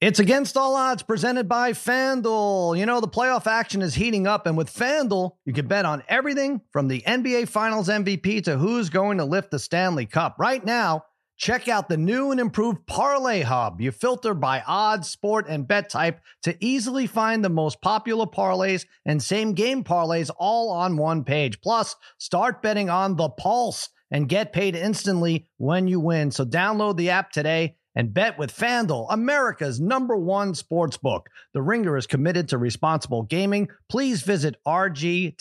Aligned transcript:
It's 0.00 0.18
against 0.18 0.56
all 0.56 0.76
odds 0.76 1.02
presented 1.02 1.46
by 1.46 1.72
FanDuel. 1.72 2.78
You 2.78 2.86
know, 2.86 3.02
the 3.02 3.06
playoff 3.06 3.46
action 3.46 3.82
is 3.82 3.94
heating 3.94 4.26
up, 4.26 4.46
and 4.46 4.56
with 4.56 4.74
FanDuel, 4.74 5.32
you 5.44 5.52
can 5.52 5.66
bet 5.66 5.84
on 5.84 6.02
everything 6.08 6.62
from 6.72 6.88
the 6.88 7.02
NBA 7.02 7.48
Finals 7.48 7.90
MVP 7.90 8.44
to 8.44 8.56
who's 8.56 8.88
going 8.88 9.18
to 9.18 9.26
lift 9.26 9.50
the 9.50 9.58
Stanley 9.58 10.06
Cup. 10.06 10.36
Right 10.38 10.64
now, 10.64 11.04
check 11.36 11.68
out 11.68 11.90
the 11.90 11.98
new 11.98 12.30
and 12.30 12.40
improved 12.40 12.86
Parlay 12.86 13.42
Hub. 13.42 13.82
You 13.82 13.90
filter 13.90 14.32
by 14.32 14.62
odds, 14.66 15.10
sport, 15.10 15.44
and 15.50 15.68
bet 15.68 15.90
type 15.90 16.22
to 16.44 16.56
easily 16.64 17.06
find 17.06 17.44
the 17.44 17.50
most 17.50 17.82
popular 17.82 18.24
parlays 18.24 18.86
and 19.04 19.22
same 19.22 19.52
game 19.52 19.84
parlays 19.84 20.30
all 20.38 20.70
on 20.70 20.96
one 20.96 21.24
page. 21.24 21.60
Plus, 21.60 21.94
start 22.16 22.62
betting 22.62 22.88
on 22.88 23.16
the 23.16 23.28
pulse 23.28 23.90
and 24.10 24.30
get 24.30 24.54
paid 24.54 24.74
instantly 24.74 25.50
when 25.58 25.86
you 25.86 26.00
win. 26.00 26.30
So, 26.30 26.46
download 26.46 26.96
the 26.96 27.10
app 27.10 27.32
today 27.32 27.76
and 27.94 28.14
bet 28.14 28.38
with 28.38 28.56
FanDuel, 28.56 29.06
America's 29.10 29.80
number 29.80 30.16
one 30.16 30.54
sports 30.54 30.96
book. 30.96 31.28
The 31.54 31.62
Ringer 31.62 31.96
is 31.96 32.06
committed 32.06 32.48
to 32.48 32.58
responsible 32.58 33.22
gaming. 33.22 33.68
Please 33.88 34.22
visit 34.22 34.56
rg-help.com 34.66 35.34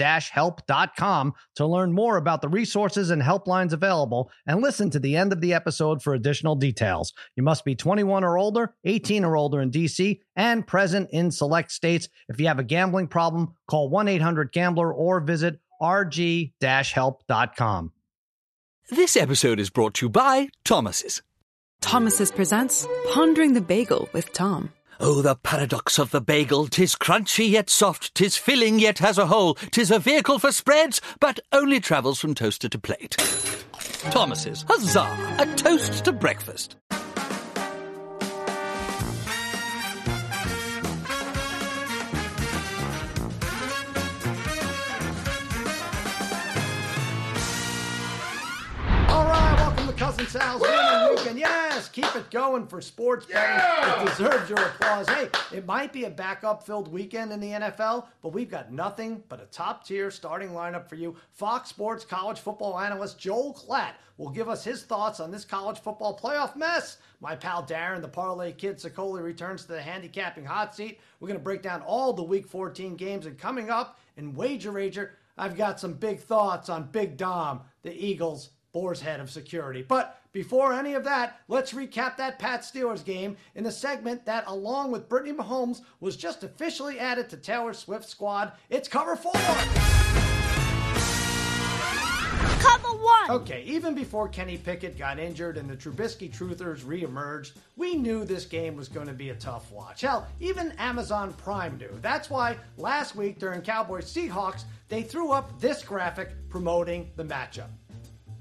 to 1.55 1.65
learn 1.65 1.91
more 1.91 2.17
about 2.17 2.41
the 2.41 2.49
resources 2.49 3.09
and 3.09 3.21
helplines 3.21 3.73
available 3.73 4.31
and 4.47 4.61
listen 4.61 4.89
to 4.91 4.99
the 4.99 5.15
end 5.15 5.31
of 5.31 5.41
the 5.41 5.53
episode 5.53 6.01
for 6.01 6.13
additional 6.13 6.55
details. 6.55 7.13
You 7.35 7.43
must 7.43 7.65
be 7.65 7.75
21 7.75 8.23
or 8.23 8.37
older, 8.37 8.75
18 8.85 9.23
or 9.25 9.35
older 9.37 9.61
in 9.61 9.71
DC, 9.71 10.19
and 10.35 10.65
present 10.65 11.09
in 11.11 11.31
select 11.31 11.71
states. 11.71 12.09
If 12.27 12.39
you 12.39 12.47
have 12.47 12.59
a 12.59 12.63
gambling 12.63 13.07
problem, 13.07 13.53
call 13.67 13.91
1-800-GAMBLER 13.91 14.93
or 14.93 15.19
visit 15.21 15.59
rg-help.com. 15.81 16.51
This 18.89 19.15
episode 19.15 19.59
is 19.59 19.69
brought 19.69 19.93
to 19.95 20.07
you 20.07 20.09
by 20.09 20.49
Thomas's. 20.63 21.21
Thomas's 21.81 22.31
presents 22.31 22.87
Pondering 23.11 23.53
the 23.53 23.61
Bagel 23.61 24.09
with 24.13 24.31
Tom. 24.33 24.71
Oh, 24.99 25.21
the 25.21 25.35
paradox 25.35 25.97
of 25.97 26.11
the 26.11 26.19
bagel! 26.19 26.67
Tis 26.67 26.93
crunchy 26.95 27.49
yet 27.49 27.69
soft, 27.69 28.13
tis 28.15 28.35
filling 28.35 28.79
yet 28.79 28.99
has 28.99 29.17
a 29.17 29.27
hole, 29.27 29.53
tis 29.71 29.91
a 29.91 29.97
vehicle 29.99 30.39
for 30.39 30.51
spreads, 30.51 30.99
but 31.21 31.39
only 31.53 31.79
travels 31.79 32.19
from 32.19 32.35
toaster 32.35 32.67
to 32.67 32.77
plate. 32.77 33.15
Thomas's, 34.11 34.65
huzzah! 34.67 35.35
A 35.39 35.45
toast 35.55 36.03
to 36.05 36.11
breakfast. 36.11 36.75
All 49.07 49.25
right, 49.25 49.55
welcome 49.57 49.87
to 49.87 49.93
Cousin 49.93 50.27
Sal's 50.27 50.61
Winning 50.61 51.15
Weekend. 51.15 51.39
Yes, 51.39 51.68
keep 52.01 52.15
it 52.15 52.31
going 52.31 52.67
for 52.67 52.81
sports 52.81 53.25
betting. 53.25 54.01
It 54.01 54.07
deserves 54.09 54.49
your 54.49 54.59
applause. 54.59 55.09
Hey, 55.09 55.29
it 55.53 55.65
might 55.65 55.91
be 55.91 56.05
a 56.05 56.09
backup-filled 56.09 56.87
weekend 56.87 57.31
in 57.31 57.39
the 57.39 57.51
NFL, 57.51 58.07
but 58.21 58.33
we've 58.33 58.49
got 58.49 58.71
nothing 58.71 59.23
but 59.27 59.41
a 59.41 59.45
top-tier 59.45 60.11
starting 60.11 60.49
lineup 60.49 60.87
for 60.87 60.95
you. 60.95 61.15
Fox 61.33 61.69
Sports 61.69 62.05
college 62.05 62.39
football 62.39 62.79
analyst 62.79 63.19
Joel 63.19 63.53
Klatt 63.53 63.93
will 64.17 64.29
give 64.29 64.49
us 64.49 64.63
his 64.63 64.83
thoughts 64.83 65.19
on 65.19 65.31
this 65.31 65.45
college 65.45 65.79
football 65.79 66.17
playoff 66.17 66.55
mess. 66.55 66.97
My 67.21 67.35
pal 67.35 67.63
Darren, 67.63 68.01
the 68.01 68.07
parlay 68.07 68.53
kid 68.53 68.77
Szokoli, 68.77 69.21
returns 69.21 69.63
to 69.63 69.73
the 69.73 69.81
handicapping 69.81 70.45
hot 70.45 70.75
seat. 70.75 70.99
We're 71.19 71.27
going 71.27 71.39
to 71.39 71.43
break 71.43 71.61
down 71.61 71.81
all 71.81 72.13
the 72.13 72.23
Week 72.23 72.47
14 72.47 72.95
games, 72.95 73.25
and 73.25 73.37
coming 73.37 73.69
up 73.69 73.99
in 74.17 74.35
Wager 74.35 74.71
Rager, 74.71 75.11
I've 75.37 75.57
got 75.57 75.79
some 75.79 75.93
big 75.93 76.19
thoughts 76.19 76.69
on 76.69 76.91
Big 76.91 77.17
Dom, 77.17 77.61
the 77.81 77.93
Eagles' 77.93 78.49
Boar's 78.71 79.01
head 79.01 79.19
of 79.19 79.31
security. 79.31 79.81
But 79.81 80.18
before 80.31 80.73
any 80.73 80.93
of 80.93 81.03
that, 81.05 81.39
let's 81.47 81.73
recap 81.73 82.17
that 82.17 82.37
Pat 82.37 82.61
Steelers 82.61 83.03
game 83.03 83.35
in 83.55 83.65
a 83.65 83.71
segment 83.71 84.25
that, 84.25 84.43
along 84.47 84.91
with 84.91 85.09
Brittany 85.09 85.35
Mahomes, 85.35 85.81
was 85.99 86.15
just 86.15 86.43
officially 86.43 86.99
added 86.99 87.29
to 87.29 87.37
Taylor 87.37 87.73
Swift's 87.73 88.11
squad. 88.11 88.51
It's 88.69 88.87
cover 88.87 89.15
four. 89.15 89.33
Cover 92.59 92.89
one. 92.89 93.31
Okay, 93.31 93.63
even 93.65 93.95
before 93.95 94.27
Kenny 94.27 94.57
Pickett 94.57 94.97
got 94.97 95.17
injured 95.17 95.57
and 95.57 95.69
the 95.69 95.75
Trubisky 95.75 96.31
Truthers 96.31 96.83
reemerged, 96.83 97.53
we 97.75 97.95
knew 97.95 98.23
this 98.23 98.45
game 98.45 98.75
was 98.75 98.87
going 98.87 99.07
to 99.07 99.13
be 99.13 99.29
a 99.29 99.35
tough 99.35 99.71
watch. 99.71 100.01
Hell, 100.01 100.27
even 100.39 100.73
Amazon 100.73 101.33
Prime 101.33 101.77
knew. 101.77 101.89
That's 102.01 102.29
why 102.29 102.57
last 102.77 103.15
week 103.15 103.39
during 103.39 103.61
Cowboys 103.61 104.13
Seahawks, 104.13 104.65
they 104.89 105.01
threw 105.01 105.31
up 105.31 105.59
this 105.59 105.83
graphic 105.83 106.29
promoting 106.49 107.09
the 107.15 107.23
matchup. 107.23 107.69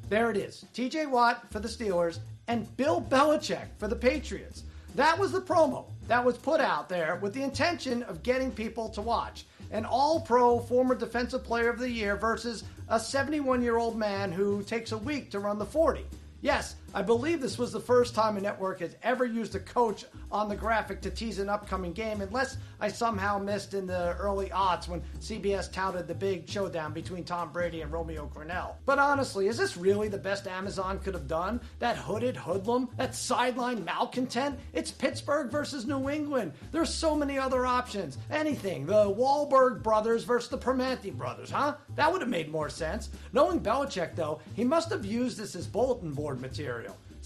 There 0.09 0.31
it 0.31 0.39
is 0.39 0.65
TJ 0.73 1.11
Watt 1.11 1.51
for 1.51 1.61
the 1.61 1.69
Steelers 1.69 2.21
and 2.47 2.75
Bill 2.79 2.99
Belichick 2.99 3.67
for 3.77 3.89
the 3.89 3.97
Patriots. 3.97 4.63
That 4.95 5.19
was 5.19 5.33
the 5.33 5.41
promo 5.41 5.85
that 6.07 6.25
was 6.25 6.39
put 6.39 6.63
out 6.63 6.89
there 6.89 7.17
with 7.17 7.35
the 7.35 7.43
intention 7.43 8.03
of 8.05 8.23
getting 8.23 8.51
people 8.51 8.89
to 8.91 9.03
watch. 9.03 9.45
An 9.71 9.85
all 9.85 10.19
pro 10.23 10.61
former 10.61 10.95
defensive 10.95 11.45
player 11.45 11.69
of 11.69 11.79
the 11.79 11.91
year 11.91 12.17
versus 12.17 12.65
a 12.89 12.99
71 12.99 13.61
year 13.61 13.77
old 13.77 13.99
man 13.99 14.33
who 14.33 14.63
takes 14.63 14.93
a 14.93 14.99
week 14.99 15.31
to 15.33 15.41
run 15.41 15.59
the 15.59 15.67
40. 15.67 16.07
Yes, 16.41 16.77
I 16.95 17.03
believe 17.03 17.43
this 17.43 17.59
was 17.59 17.71
the 17.71 17.81
first 17.81 18.15
time 18.15 18.39
a 18.39 18.41
network 18.41 18.81
has 18.81 18.97
ever 19.03 19.27
used 19.27 19.55
a 19.55 19.61
coach 19.61 20.07
on 20.33 20.49
the 20.49 20.57
graphic 20.57 21.03
to 21.03 21.11
tease 21.11 21.39
an 21.39 21.51
upcoming 21.51 21.93
game, 21.93 22.23
unless 22.23 22.57
I 22.81 22.89
somehow 22.89 23.39
missed 23.39 23.75
in 23.75 23.87
the 23.87 24.17
early 24.17 24.49
aughts 24.49 24.89
when 24.89 25.03
CBS 25.21 25.71
touted 25.71 26.09
the 26.09 26.15
big 26.15 26.49
showdown 26.49 26.95
between 26.95 27.25
Tom 27.25 27.53
Brady 27.53 27.83
and 27.83 27.93
Romeo 27.93 28.31
Crennel. 28.35 28.77
But 28.87 28.99
honestly, 28.99 29.49
is 29.49 29.59
this 29.59 29.77
really 29.77 30.09
the 30.09 30.17
best 30.17 30.47
Amazon 30.47 30.99
could 30.99 31.13
have 31.13 31.29
done? 31.29 31.61
That 31.79 31.97
hooded 31.97 32.37
hoodlum? 32.37 32.89
That 32.97 33.15
sideline 33.15 33.85
malcontent? 33.85 34.59
It's 34.73 34.91
Pittsburgh 34.91 35.51
versus 35.51 35.87
New 35.87 36.09
England. 36.09 36.53
There's 36.73 36.93
so 36.93 37.15
many 37.15 37.39
other 37.39 37.67
options. 37.67 38.17
Anything. 38.31 38.87
The 38.87 39.15
Wahlberg 39.15 39.83
brothers 39.83 40.25
versus 40.25 40.49
the 40.49 40.59
Permanente 40.59 41.15
brothers, 41.15 41.51
huh? 41.51 41.77
That 41.97 42.11
would 42.11 42.23
have 42.23 42.31
made 42.31 42.51
more 42.51 42.71
sense. 42.71 43.11
Knowing 43.35 43.61
Belichick, 43.61 44.15
though, 44.15 44.41
he 44.55 44.65
must 44.65 44.89
have 44.91 45.05
used 45.05 45.37
this 45.37 45.55
as 45.55 45.67
bulletin 45.67 46.13
board 46.13 46.41
material 46.41 46.78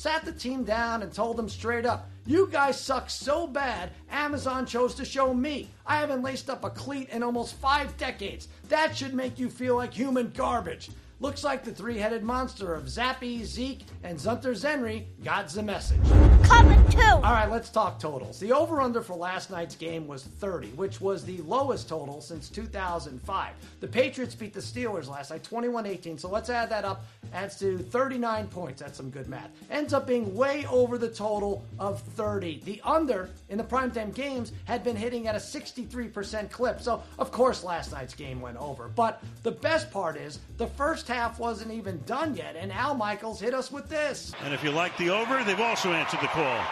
sat 0.02 0.24
the 0.24 0.32
team 0.32 0.64
down 0.64 1.00
and 1.00 1.12
told 1.12 1.36
them 1.36 1.48
straight 1.48 1.86
up, 1.86 2.10
You 2.26 2.48
guys 2.50 2.80
suck 2.80 3.08
so 3.08 3.46
bad, 3.46 3.92
Amazon 4.10 4.66
chose 4.66 4.96
to 4.96 5.04
show 5.04 5.32
me. 5.32 5.70
I 5.86 5.98
haven't 5.98 6.24
laced 6.24 6.50
up 6.50 6.64
a 6.64 6.70
cleat 6.70 7.08
in 7.10 7.22
almost 7.22 7.54
five 7.54 7.96
decades. 7.98 8.48
That 8.68 8.96
should 8.96 9.14
make 9.14 9.38
you 9.38 9.48
feel 9.48 9.76
like 9.76 9.94
human 9.94 10.32
garbage. 10.34 10.90
Looks 11.22 11.44
like 11.44 11.62
the 11.62 11.70
three 11.70 11.98
headed 11.98 12.24
monster 12.24 12.74
of 12.74 12.86
Zappe, 12.86 13.44
Zeke, 13.44 13.84
and 14.02 14.18
Zunter 14.18 14.56
Zenry 14.56 15.04
got 15.22 15.48
the 15.50 15.62
message. 15.62 16.00
Cover 16.42 16.74
two. 16.90 16.98
All 17.00 17.20
right, 17.20 17.48
let's 17.48 17.70
talk 17.70 18.00
totals. 18.00 18.40
The 18.40 18.50
over 18.50 18.80
under 18.80 19.00
for 19.00 19.14
last 19.14 19.48
night's 19.48 19.76
game 19.76 20.08
was 20.08 20.24
30, 20.24 20.70
which 20.70 21.00
was 21.00 21.24
the 21.24 21.38
lowest 21.42 21.88
total 21.88 22.20
since 22.20 22.48
2005. 22.48 23.52
The 23.78 23.86
Patriots 23.86 24.34
beat 24.34 24.52
the 24.52 24.58
Steelers 24.58 25.08
last 25.08 25.30
night 25.30 25.44
21 25.44 25.86
18, 25.86 26.18
so 26.18 26.28
let's 26.28 26.50
add 26.50 26.68
that 26.70 26.84
up. 26.84 27.04
Adds 27.32 27.56
to 27.60 27.78
39 27.78 28.48
points. 28.48 28.82
That's 28.82 28.96
some 28.96 29.08
good 29.08 29.28
math. 29.28 29.50
Ends 29.70 29.94
up 29.94 30.08
being 30.08 30.34
way 30.34 30.66
over 30.68 30.98
the 30.98 31.08
total 31.08 31.64
of 31.78 32.00
30. 32.00 32.62
The 32.64 32.80
under 32.82 33.30
in 33.48 33.58
the 33.58 33.64
primetime 33.64 34.12
games 34.12 34.50
had 34.64 34.82
been 34.82 34.96
hitting 34.96 35.28
at 35.28 35.36
a 35.36 35.38
63% 35.38 36.50
clip, 36.50 36.80
so 36.80 37.00
of 37.20 37.30
course 37.30 37.62
last 37.62 37.92
night's 37.92 38.12
game 38.12 38.40
went 38.40 38.56
over. 38.56 38.88
But 38.88 39.22
the 39.44 39.52
best 39.52 39.88
part 39.92 40.16
is 40.16 40.40
the 40.56 40.66
first 40.66 41.11
half 41.12 41.38
wasn't 41.38 41.70
even 41.72 42.02
done 42.06 42.34
yet, 42.34 42.56
and 42.56 42.72
Al 42.72 42.94
Michaels 42.94 43.40
hit 43.40 43.54
us 43.54 43.70
with 43.70 43.88
this. 43.88 44.32
And 44.44 44.54
if 44.54 44.64
you 44.64 44.70
like 44.70 44.96
the 44.96 45.10
over, 45.10 45.44
they've 45.44 45.60
also 45.60 45.92
answered 45.92 46.20
the 46.20 46.28
call. 46.28 46.64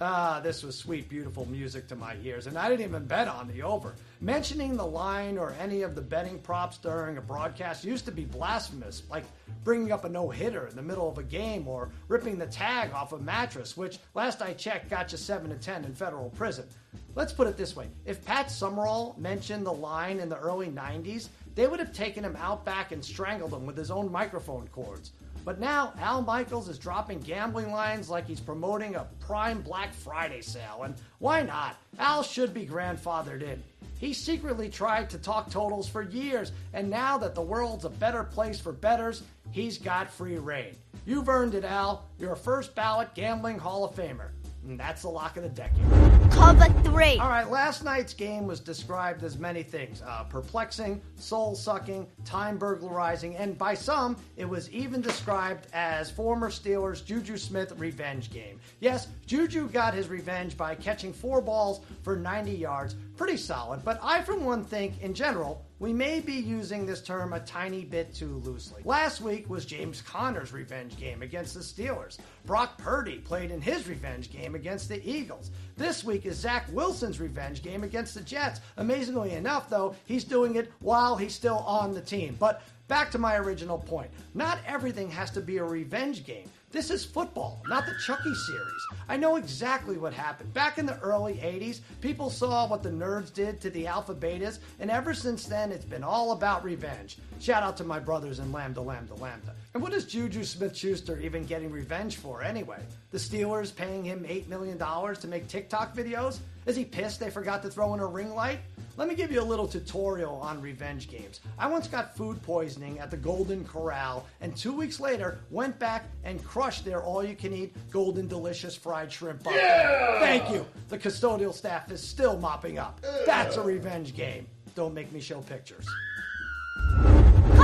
Ah, 0.00 0.40
this 0.42 0.64
was 0.64 0.76
sweet, 0.76 1.08
beautiful 1.08 1.46
music 1.46 1.86
to 1.86 1.94
my 1.94 2.16
ears, 2.24 2.46
and 2.46 2.58
I 2.58 2.68
didn't 2.68 2.86
even 2.86 3.04
bet 3.04 3.28
on 3.28 3.46
the 3.46 3.62
over. 3.62 3.94
Mentioning 4.20 4.76
the 4.76 4.86
line 4.86 5.38
or 5.38 5.54
any 5.60 5.82
of 5.82 5.94
the 5.94 6.00
betting 6.00 6.38
props 6.40 6.78
during 6.78 7.18
a 7.18 7.20
broadcast 7.20 7.84
used 7.84 8.04
to 8.06 8.12
be 8.12 8.24
blasphemous, 8.24 9.02
like 9.10 9.24
bringing 9.62 9.92
up 9.92 10.04
a 10.04 10.08
no 10.08 10.28
hitter 10.28 10.66
in 10.66 10.74
the 10.74 10.82
middle 10.82 11.08
of 11.08 11.18
a 11.18 11.22
game 11.22 11.68
or 11.68 11.90
ripping 12.08 12.38
the 12.38 12.46
tag 12.46 12.92
off 12.92 13.12
a 13.12 13.18
mattress, 13.18 13.76
which 13.76 13.98
last 14.14 14.42
I 14.42 14.54
checked 14.54 14.90
got 14.90 15.12
you 15.12 15.18
7 15.18 15.50
to 15.50 15.56
10 15.56 15.84
in 15.84 15.94
federal 15.94 16.30
prison. 16.30 16.66
Let's 17.14 17.32
put 17.32 17.46
it 17.46 17.56
this 17.56 17.76
way 17.76 17.88
if 18.04 18.24
Pat 18.24 18.50
Summerall 18.50 19.14
mentioned 19.18 19.66
the 19.66 19.72
line 19.72 20.18
in 20.18 20.28
the 20.28 20.38
early 20.38 20.68
90s, 20.68 21.28
they 21.54 21.66
would 21.66 21.80
have 21.80 21.92
taken 21.92 22.24
him 22.24 22.36
out 22.36 22.64
back 22.64 22.92
and 22.92 23.04
strangled 23.04 23.52
him 23.52 23.66
with 23.66 23.76
his 23.76 23.90
own 23.90 24.10
microphone 24.10 24.68
cords. 24.68 25.12
But 25.44 25.58
now 25.58 25.92
Al 25.98 26.22
Michaels 26.22 26.68
is 26.68 26.78
dropping 26.78 27.20
gambling 27.20 27.72
lines 27.72 28.08
like 28.08 28.26
he's 28.26 28.40
promoting 28.40 28.94
a 28.94 29.08
prime 29.20 29.60
Black 29.60 29.92
Friday 29.92 30.40
sale. 30.40 30.82
And 30.84 30.94
why 31.18 31.42
not? 31.42 31.76
Al 31.98 32.22
should 32.22 32.54
be 32.54 32.64
grandfathered 32.64 33.42
in. 33.42 33.62
He 33.98 34.12
secretly 34.12 34.68
tried 34.68 35.10
to 35.10 35.18
talk 35.18 35.50
totals 35.50 35.88
for 35.88 36.02
years, 36.02 36.50
and 36.72 36.90
now 36.90 37.18
that 37.18 37.34
the 37.36 37.42
world's 37.42 37.84
a 37.84 37.90
better 37.90 38.24
place 38.24 38.58
for 38.58 38.72
betters, 38.72 39.22
he's 39.52 39.78
got 39.78 40.10
free 40.10 40.38
reign. 40.38 40.74
You've 41.06 41.28
earned 41.28 41.54
it, 41.54 41.64
Al. 41.64 42.04
You're 42.18 42.32
a 42.32 42.36
first 42.36 42.74
ballot 42.74 43.14
gambling 43.14 43.58
Hall 43.58 43.84
of 43.84 43.94
Famer. 43.94 44.30
And 44.66 44.78
that's 44.78 45.02
the 45.02 45.08
lock 45.08 45.36
of 45.36 45.42
the 45.42 45.48
decade. 45.48 45.82
Cover 46.30 46.66
three. 46.82 47.18
All 47.18 47.28
right, 47.28 47.50
last 47.50 47.84
night's 47.84 48.14
game 48.14 48.46
was 48.46 48.60
described 48.60 49.24
as 49.24 49.36
many 49.36 49.62
things 49.62 50.02
uh, 50.06 50.24
perplexing, 50.24 51.00
soul 51.16 51.54
sucking, 51.54 52.06
time 52.24 52.58
burglarizing, 52.58 53.36
and 53.36 53.58
by 53.58 53.74
some, 53.74 54.16
it 54.36 54.44
was 54.44 54.70
even 54.70 55.00
described 55.00 55.66
as 55.72 56.10
former 56.10 56.48
Steelers 56.48 57.04
Juju 57.04 57.36
Smith 57.36 57.72
revenge 57.76 58.30
game. 58.30 58.60
Yes, 58.80 59.08
Juju 59.26 59.68
got 59.68 59.94
his 59.94 60.08
revenge 60.08 60.56
by 60.56 60.74
catching 60.74 61.12
four 61.12 61.40
balls 61.40 61.80
for 62.02 62.16
90 62.16 62.52
yards. 62.52 62.94
Pretty 63.16 63.36
solid, 63.36 63.84
but 63.84 63.98
I, 64.02 64.22
for 64.22 64.36
one, 64.36 64.64
think 64.64 65.00
in 65.02 65.12
general, 65.12 65.64
we 65.82 65.92
may 65.92 66.20
be 66.20 66.34
using 66.34 66.86
this 66.86 67.02
term 67.02 67.32
a 67.32 67.40
tiny 67.40 67.84
bit 67.84 68.14
too 68.14 68.40
loosely. 68.44 68.82
Last 68.84 69.20
week 69.20 69.50
was 69.50 69.66
James 69.66 70.00
Conner's 70.00 70.52
revenge 70.52 70.96
game 70.96 71.22
against 71.22 71.54
the 71.54 71.60
Steelers. 71.60 72.18
Brock 72.46 72.78
Purdy 72.78 73.18
played 73.18 73.50
in 73.50 73.60
his 73.60 73.88
revenge 73.88 74.30
game 74.30 74.54
against 74.54 74.88
the 74.88 75.04
Eagles. 75.04 75.50
This 75.76 76.04
week 76.04 76.24
is 76.24 76.36
Zach 76.36 76.66
Wilson's 76.70 77.18
revenge 77.18 77.64
game 77.64 77.82
against 77.82 78.14
the 78.14 78.20
Jets. 78.20 78.60
Amazingly 78.76 79.32
enough, 79.32 79.68
though, 79.68 79.96
he's 80.04 80.22
doing 80.22 80.54
it 80.54 80.70
while 80.78 81.16
he's 81.16 81.34
still 81.34 81.58
on 81.58 81.94
the 81.94 82.00
team. 82.00 82.36
But 82.38 82.62
back 82.92 83.10
to 83.10 83.16
my 83.16 83.36
original 83.36 83.78
point 83.78 84.10
not 84.34 84.58
everything 84.66 85.10
has 85.10 85.30
to 85.30 85.40
be 85.40 85.56
a 85.56 85.64
revenge 85.64 86.24
game. 86.24 86.46
This 86.70 86.90
is 86.90 87.04
football, 87.04 87.62
not 87.66 87.84
the 87.84 87.94
Chucky 88.04 88.34
series. 88.34 88.86
I 89.08 89.16
know 89.18 89.36
exactly 89.36 89.98
what 89.98 90.14
happened. 90.14 90.54
Back 90.54 90.78
in 90.78 90.86
the 90.86 90.98
early 91.00 91.34
80s, 91.34 91.80
people 92.00 92.30
saw 92.30 92.66
what 92.66 92.82
the 92.82 92.90
nerds 92.90 93.32
did 93.32 93.60
to 93.60 93.70
the 93.70 93.86
alpha 93.86 94.14
betas, 94.14 94.58
and 94.80 94.90
ever 94.90 95.12
since 95.12 95.44
then, 95.44 95.70
it's 95.70 95.84
been 95.84 96.02
all 96.02 96.32
about 96.32 96.64
revenge. 96.64 97.18
Shout 97.40 97.62
out 97.62 97.76
to 97.76 97.84
my 97.84 97.98
brothers 97.98 98.38
in 98.38 98.52
Lambda 98.52 98.80
Lambda 98.80 99.14
Lambda. 99.14 99.54
And 99.74 99.82
what 99.82 99.92
is 99.92 100.06
Juju 100.06 100.44
Smith 100.44 100.76
Schuster 100.76 101.18
even 101.18 101.44
getting 101.44 101.70
revenge 101.70 102.16
for 102.16 102.42
anyway? 102.42 102.82
The 103.10 103.18
Steelers 103.18 103.74
paying 103.74 104.04
him 104.04 104.24
$8 104.24 104.48
million 104.48 104.78
to 104.78 105.28
make 105.28 105.48
TikTok 105.48 105.94
videos? 105.94 106.38
Is 106.66 106.76
he 106.76 106.84
pissed 106.84 107.18
they 107.20 107.30
forgot 107.30 107.62
to 107.62 107.70
throw 107.70 107.94
in 107.94 108.00
a 108.00 108.06
ring 108.06 108.34
light? 108.34 108.60
Let 108.96 109.08
me 109.08 109.14
give 109.14 109.32
you 109.32 109.40
a 109.40 109.44
little 109.44 109.66
tutorial 109.66 110.36
on 110.36 110.60
revenge 110.60 111.08
games. 111.08 111.40
I 111.58 111.66
once 111.66 111.88
got 111.88 112.14
food 112.14 112.42
poisoning 112.42 112.98
at 112.98 113.10
the 113.10 113.16
Golden 113.16 113.64
Corral, 113.64 114.26
and 114.40 114.54
two 114.54 114.72
weeks 114.72 115.00
later 115.00 115.38
went 115.50 115.78
back 115.78 116.04
and 116.24 116.44
crushed 116.44 116.84
their 116.84 117.02
all-you-can-eat 117.02 117.74
golden 117.90 118.28
delicious 118.28 118.76
fried 118.76 119.10
shrimp 119.10 119.42
buffet. 119.42 119.56
Yeah! 119.56 120.20
Thank 120.20 120.50
you. 120.50 120.66
The 120.88 120.98
custodial 120.98 121.54
staff 121.54 121.90
is 121.90 122.06
still 122.06 122.38
mopping 122.38 122.78
up. 122.78 123.00
That's 123.24 123.56
a 123.56 123.62
revenge 123.62 124.14
game. 124.14 124.46
Don't 124.74 124.94
make 124.94 125.10
me 125.10 125.20
show 125.20 125.40
pictures. 125.40 125.86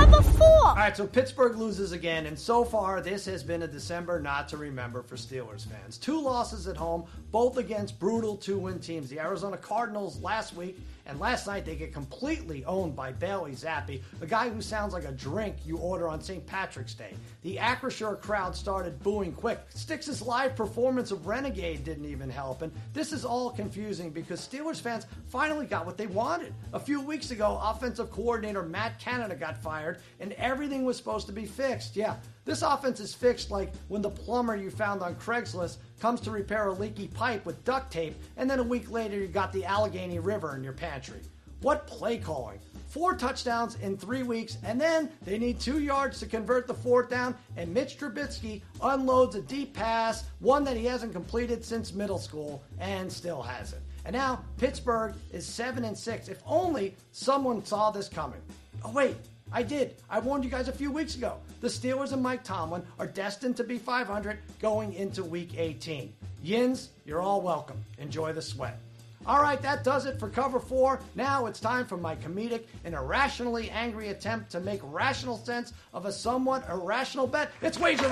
Cover 0.09 0.31
four. 0.31 0.67
All 0.67 0.75
right, 0.75 0.97
so 0.97 1.05
Pittsburgh 1.05 1.55
loses 1.55 1.91
again, 1.91 2.25
and 2.25 2.37
so 2.37 2.65
far 2.65 2.99
this 2.99 3.25
has 3.25 3.43
been 3.43 3.61
a 3.61 3.67
December 3.67 4.19
not 4.19 4.49
to 4.49 4.57
remember 4.57 5.03
for 5.03 5.15
Steelers 5.15 5.67
fans. 5.67 5.99
Two 5.99 6.19
losses 6.19 6.67
at 6.67 6.75
home, 6.75 7.05
both 7.31 7.57
against 7.57 7.99
brutal 7.99 8.35
two-win 8.35 8.79
teams. 8.79 9.09
The 9.09 9.19
Arizona 9.19 9.57
Cardinals 9.57 10.19
last 10.21 10.55
week 10.55 10.79
and 11.05 11.19
last 11.19 11.47
night, 11.47 11.65
they 11.65 11.75
get 11.75 11.93
completely 11.93 12.63
owned 12.65 12.95
by 12.95 13.11
Bailey 13.11 13.53
Zappe, 13.53 14.01
a 14.21 14.25
guy 14.25 14.49
who 14.49 14.61
sounds 14.61 14.93
like 14.93 15.05
a 15.05 15.11
drink 15.11 15.55
you 15.65 15.77
order 15.77 16.07
on 16.07 16.21
St. 16.21 16.45
Patrick's 16.45 16.93
Day. 16.93 17.13
The 17.41 17.57
Acrisure 17.57 18.19
crowd 18.21 18.55
started 18.55 19.01
booing 19.01 19.31
quick. 19.33 19.59
Styx's 19.69 20.21
live 20.21 20.55
performance 20.55 21.11
of 21.11 21.27
Renegade 21.27 21.83
didn't 21.83 22.05
even 22.05 22.29
help, 22.29 22.61
and 22.61 22.71
this 22.93 23.11
is 23.11 23.25
all 23.25 23.49
confusing 23.51 24.09
because 24.09 24.47
Steelers 24.47 24.79
fans 24.81 25.05
finally 25.27 25.65
got 25.65 25.85
what 25.85 25.97
they 25.97 26.07
wanted. 26.07 26.53
A 26.73 26.79
few 26.79 27.01
weeks 27.01 27.31
ago, 27.31 27.59
offensive 27.63 28.11
coordinator 28.11 28.63
Matt 28.63 28.99
Canada 28.99 29.35
got 29.35 29.57
fired, 29.57 29.99
and 30.19 30.33
everything 30.33 30.85
was 30.85 30.97
supposed 30.97 31.27
to 31.27 31.33
be 31.33 31.45
fixed. 31.45 31.95
Yeah, 31.95 32.15
this 32.45 32.61
offense 32.61 32.99
is 32.99 33.13
fixed 33.13 33.51
like 33.51 33.71
when 33.87 34.01
the 34.01 34.09
plumber 34.09 34.55
you 34.55 34.71
found 34.71 35.01
on 35.01 35.15
Craigslist 35.15 35.77
comes 35.99 36.21
to 36.21 36.31
repair 36.31 36.67
a 36.67 36.73
leaky 36.73 37.07
pipe 37.07 37.45
with 37.45 37.63
duct 37.65 37.91
tape, 37.91 38.15
and 38.37 38.49
then 38.49 38.59
a 38.59 38.63
week 38.63 38.89
later 38.89 39.17
you 39.17 39.27
got 39.27 39.51
the 39.51 39.65
Allegheny 39.65 40.19
River 40.19 40.55
in 40.55 40.63
your 40.63 40.73
pantry. 40.73 41.21
What 41.61 41.87
play 41.87 42.17
calling! 42.17 42.59
Four 42.87 43.15
touchdowns 43.15 43.75
in 43.81 43.97
three 43.97 44.23
weeks, 44.23 44.57
and 44.63 44.81
then 44.81 45.11
they 45.23 45.37
need 45.37 45.59
two 45.59 45.79
yards 45.79 46.19
to 46.19 46.25
convert 46.25 46.65
the 46.65 46.73
fourth 46.73 47.09
down, 47.09 47.35
and 47.55 47.71
Mitch 47.71 47.99
Trubisky 47.99 48.61
unloads 48.81 49.35
a 49.35 49.41
deep 49.41 49.73
pass, 49.75 50.23
one 50.39 50.63
that 50.63 50.75
he 50.75 50.85
hasn't 50.85 51.13
completed 51.13 51.63
since 51.63 51.93
middle 51.93 52.17
school, 52.17 52.63
and 52.79 53.11
still 53.11 53.43
hasn't. 53.43 53.83
And 54.05 54.15
now 54.15 54.43
Pittsburgh 54.57 55.13
is 55.31 55.45
seven 55.45 55.83
and 55.83 55.95
six. 55.95 56.29
If 56.29 56.41
only 56.47 56.95
someone 57.11 57.63
saw 57.63 57.91
this 57.91 58.07
coming. 58.07 58.41
Oh 58.83 58.91
wait, 58.91 59.17
I 59.51 59.61
did. 59.61 59.95
I 60.09 60.19
warned 60.19 60.43
you 60.43 60.49
guys 60.49 60.67
a 60.67 60.71
few 60.71 60.91
weeks 60.91 61.15
ago. 61.15 61.37
The 61.61 61.67
Steelers 61.67 62.13
and 62.13 62.23
Mike 62.23 62.43
Tomlin 62.43 62.83
are 62.99 63.07
destined 63.07 63.57
to 63.57 63.65
be 63.65 63.77
500 63.77 64.39
going 64.61 64.93
into 64.93 65.23
week 65.23 65.57
18. 65.57 66.13
Yins, 66.41 66.89
you're 67.05 67.19
all 67.19 67.41
welcome. 67.41 67.83
Enjoy 67.97 68.31
the 68.31 68.41
sweat. 68.41 68.79
All 69.25 69.41
right, 69.41 69.61
that 69.61 69.83
does 69.83 70.05
it 70.05 70.17
for 70.17 70.29
cover 70.29 70.61
four. 70.61 71.01
Now 71.15 71.47
it's 71.47 71.59
time 71.59 71.85
for 71.85 71.97
my 71.97 72.15
comedic 72.15 72.63
and 72.85 72.95
irrationally 72.95 73.69
angry 73.71 74.07
attempt 74.09 74.49
to 74.51 74.61
make 74.61 74.79
rational 74.83 75.37
sense 75.37 75.73
of 75.93 76.05
a 76.05 76.11
somewhat 76.11 76.67
irrational 76.69 77.27
bet. 77.27 77.51
It's 77.61 77.77
Wager 77.77 78.07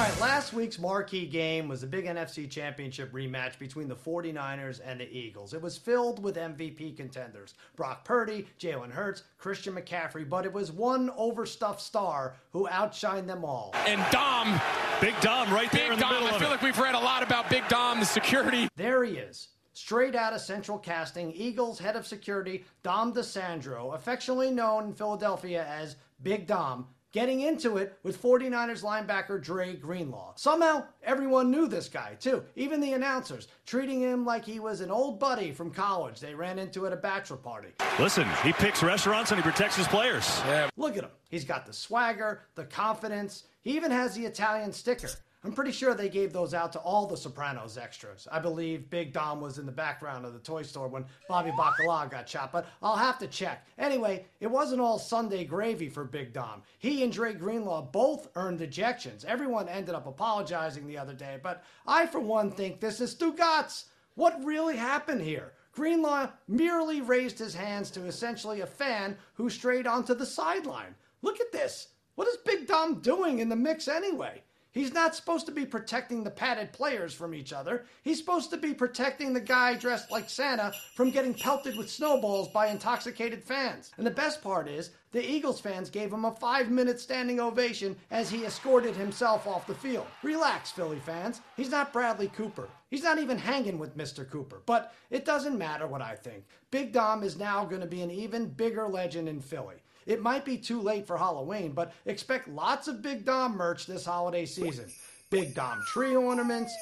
right, 0.00 0.20
last 0.20 0.54
week's 0.54 0.78
marquee 0.78 1.26
game 1.26 1.68
was 1.68 1.82
the 1.82 1.86
big 1.86 2.06
NFC 2.06 2.48
Championship 2.48 3.12
rematch 3.12 3.58
between 3.58 3.86
the 3.86 3.94
49ers 3.94 4.80
and 4.82 4.98
the 4.98 5.10
Eagles. 5.10 5.52
It 5.52 5.60
was 5.60 5.76
filled 5.76 6.22
with 6.22 6.36
MVP 6.36 6.96
contenders 6.96 7.54
Brock 7.76 8.04
Purdy, 8.04 8.46
Jalen 8.58 8.90
Hurts, 8.90 9.24
Christian 9.36 9.74
McCaffrey, 9.74 10.26
but 10.26 10.46
it 10.46 10.52
was 10.52 10.72
one 10.72 11.10
overstuffed 11.16 11.82
star 11.82 12.34
who 12.50 12.66
outshined 12.68 13.26
them 13.26 13.44
all. 13.44 13.74
And 13.86 14.02
Dom. 14.10 14.58
Big 15.02 15.18
Dom 15.20 15.52
right 15.52 15.70
there 15.70 15.90
Big 15.90 15.92
in 15.92 15.98
the 15.98 16.04
Dom. 16.04 16.14
middle 16.14 16.28
I 16.28 16.38
feel 16.38 16.48
it. 16.48 16.52
like 16.52 16.62
we've 16.62 16.78
read 16.78 16.94
a 16.94 16.98
lot 16.98 17.22
about 17.22 17.50
Big 17.50 17.68
Dom, 17.68 18.00
the 18.00 18.06
security. 18.06 18.68
There 18.76 19.04
he 19.04 19.18
is. 19.18 19.48
Straight 19.74 20.14
out 20.14 20.32
of 20.32 20.40
Central 20.40 20.78
Casting, 20.78 21.30
Eagles 21.32 21.78
head 21.78 21.96
of 21.96 22.06
security, 22.06 22.64
Dom 22.82 23.12
DiSandro, 23.12 23.94
affectionately 23.94 24.50
known 24.50 24.86
in 24.86 24.94
Philadelphia 24.94 25.66
as 25.66 25.96
Big 26.22 26.46
Dom, 26.46 26.86
getting 27.12 27.40
into 27.40 27.76
it 27.76 27.98
with 28.02 28.20
49ers 28.20 28.82
linebacker 28.82 29.42
Dre 29.42 29.74
Greenlaw. 29.74 30.32
Somehow, 30.36 30.84
everyone 31.02 31.50
knew 31.50 31.66
this 31.66 31.88
guy, 31.88 32.16
too. 32.20 32.44
Even 32.56 32.80
the 32.80 32.92
announcers, 32.92 33.48
treating 33.66 34.00
him 34.00 34.24
like 34.24 34.44
he 34.44 34.60
was 34.60 34.80
an 34.80 34.90
old 34.90 35.18
buddy 35.18 35.52
from 35.52 35.70
college 35.70 36.20
they 36.20 36.34
ran 36.34 36.58
into 36.58 36.86
at 36.86 36.92
a 36.92 36.96
bachelor 36.96 37.36
party. 37.36 37.68
Listen, 37.98 38.26
he 38.44 38.52
picks 38.52 38.82
restaurants 38.82 39.30
and 39.30 39.40
he 39.40 39.48
protects 39.48 39.76
his 39.76 39.88
players. 39.88 40.40
Yeah. 40.46 40.68
Look 40.76 40.96
at 40.96 41.04
him. 41.04 41.10
He's 41.28 41.44
got 41.44 41.66
the 41.66 41.72
swagger, 41.72 42.42
the 42.54 42.64
confidence. 42.64 43.44
He 43.62 43.76
even 43.76 43.90
has 43.90 44.14
the 44.14 44.26
Italian 44.26 44.72
sticker. 44.72 45.10
I'm 45.42 45.52
pretty 45.52 45.72
sure 45.72 45.94
they 45.94 46.10
gave 46.10 46.34
those 46.34 46.52
out 46.52 46.70
to 46.72 46.78
all 46.80 47.06
the 47.06 47.16
Sopranos 47.16 47.78
extras. 47.78 48.28
I 48.30 48.40
believe 48.40 48.90
Big 48.90 49.14
Dom 49.14 49.40
was 49.40 49.56
in 49.56 49.64
the 49.64 49.72
background 49.72 50.26
of 50.26 50.34
the 50.34 50.38
toy 50.38 50.62
store 50.62 50.86
when 50.86 51.06
Bobby 51.30 51.50
Bacala 51.52 52.10
got 52.10 52.28
shot, 52.28 52.52
but 52.52 52.66
I'll 52.82 52.96
have 52.96 53.18
to 53.20 53.26
check. 53.26 53.66
Anyway, 53.78 54.26
it 54.40 54.50
wasn't 54.50 54.82
all 54.82 54.98
Sunday 54.98 55.44
gravy 55.44 55.88
for 55.88 56.04
Big 56.04 56.34
Dom. 56.34 56.62
He 56.78 57.02
and 57.02 57.10
Dre 57.10 57.32
Greenlaw 57.32 57.80
both 57.90 58.28
earned 58.36 58.60
ejections. 58.60 59.24
Everyone 59.24 59.66
ended 59.66 59.94
up 59.94 60.06
apologizing 60.06 60.86
the 60.86 60.98
other 60.98 61.14
day, 61.14 61.38
but 61.42 61.64
I, 61.86 62.06
for 62.06 62.20
one, 62.20 62.50
think 62.50 62.78
this 62.78 63.00
is 63.00 63.14
Stugotz. 63.14 63.84
What 64.16 64.44
really 64.44 64.76
happened 64.76 65.22
here? 65.22 65.54
Greenlaw 65.72 66.28
merely 66.48 67.00
raised 67.00 67.38
his 67.38 67.54
hands 67.54 67.90
to 67.92 68.04
essentially 68.04 68.60
a 68.60 68.66
fan 68.66 69.16
who 69.32 69.48
strayed 69.48 69.86
onto 69.86 70.14
the 70.14 70.26
sideline. 70.26 70.94
Look 71.22 71.40
at 71.40 71.50
this. 71.50 71.88
What 72.16 72.28
is 72.28 72.36
Big 72.44 72.66
Dom 72.66 73.00
doing 73.00 73.38
in 73.38 73.48
the 73.48 73.56
mix 73.56 73.88
anyway? 73.88 74.42
He's 74.72 74.92
not 74.92 75.16
supposed 75.16 75.46
to 75.46 75.52
be 75.52 75.66
protecting 75.66 76.22
the 76.22 76.30
padded 76.30 76.72
players 76.72 77.12
from 77.12 77.34
each 77.34 77.52
other. 77.52 77.86
He's 78.04 78.18
supposed 78.18 78.50
to 78.50 78.56
be 78.56 78.72
protecting 78.72 79.32
the 79.32 79.40
guy 79.40 79.74
dressed 79.74 80.12
like 80.12 80.30
Santa 80.30 80.72
from 80.94 81.10
getting 81.10 81.34
pelted 81.34 81.76
with 81.76 81.90
snowballs 81.90 82.48
by 82.48 82.68
intoxicated 82.68 83.42
fans. 83.42 83.90
And 83.96 84.06
the 84.06 84.12
best 84.12 84.42
part 84.42 84.68
is, 84.68 84.90
the 85.10 85.28
Eagles 85.28 85.60
fans 85.60 85.90
gave 85.90 86.12
him 86.12 86.24
a 86.24 86.36
five 86.36 86.70
minute 86.70 87.00
standing 87.00 87.40
ovation 87.40 87.96
as 88.12 88.30
he 88.30 88.44
escorted 88.44 88.94
himself 88.94 89.48
off 89.48 89.66
the 89.66 89.74
field. 89.74 90.06
Relax, 90.22 90.70
Philly 90.70 91.00
fans. 91.00 91.40
He's 91.56 91.70
not 91.70 91.92
Bradley 91.92 92.28
Cooper. 92.28 92.68
He's 92.90 93.02
not 93.02 93.18
even 93.18 93.38
hanging 93.38 93.78
with 93.78 93.98
Mr. 93.98 94.28
Cooper. 94.28 94.62
But 94.66 94.94
it 95.10 95.24
doesn't 95.24 95.58
matter 95.58 95.88
what 95.88 96.00
I 96.00 96.14
think. 96.14 96.44
Big 96.70 96.92
Dom 96.92 97.24
is 97.24 97.36
now 97.36 97.64
going 97.64 97.80
to 97.80 97.88
be 97.88 98.02
an 98.02 98.10
even 98.12 98.46
bigger 98.46 98.86
legend 98.86 99.28
in 99.28 99.40
Philly. 99.40 99.82
It 100.06 100.22
might 100.22 100.44
be 100.44 100.56
too 100.56 100.80
late 100.80 101.06
for 101.06 101.16
Halloween, 101.16 101.72
but 101.72 101.92
expect 102.06 102.48
lots 102.48 102.88
of 102.88 103.02
Big 103.02 103.24
Dom 103.24 103.56
merch 103.56 103.86
this 103.86 104.04
holiday 104.04 104.46
season. 104.46 104.86
Big 105.30 105.54
Dom 105.54 105.82
tree 105.86 106.16
ornaments, 106.16 106.74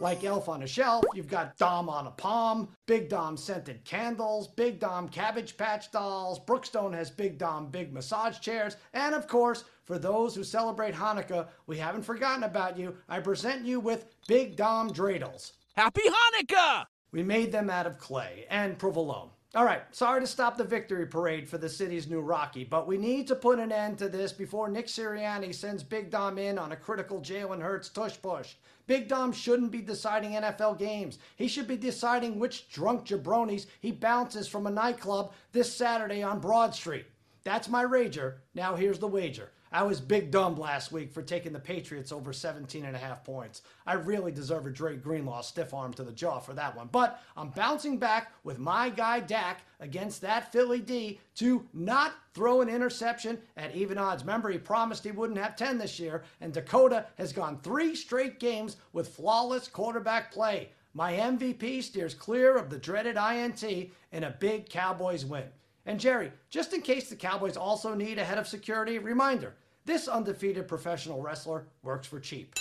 like 0.00 0.24
Elf 0.24 0.48
on 0.48 0.62
a 0.62 0.66
Shelf, 0.66 1.04
you've 1.14 1.28
got 1.28 1.56
Dom 1.56 1.88
on 1.88 2.06
a 2.06 2.10
palm, 2.10 2.68
Big 2.86 3.08
Dom 3.08 3.36
scented 3.36 3.84
candles, 3.84 4.48
Big 4.48 4.80
Dom 4.80 5.08
cabbage 5.08 5.56
patch 5.56 5.90
dolls, 5.92 6.40
Brookstone 6.40 6.92
has 6.92 7.10
Big 7.10 7.38
Dom 7.38 7.70
big 7.70 7.92
massage 7.92 8.40
chairs, 8.40 8.76
and 8.92 9.14
of 9.14 9.28
course, 9.28 9.64
for 9.84 9.98
those 9.98 10.34
who 10.34 10.44
celebrate 10.44 10.94
Hanukkah, 10.94 11.48
we 11.66 11.78
haven't 11.78 12.02
forgotten 12.02 12.44
about 12.44 12.78
you. 12.78 12.96
I 13.08 13.20
present 13.20 13.64
you 13.64 13.80
with 13.80 14.06
Big 14.26 14.56
Dom 14.56 14.90
dreidels. 14.90 15.52
Happy 15.76 16.02
Hanukkah! 16.02 16.86
We 17.12 17.22
made 17.22 17.52
them 17.52 17.70
out 17.70 17.86
of 17.86 17.98
clay 17.98 18.46
and 18.50 18.76
provolone. 18.78 19.30
All 19.56 19.64
right, 19.64 19.82
sorry 19.94 20.20
to 20.20 20.26
stop 20.26 20.56
the 20.56 20.64
victory 20.64 21.06
parade 21.06 21.48
for 21.48 21.58
the 21.58 21.68
city's 21.68 22.08
new 22.08 22.20
Rocky, 22.20 22.64
but 22.64 22.88
we 22.88 22.98
need 22.98 23.28
to 23.28 23.36
put 23.36 23.60
an 23.60 23.70
end 23.70 23.98
to 23.98 24.08
this 24.08 24.32
before 24.32 24.68
Nick 24.68 24.88
Sirianni 24.88 25.54
sends 25.54 25.84
Big 25.84 26.10
Dom 26.10 26.38
in 26.38 26.58
on 26.58 26.72
a 26.72 26.76
critical 26.76 27.20
Jalen 27.20 27.62
Hurts 27.62 27.88
tush 27.88 28.20
push. 28.20 28.54
Big 28.88 29.06
Dom 29.06 29.32
shouldn't 29.32 29.70
be 29.70 29.80
deciding 29.80 30.32
NFL 30.32 30.80
games. 30.80 31.20
He 31.36 31.46
should 31.46 31.68
be 31.68 31.76
deciding 31.76 32.40
which 32.40 32.68
drunk 32.68 33.06
jabronis 33.06 33.66
he 33.78 33.92
bounces 33.92 34.48
from 34.48 34.66
a 34.66 34.72
nightclub 34.72 35.32
this 35.52 35.72
Saturday 35.72 36.20
on 36.20 36.40
Broad 36.40 36.74
Street. 36.74 37.06
That's 37.44 37.68
my 37.68 37.84
rager. 37.84 38.38
Now 38.56 38.74
here's 38.74 38.98
the 38.98 39.06
wager. 39.06 39.52
I 39.74 39.82
was 39.82 40.00
big 40.00 40.30
dumb 40.30 40.54
last 40.54 40.92
week 40.92 41.12
for 41.12 41.20
taking 41.20 41.52
the 41.52 41.58
Patriots 41.58 42.12
over 42.12 42.32
17 42.32 42.84
and 42.84 42.94
a 42.94 42.98
half 42.98 43.24
points. 43.24 43.62
I 43.84 43.94
really 43.94 44.30
deserve 44.30 44.66
a 44.66 44.70
Dre 44.70 44.94
Greenlaw 44.94 45.40
stiff 45.40 45.74
arm 45.74 45.92
to 45.94 46.04
the 46.04 46.12
jaw 46.12 46.38
for 46.38 46.52
that 46.52 46.76
one. 46.76 46.88
But 46.92 47.20
I'm 47.36 47.48
bouncing 47.48 47.98
back 47.98 48.30
with 48.44 48.60
my 48.60 48.88
guy 48.88 49.18
Dak 49.18 49.62
against 49.80 50.20
that 50.20 50.52
Philly 50.52 50.78
D 50.78 51.18
to 51.38 51.66
not 51.74 52.12
throw 52.34 52.60
an 52.60 52.68
interception 52.68 53.40
at 53.56 53.74
even 53.74 53.98
odds. 53.98 54.22
Remember, 54.22 54.48
he 54.48 54.58
promised 54.58 55.02
he 55.02 55.10
wouldn't 55.10 55.40
have 55.40 55.56
10 55.56 55.76
this 55.76 55.98
year, 55.98 56.22
and 56.40 56.52
Dakota 56.52 57.06
has 57.18 57.32
gone 57.32 57.58
three 57.58 57.96
straight 57.96 58.38
games 58.38 58.76
with 58.92 59.08
flawless 59.08 59.66
quarterback 59.66 60.30
play. 60.30 60.68
My 60.92 61.14
MVP 61.14 61.82
steers 61.82 62.14
clear 62.14 62.56
of 62.56 62.70
the 62.70 62.78
dreaded 62.78 63.16
INT 63.16 63.64
in 63.64 64.22
a 64.22 64.36
big 64.38 64.68
Cowboys 64.68 65.24
win. 65.24 65.46
And 65.84 65.98
Jerry, 65.98 66.30
just 66.48 66.72
in 66.72 66.80
case 66.80 67.10
the 67.10 67.16
Cowboys 67.16 67.56
also 67.56 67.92
need 67.92 68.18
a 68.18 68.24
head 68.24 68.38
of 68.38 68.46
security, 68.46 69.00
reminder 69.00 69.52
this 69.84 70.08
undefeated 70.08 70.66
professional 70.68 71.20
wrestler 71.20 71.66
works 71.82 72.06
for 72.06 72.20
cheap. 72.20 72.54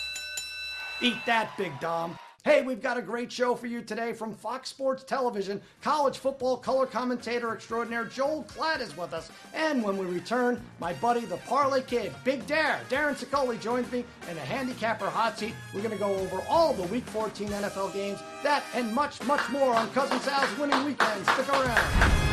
Eat 1.01 1.18
that, 1.25 1.56
Big 1.58 1.72
Dom. 1.80 2.18
Hey, 2.46 2.62
we've 2.62 2.82
got 2.82 2.98
a 2.98 3.01
great 3.01 3.32
show 3.32 3.56
for 3.56 3.68
you 3.68 3.82
today 3.82 4.12
from 4.12 4.36
Fox 4.36 4.68
Sports 4.68 5.06
Television. 5.06 5.62
College 5.82 6.18
football 6.18 6.58
color 6.58 6.86
commentator 6.86 7.53
extraordinaire 7.53 8.03
Joel 8.03 8.44
Klatt 8.50 8.82
is 8.82 8.98
with 8.98 9.13
us. 9.13 9.32
And 9.53 9.82
when 9.82 9.98
we 9.98 10.06
return, 10.06 10.62
my 10.82 10.92
buddy, 10.92 11.22
the 11.22 11.38
Parlay 11.38 11.84
Kid, 11.84 12.12
Big 12.25 12.46
Dare, 12.46 12.82
Darren 12.89 13.15
Szokoli 13.15 13.62
joins 13.62 13.89
me 13.94 14.03
in 14.30 14.38
a 14.38 14.42
handicapper 14.42 15.10
hot 15.10 15.39
seat. 15.39 15.53
We're 15.74 15.84
going 15.84 15.94
to 15.94 15.98
go 15.98 16.13
over 16.15 16.44
all 16.50 16.74
the 16.74 16.84
Week 16.84 17.06
14 17.06 17.48
NFL 17.48 17.94
games, 17.94 18.20
that 18.44 18.63
and 18.75 18.94
much, 18.94 19.24
much 19.24 19.50
more 19.50 19.74
on 19.74 19.89
Cousin 19.92 20.20
Sal's 20.20 20.58
winning 20.58 20.84
weekend. 20.84 21.25
Stick 21.25 21.48
around. 21.48 22.33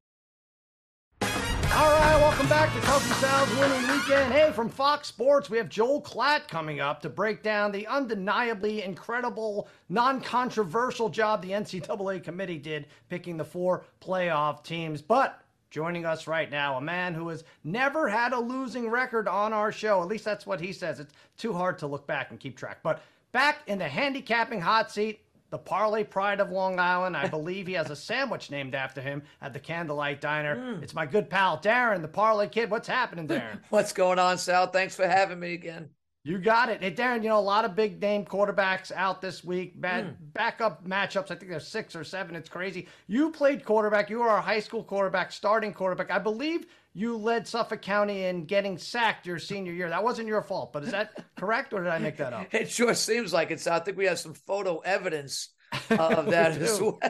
Welcome 2.41 2.57
back 2.57 2.73
to 2.73 2.81
Cousin 2.87 3.13
Sal's 3.17 3.55
winning 3.59 3.87
weekend. 3.87 4.33
Hey, 4.33 4.51
from 4.51 4.67
Fox 4.67 5.07
Sports, 5.07 5.47
we 5.47 5.59
have 5.59 5.69
Joel 5.69 6.01
Klatt 6.01 6.47
coming 6.47 6.79
up 6.79 6.99
to 7.03 7.09
break 7.09 7.43
down 7.43 7.71
the 7.71 7.85
undeniably 7.85 8.81
incredible, 8.81 9.67
non 9.89 10.21
controversial 10.21 11.07
job 11.07 11.43
the 11.43 11.51
NCAA 11.51 12.23
committee 12.23 12.57
did 12.57 12.87
picking 13.09 13.37
the 13.37 13.45
four 13.45 13.85
playoff 14.03 14.63
teams. 14.63 15.03
But 15.03 15.39
joining 15.69 16.03
us 16.03 16.25
right 16.25 16.49
now, 16.49 16.77
a 16.77 16.81
man 16.81 17.13
who 17.13 17.27
has 17.27 17.43
never 17.63 18.09
had 18.09 18.33
a 18.33 18.39
losing 18.39 18.89
record 18.89 19.27
on 19.27 19.53
our 19.53 19.71
show. 19.71 20.01
At 20.01 20.07
least 20.07 20.25
that's 20.25 20.47
what 20.47 20.59
he 20.59 20.73
says. 20.73 20.99
It's 20.99 21.13
too 21.37 21.53
hard 21.53 21.77
to 21.77 21.85
look 21.85 22.07
back 22.07 22.31
and 22.31 22.39
keep 22.39 22.57
track. 22.57 22.79
But 22.81 23.03
back 23.33 23.59
in 23.67 23.77
the 23.77 23.87
handicapping 23.87 24.61
hot 24.61 24.91
seat, 24.91 25.19
the 25.51 25.57
Parlay 25.57 26.03
Pride 26.03 26.39
of 26.39 26.49
Long 26.49 26.79
Island. 26.79 27.15
I 27.15 27.27
believe 27.27 27.67
he 27.67 27.73
has 27.73 27.89
a 27.89 27.95
sandwich 27.95 28.49
named 28.49 28.73
after 28.73 29.01
him 29.01 29.21
at 29.41 29.53
the 29.53 29.59
Candlelight 29.59 30.21
Diner. 30.21 30.75
Hmm. 30.75 30.83
It's 30.83 30.95
my 30.95 31.05
good 31.05 31.29
pal 31.29 31.59
Darren, 31.59 32.01
the 32.01 32.07
Parlay 32.07 32.47
Kid. 32.47 32.71
What's 32.71 32.87
happening, 32.87 33.27
Darren? 33.27 33.59
What's 33.69 33.93
going 33.93 34.17
on, 34.17 34.37
Sal? 34.37 34.67
Thanks 34.67 34.95
for 34.95 35.07
having 35.07 35.39
me 35.39 35.53
again. 35.53 35.89
You 36.23 36.37
got 36.37 36.69
it. 36.69 36.81
Hey, 36.81 36.91
Darren, 36.91 37.23
you 37.23 37.29
know, 37.29 37.39
a 37.39 37.41
lot 37.41 37.65
of 37.65 37.75
big 37.75 37.99
name 37.99 38.25
quarterbacks 38.25 38.91
out 38.91 39.21
this 39.21 39.43
week. 39.43 39.79
Bad 39.79 40.05
hmm. 40.05 40.11
backup 40.33 40.87
matchups. 40.87 41.31
I 41.31 41.35
think 41.35 41.49
there's 41.49 41.67
six 41.67 41.95
or 41.95 42.03
seven. 42.03 42.35
It's 42.35 42.49
crazy. 42.49 42.87
You 43.07 43.31
played 43.31 43.65
quarterback. 43.65 44.09
You 44.09 44.19
were 44.19 44.27
a 44.27 44.41
high 44.41 44.59
school 44.59 44.83
quarterback, 44.83 45.31
starting 45.31 45.73
quarterback. 45.73 46.11
I 46.11 46.19
believe 46.19 46.67
you 46.93 47.17
led 47.17 47.47
Suffolk 47.47 47.81
County 47.81 48.25
in 48.25 48.45
getting 48.45 48.77
sacked 48.77 49.25
your 49.25 49.39
senior 49.39 49.71
year. 49.73 49.89
That 49.89 50.03
wasn't 50.03 50.27
your 50.27 50.41
fault, 50.41 50.73
but 50.73 50.83
is 50.83 50.91
that 50.91 51.11
correct 51.35 51.73
or 51.73 51.83
did 51.83 51.91
I 51.91 51.99
make 51.99 52.17
that 52.17 52.33
up? 52.33 52.53
It 52.53 52.69
sure 52.69 52.93
seems 52.93 53.31
like 53.33 53.51
it. 53.51 53.59
So 53.59 53.71
I 53.71 53.79
think 53.79 53.97
we 53.97 54.05
have 54.05 54.19
some 54.19 54.33
photo 54.33 54.79
evidence 54.79 55.49
uh, 55.89 55.95
of 56.17 56.25
that 56.27 56.57
as 56.57 56.81
well. 56.81 56.99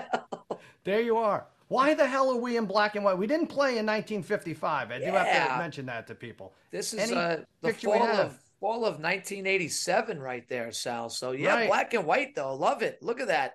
There 0.83 1.01
you 1.01 1.17
are. 1.17 1.45
Why 1.67 1.93
the 1.93 2.07
hell 2.07 2.31
are 2.31 2.37
we 2.41 2.57
in 2.57 2.65
black 2.65 2.95
and 2.95 3.05
white? 3.05 3.17
We 3.17 3.27
didn't 3.27 3.47
play 3.47 3.77
in 3.77 3.85
1955. 3.85 4.91
I 4.91 4.97
do 4.97 5.05
have 5.05 5.51
to 5.51 5.57
mention 5.59 5.85
that 5.85 6.07
to 6.07 6.15
people. 6.15 6.53
This 6.71 6.93
is 6.93 7.11
uh, 7.11 7.43
the 7.61 7.71
fall 7.73 8.01
of 8.01 8.37
fall 8.59 8.77
of 8.85 8.95
1987 8.99 10.19
right 10.19 10.47
there, 10.49 10.71
Sal. 10.71 11.09
So 11.09 11.31
yeah, 11.33 11.53
Right. 11.53 11.67
black 11.67 11.93
and 11.93 12.05
white 12.05 12.33
though. 12.35 12.55
Love 12.55 12.81
it. 12.81 13.01
Look 13.03 13.19
at 13.19 13.27
that. 13.27 13.53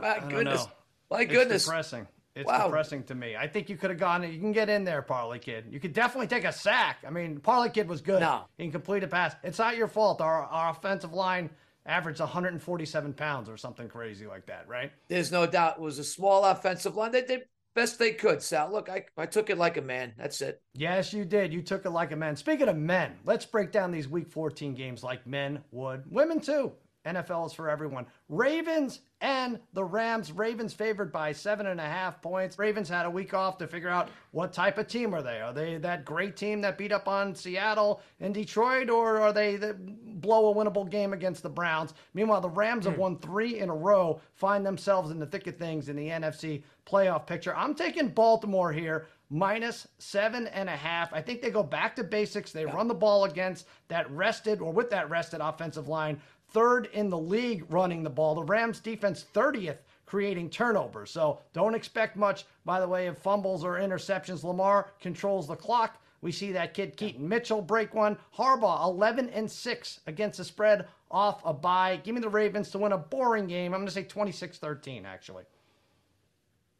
My 0.00 0.16
I 0.16 0.30
goodness. 0.30 0.66
My 1.10 1.22
It's 1.22 1.32
goodness. 1.32 1.64
depressing. 1.64 2.06
It's 2.34 2.48
Wow. 2.48 2.64
depressing 2.66 3.04
to 3.04 3.14
me. 3.14 3.36
I 3.36 3.46
think 3.46 3.68
you 3.68 3.76
could 3.76 3.90
have 3.90 3.98
gone. 3.98 4.22
You 4.24 4.40
can 4.40 4.52
get 4.52 4.68
in 4.68 4.84
there, 4.84 5.02
Parlay 5.02 5.38
Kid. 5.38 5.66
You 5.70 5.78
could 5.78 5.92
definitely 5.92 6.26
take 6.26 6.44
a 6.44 6.52
sack. 6.52 6.98
I 7.06 7.10
mean, 7.10 7.38
Parlay 7.38 7.68
Kid 7.70 7.88
was 7.88 8.00
good. 8.00 8.20
No. 8.20 8.44
He 8.58 8.64
can 8.64 8.72
complete 8.72 9.04
a 9.04 9.08
pass. 9.08 9.34
It's 9.44 9.58
not 9.58 9.76
your 9.76 9.86
fault. 9.88 10.20
Our, 10.20 10.42
our 10.44 10.70
offensive 10.70 11.12
line 11.12 11.48
averaged 11.86 12.18
147 12.20 13.12
pounds 13.12 13.48
or 13.48 13.56
something 13.56 13.88
crazy 13.88 14.26
like 14.26 14.46
that, 14.46 14.66
right? 14.68 14.90
There's 15.08 15.30
no 15.30 15.46
doubt 15.46 15.76
it 15.76 15.82
was 15.82 15.98
a 15.98 16.04
small 16.04 16.44
offensive 16.44 16.96
line. 16.96 17.12
They 17.12 17.22
did 17.22 17.44
best 17.74 17.98
they 17.98 18.12
could, 18.12 18.42
Sal. 18.42 18.72
Look, 18.72 18.88
I, 18.88 19.04
I 19.16 19.26
took 19.26 19.50
it 19.50 19.58
like 19.58 19.76
a 19.76 19.82
man. 19.82 20.12
That's 20.16 20.40
it. 20.40 20.60
Yes, 20.74 21.12
you 21.12 21.24
did. 21.24 21.52
You 21.52 21.62
took 21.62 21.84
it 21.84 21.90
like 21.90 22.10
a 22.10 22.16
man. 22.16 22.34
Speaking 22.36 22.68
of 22.68 22.76
men, 22.76 23.12
let's 23.24 23.44
break 23.46 23.70
down 23.70 23.90
these 23.92 24.08
Week 24.08 24.28
14 24.28 24.74
games 24.74 25.04
like 25.04 25.24
men 25.26 25.62
would. 25.70 26.02
Women 26.10 26.40
too. 26.40 26.72
NFL 27.06 27.46
is 27.48 27.52
for 27.52 27.68
everyone. 27.68 28.06
Ravens 28.30 29.00
and 29.24 29.58
the 29.72 29.82
Rams. 29.82 30.32
Ravens 30.32 30.74
favored 30.74 31.10
by 31.10 31.32
seven 31.32 31.66
and 31.66 31.80
a 31.80 31.84
half 31.84 32.20
points. 32.20 32.58
Ravens 32.58 32.90
had 32.90 33.06
a 33.06 33.10
week 33.10 33.32
off 33.32 33.56
to 33.56 33.66
figure 33.66 33.88
out 33.88 34.10
what 34.32 34.52
type 34.52 34.76
of 34.76 34.86
team 34.86 35.14
are 35.14 35.22
they. 35.22 35.40
Are 35.40 35.54
they 35.54 35.78
that 35.78 36.04
great 36.04 36.36
team 36.36 36.60
that 36.60 36.76
beat 36.76 36.92
up 36.92 37.08
on 37.08 37.34
Seattle 37.34 38.02
and 38.20 38.34
Detroit, 38.34 38.90
or 38.90 39.22
are 39.22 39.32
they 39.32 39.56
that 39.56 40.20
blow 40.20 40.50
a 40.50 40.54
winnable 40.54 40.88
game 40.90 41.14
against 41.14 41.42
the 41.42 41.48
Browns? 41.48 41.94
Meanwhile, 42.12 42.42
the 42.42 42.50
Rams 42.50 42.84
have 42.84 42.96
hmm. 42.96 43.00
won 43.00 43.18
three 43.18 43.60
in 43.60 43.70
a 43.70 43.74
row, 43.74 44.20
find 44.34 44.64
themselves 44.64 45.10
in 45.10 45.18
the 45.18 45.26
thick 45.26 45.46
of 45.46 45.56
things 45.56 45.88
in 45.88 45.96
the 45.96 46.08
NFC 46.08 46.62
playoff 46.86 47.26
picture. 47.26 47.56
I'm 47.56 47.74
taking 47.74 48.08
Baltimore 48.08 48.72
here 48.72 49.06
minus 49.30 49.88
seven 49.98 50.46
and 50.48 50.68
a 50.68 50.76
half. 50.76 51.12
I 51.12 51.20
think 51.20 51.40
they 51.40 51.50
go 51.50 51.62
back 51.62 51.96
to 51.96 52.04
basics. 52.04 52.52
They 52.52 52.66
run 52.66 52.88
the 52.88 52.94
ball 52.94 53.24
against 53.24 53.66
that 53.88 54.10
rested 54.10 54.60
or 54.60 54.72
with 54.72 54.90
that 54.90 55.08
rested 55.10 55.40
offensive 55.40 55.88
line, 55.88 56.20
third 56.54 56.88
in 56.92 57.10
the 57.10 57.18
league 57.18 57.66
running 57.68 58.02
the 58.02 58.10
ball. 58.10 58.34
The 58.34 58.44
Rams 58.44 58.80
defense 58.80 59.26
30th 59.34 59.78
creating 60.06 60.48
turnovers. 60.48 61.10
So 61.10 61.40
don't 61.52 61.74
expect 61.74 62.16
much 62.16 62.46
by 62.64 62.80
the 62.80 62.88
way 62.88 63.08
of 63.08 63.18
fumbles 63.18 63.64
or 63.64 63.74
interceptions. 63.74 64.44
Lamar 64.44 64.92
controls 65.00 65.48
the 65.48 65.56
clock. 65.56 66.00
We 66.22 66.32
see 66.32 66.52
that 66.52 66.72
kid 66.72 66.96
Keaton 66.96 67.28
Mitchell 67.28 67.60
break 67.60 67.92
one. 67.92 68.16
Harbaugh 68.34 68.84
11 68.84 69.28
and 69.30 69.50
6 69.50 70.00
against 70.06 70.38
the 70.38 70.44
spread 70.44 70.86
off 71.10 71.42
a 71.44 71.52
bye. 71.52 72.00
Give 72.02 72.14
me 72.14 72.20
the 72.20 72.30
Ravens 72.30 72.70
to 72.70 72.78
win 72.78 72.92
a 72.92 72.98
boring 72.98 73.46
game. 73.46 73.74
I'm 73.74 73.80
going 73.80 73.88
to 73.88 73.92
say 73.92 74.04
26-13 74.04 75.04
actually. 75.04 75.44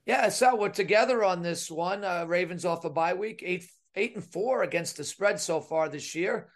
Yeah, 0.07 0.29
so 0.29 0.55
we're 0.55 0.69
together 0.69 1.25
on 1.25 1.43
this 1.43 1.71
one. 1.71 2.05
Uh, 2.05 2.25
Ravens 2.29 2.65
off 2.65 2.85
a 2.85 2.91
bye 2.91 3.15
week, 3.15 3.43
eight 3.45 3.67
eight 3.97 4.15
and 4.15 4.25
four 4.25 4.63
against 4.63 4.97
the 4.97 5.05
spread 5.05 5.41
so 5.41 5.61
far 5.61 5.89
this 5.89 6.15
year. 6.15 6.49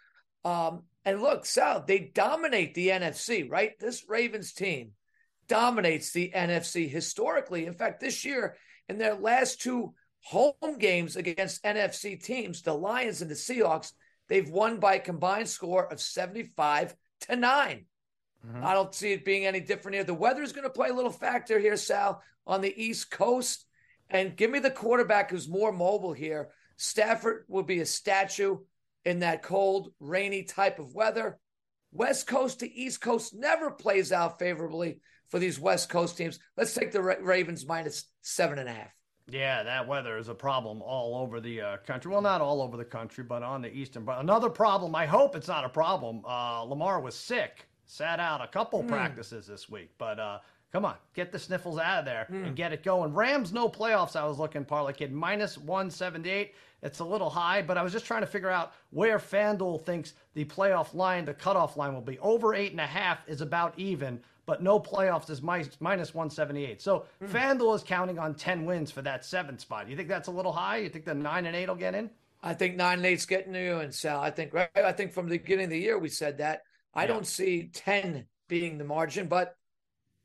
Um, 0.45 0.83
and 1.05 1.21
look, 1.21 1.45
Sal, 1.45 1.83
they 1.85 1.99
dominate 1.99 2.73
the 2.73 2.89
NFC, 2.89 3.49
right? 3.49 3.79
This 3.79 4.05
Ravens 4.07 4.53
team 4.53 4.91
dominates 5.47 6.11
the 6.11 6.31
NFC 6.35 6.89
historically. 6.89 7.65
In 7.65 7.73
fact, 7.73 7.99
this 7.99 8.25
year 8.25 8.55
in 8.87 8.97
their 8.97 9.15
last 9.15 9.61
two 9.61 9.93
home 10.21 10.77
games 10.77 11.15
against 11.15 11.63
NFC 11.63 12.21
teams, 12.21 12.61
the 12.61 12.73
Lions 12.73 13.21
and 13.21 13.31
the 13.31 13.35
Seahawks, 13.35 13.93
they've 14.27 14.49
won 14.49 14.79
by 14.79 14.95
a 14.95 14.99
combined 14.99 15.49
score 15.49 15.91
of 15.91 16.01
75 16.01 16.95
to 17.21 17.35
9. 17.35 17.85
Mm-hmm. 18.45 18.65
I 18.65 18.73
don't 18.73 18.93
see 18.93 19.13
it 19.13 19.25
being 19.25 19.45
any 19.45 19.59
different 19.59 19.95
here. 19.95 20.03
The 20.03 20.13
weather 20.13 20.43
is 20.43 20.53
going 20.53 20.63
to 20.63 20.69
play 20.69 20.89
a 20.89 20.93
little 20.93 21.11
factor 21.11 21.59
here, 21.59 21.77
Sal, 21.77 22.21
on 22.45 22.61
the 22.61 22.81
East 22.81 23.11
Coast. 23.11 23.65
And 24.09 24.35
give 24.35 24.49
me 24.49 24.59
the 24.59 24.71
quarterback 24.71 25.31
who's 25.31 25.47
more 25.47 25.71
mobile 25.71 26.13
here. 26.13 26.49
Stafford 26.77 27.45
will 27.47 27.63
be 27.63 27.79
a 27.79 27.85
statue 27.85 28.59
in 29.05 29.19
that 29.19 29.43
cold, 29.43 29.93
rainy 29.99 30.43
type 30.43 30.79
of 30.79 30.93
weather. 30.93 31.39
West 31.91 32.27
Coast 32.27 32.59
to 32.59 32.71
East 32.71 33.01
Coast 33.01 33.33
never 33.33 33.71
plays 33.71 34.11
out 34.11 34.39
favorably 34.39 34.99
for 35.29 35.39
these 35.39 35.59
West 35.59 35.89
Coast 35.89 36.17
teams. 36.17 36.39
Let's 36.57 36.73
take 36.73 36.91
the 36.91 37.01
Ravens 37.01 37.65
minus 37.65 38.05
seven 38.21 38.59
and 38.59 38.69
a 38.69 38.73
half. 38.73 38.93
Yeah, 39.31 39.63
that 39.63 39.87
weather 39.87 40.17
is 40.17 40.27
a 40.27 40.33
problem 40.33 40.81
all 40.81 41.15
over 41.15 41.39
the 41.39 41.61
uh, 41.61 41.77
country. 41.85 42.11
Well, 42.11 42.21
not 42.21 42.41
all 42.41 42.61
over 42.61 42.77
the 42.77 42.85
country, 42.85 43.23
but 43.23 43.43
on 43.43 43.61
the 43.61 43.71
eastern. 43.71 44.03
But 44.03 44.19
another 44.19 44.49
problem. 44.49 44.95
I 44.95 45.05
hope 45.05 45.35
it's 45.35 45.47
not 45.47 45.65
a 45.65 45.69
problem. 45.69 46.23
Uh, 46.27 46.63
Lamar 46.63 46.99
was 46.99 47.15
sick, 47.15 47.67
sat 47.85 48.19
out 48.19 48.41
a 48.41 48.47
couple 48.47 48.83
mm. 48.83 48.87
practices 48.87 49.45
this 49.45 49.69
week. 49.69 49.91
But 49.97 50.19
uh, 50.19 50.39
come 50.71 50.85
on, 50.85 50.95
get 51.13 51.31
the 51.31 51.39
sniffles 51.39 51.79
out 51.79 51.99
of 51.99 52.05
there 52.05 52.27
mm. 52.31 52.47
and 52.47 52.55
get 52.55 52.73
it 52.73 52.83
going. 52.83 53.13
Rams 53.13 53.53
no 53.53 53.69
playoffs. 53.69 54.15
I 54.15 54.25
was 54.25 54.39
looking 54.39 54.65
parlay 54.65 54.93
kid 54.93 55.11
minus 55.11 55.57
one 55.57 55.89
seventy 55.89 56.29
eight. 56.29 56.53
It's 56.81 56.99
a 56.99 57.05
little 57.05 57.29
high, 57.29 57.61
but 57.61 57.77
I 57.77 57.83
was 57.83 57.91
just 57.91 58.05
trying 58.05 58.21
to 58.21 58.27
figure 58.27 58.49
out 58.49 58.71
where 58.91 59.19
FanDuel 59.19 59.85
thinks 59.85 60.13
the 60.33 60.45
playoff 60.45 60.93
line, 60.93 61.25
the 61.25 61.33
cutoff 61.33 61.75
line 61.75 61.93
will 61.93 62.01
be. 62.01 62.17
Over 62.19 62.55
eight 62.55 62.71
and 62.71 62.79
a 62.79 62.87
half 62.87 63.27
is 63.27 63.41
about 63.41 63.73
even 63.77 64.21
but 64.49 64.63
no 64.63 64.79
playoffs 64.79 65.29
is 65.29 65.43
minus, 65.43 65.79
minus 65.79 66.15
178. 66.15 66.81
So 66.81 67.05
mm. 67.21 67.29
FanDuel 67.29 67.75
is 67.75 67.83
counting 67.83 68.17
on 68.17 68.33
10 68.33 68.65
wins 68.65 68.89
for 68.89 69.03
that 69.03 69.23
seventh 69.23 69.61
spot. 69.61 69.87
You 69.87 69.95
think 69.95 70.09
that's 70.09 70.27
a 70.27 70.31
little 70.31 70.51
high? 70.51 70.77
You 70.77 70.89
think 70.89 71.05
the 71.05 71.13
nine 71.13 71.45
and 71.45 71.55
eight 71.55 71.69
will 71.69 71.75
get 71.75 71.93
in? 71.93 72.09
I 72.41 72.55
think 72.55 72.75
nine 72.75 72.97
and 72.97 73.05
eight's 73.05 73.27
getting 73.27 73.53
to 73.53 73.63
you, 73.63 73.77
and 73.77 73.93
Sal. 73.93 74.19
I 74.19 74.31
think 74.31 74.51
right. 74.51 74.69
I 74.75 74.91
think 74.91 75.13
from 75.13 75.29
the 75.29 75.37
beginning 75.37 75.65
of 75.65 75.69
the 75.69 75.77
year 75.77 75.99
we 75.99 76.09
said 76.09 76.39
that. 76.39 76.63
I 76.95 77.03
yeah. 77.03 77.09
don't 77.09 77.27
see 77.27 77.69
10 77.71 78.25
being 78.47 78.79
the 78.79 78.85
margin, 78.85 79.27
but 79.27 79.55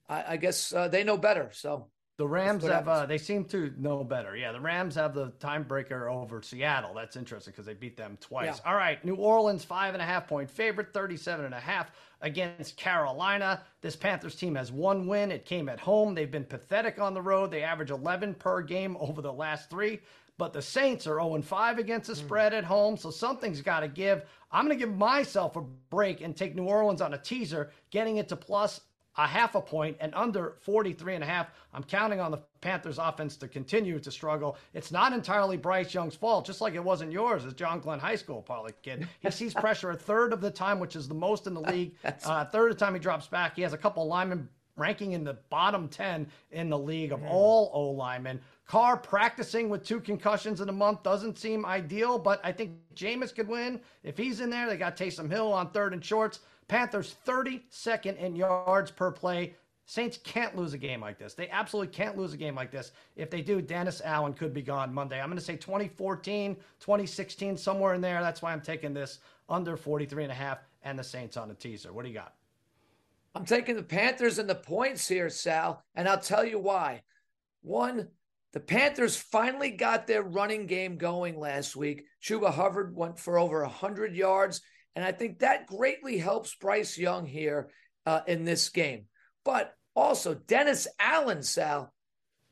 I, 0.09 0.25
I 0.29 0.37
guess 0.37 0.73
uh, 0.73 0.89
they 0.89 1.05
know 1.05 1.17
better. 1.17 1.51
So 1.53 1.89
the 2.17 2.29
Rams 2.29 2.63
have, 2.65 2.89
uh, 2.89 3.07
they 3.07 3.19
seem 3.19 3.45
to 3.47 3.73
know 3.77 4.05
better. 4.05 4.37
Yeah, 4.37 4.53
the 4.53 4.61
Rams 4.61 4.95
have 4.95 5.15
the 5.15 5.33
timebreaker 5.41 6.09
over 6.13 6.43
Seattle. 6.43 6.95
That's 6.95 7.17
interesting 7.17 7.53
because 7.53 7.67
they 7.67 7.75
beat 7.75 7.97
them 7.97 8.19
twice. 8.21 8.61
Yeah. 8.65 8.71
All 8.71 8.77
right, 8.77 9.05
New 9.05 9.17
Orleans, 9.17 9.65
five 9.65 9.95
and 9.95 10.03
a 10.03 10.07
half 10.07 10.29
point 10.29 10.49
favorite, 10.49 10.93
37 10.93 11.45
and 11.45 11.55
a 11.55 11.61
half 11.61 11.91
against 12.21 12.77
Carolina. 12.77 13.63
This 13.81 13.97
Panthers 13.97 14.37
team 14.37 14.55
has 14.55 14.71
one 14.71 15.09
win. 15.09 15.33
It 15.33 15.45
came 15.45 15.69
at 15.69 15.81
home. 15.81 16.15
They've 16.15 16.31
been 16.31 16.45
pathetic 16.45 17.01
on 17.01 17.15
the 17.15 17.23
road. 17.23 17.51
They 17.51 17.63
average 17.63 17.91
11 17.91 18.35
per 18.35 18.63
game 18.63 18.97
over 19.01 19.21
the 19.21 19.33
last 19.33 19.69
three. 19.69 20.01
But 20.39 20.53
the 20.53 20.63
Saints 20.63 21.07
are 21.09 21.21
0 21.21 21.43
5 21.43 21.79
against 21.79 22.09
the 22.09 22.15
hmm. 22.15 22.27
spread 22.27 22.55
at 22.55 22.65
home, 22.65 22.97
so 22.97 23.11
something's 23.11 23.61
got 23.61 23.81
to 23.81 23.89
give. 23.89 24.25
I'm 24.53 24.67
going 24.67 24.79
to 24.79 24.85
give 24.85 24.97
myself 24.97 25.57
a 25.57 25.63
break 25.63 26.21
and 26.21 26.37
take 26.37 26.55
New 26.55 26.67
Orleans 26.67 27.01
on 27.01 27.15
a 27.15 27.19
teaser, 27.19 27.73
getting 27.91 28.19
it 28.19 28.29
to 28.29 28.37
plus 28.37 28.81
a 29.17 29.27
half 29.27 29.55
a 29.55 29.61
point 29.61 29.97
and 30.01 30.13
under 30.15 30.57
43 30.61 31.15
and 31.15 31.25
a 31.25 31.27
half. 31.27 31.49
I'm 31.73 31.85
counting 31.85 32.21
on 32.21 32.31
the 32.31 32.39
Panthers 32.61 32.99
offense 32.99 33.37
to 33.39 33.49
continue 33.49 33.99
to 34.01 34.11
struggle. 34.11 34.57
It's 34.73 34.91
not 34.91 35.13
entirely 35.13 35.57
Bryce 35.57 35.95
Young's 35.95 36.15
fault, 36.15 36.47
just 36.47 36.61
like 36.61 36.75
it 36.75 36.83
wasn't 36.83 37.13
yours 37.13 37.45
as 37.45 37.55
John 37.55 37.81
Glenn 37.81 37.99
High 37.99 38.17
School 38.17 38.43
parlay 38.43 38.73
kid. 38.83 39.09
He 39.21 39.31
sees 39.31 39.55
pressure 39.65 39.91
a 39.91 39.97
third 39.97 40.33
of 40.33 40.41
the 40.41 40.51
time, 40.51 40.81
which 40.81 40.97
is 40.97 41.09
the 41.09 41.15
most 41.15 41.47
in 41.47 41.55
the 41.55 41.61
league. 41.61 41.95
Uh, 42.25 42.45
third 42.45 42.71
of 42.71 42.79
the 42.79 42.85
time 42.85 42.95
he 42.95 43.01
drops 43.01 43.27
back. 43.27 43.55
He 43.55 43.63
has 43.63 43.73
a 43.73 43.79
couple 43.79 44.07
linemen 44.07 44.49
ranking 44.77 45.13
in 45.13 45.25
the 45.25 45.35
bottom 45.51 45.89
10 45.89 46.27
in 46.53 46.71
the 46.71 46.79
league 46.79 47.13
of 47.13 47.23
all 47.25 47.71
O 47.75 47.91
linemen. 47.91 48.41
Carr 48.67 48.97
practicing 48.97 49.69
with 49.69 49.85
two 49.85 50.01
concussions 50.01 50.61
in 50.61 50.69
a 50.69 50.73
month 50.73 51.03
doesn't 51.03 51.39
seem 51.39 51.67
ideal, 51.67 52.19
but 52.19 52.41
I 52.43 52.51
think 52.53 52.79
Jameis 52.95 53.35
could 53.35 53.49
win. 53.49 53.81
If 54.03 54.17
he's 54.17 54.41
in 54.41 54.51
there, 54.51 54.67
they 54.67 54.77
got 54.77 54.97
Taysom 54.97 55.31
Hill 55.31 55.53
on 55.53 55.71
third 55.71 55.93
and 55.93 56.05
shorts. 56.05 56.41
Panthers 56.67 57.17
32nd 57.27 58.17
in 58.17 58.35
yards 58.35 58.91
per 58.91 59.11
play. 59.11 59.55
Saints 59.87 60.19
can't 60.25 60.57
lose 60.57 60.73
a 60.73 60.79
game 60.79 61.03
like 61.03 61.19
this. 61.19 61.35
They 61.35 61.51
absolutely 61.51 61.93
can't 61.93 62.17
lose 62.17 62.33
a 62.33 62.39
game 62.39 62.55
like 62.55 62.71
this. 62.71 62.93
If 63.17 63.29
they 63.29 63.43
do, 63.43 63.61
Dennis 63.61 64.01
Allen 64.03 64.33
could 64.33 64.55
be 64.55 64.63
gone 64.63 64.95
Monday. 64.95 65.21
I'm 65.21 65.29
going 65.29 65.39
to 65.39 65.45
say 65.45 65.57
2014, 65.57 66.55
2016, 66.81 67.57
somewhere 67.59 67.93
in 67.93 68.01
there. 68.01 68.23
That's 68.23 68.41
why 68.41 68.53
I'm 68.53 68.63
taking 68.63 68.95
this 68.95 69.19
under 69.51 69.77
43 69.77 70.23
and 70.23 70.33
a 70.33 70.35
half 70.35 70.61
and 70.85 70.99
the 70.99 71.05
Saints 71.05 71.37
on 71.37 71.49
the 71.49 71.55
teaser. 71.55 71.93
What 71.93 72.05
do 72.05 72.09
you 72.09 72.15
got? 72.15 72.35
I'm 73.35 73.45
taking 73.45 73.77
the 73.77 73.83
Panthers 73.83 74.39
and 74.39 74.49
the 74.49 74.55
points 74.55 75.07
here, 75.07 75.29
Sal, 75.29 75.83
and 75.95 76.09
I'll 76.09 76.21
tell 76.21 76.47
you 76.47 76.59
why. 76.59 77.03
One, 77.63 78.09
the 78.55 78.61
Panthers 78.61 79.17
finally 79.17 79.71
got 79.71 80.07
their 80.07 80.23
running 80.23 80.67
game 80.67 80.97
going 80.97 81.39
last 81.39 81.77
week. 81.77 82.05
Chuba 82.23 82.51
Hubbard 82.51 82.97
went 82.97 83.19
for 83.19 83.39
over 83.39 83.61
100 83.61 84.17
yards 84.17 84.63
and 84.97 85.05
I 85.05 85.13
think 85.13 85.41
that 85.41 85.67
greatly 85.67 86.19
helps 86.19 86.55
Bryce 86.55 86.97
Young 86.97 87.27
here 87.27 87.71
uh, 88.07 88.21
in 88.27 88.45
this 88.45 88.69
game. 88.69 89.07
But 89.45 89.75
also, 89.97 90.35
Dennis 90.35 90.87
Allen, 90.99 91.43
Sal, 91.43 91.93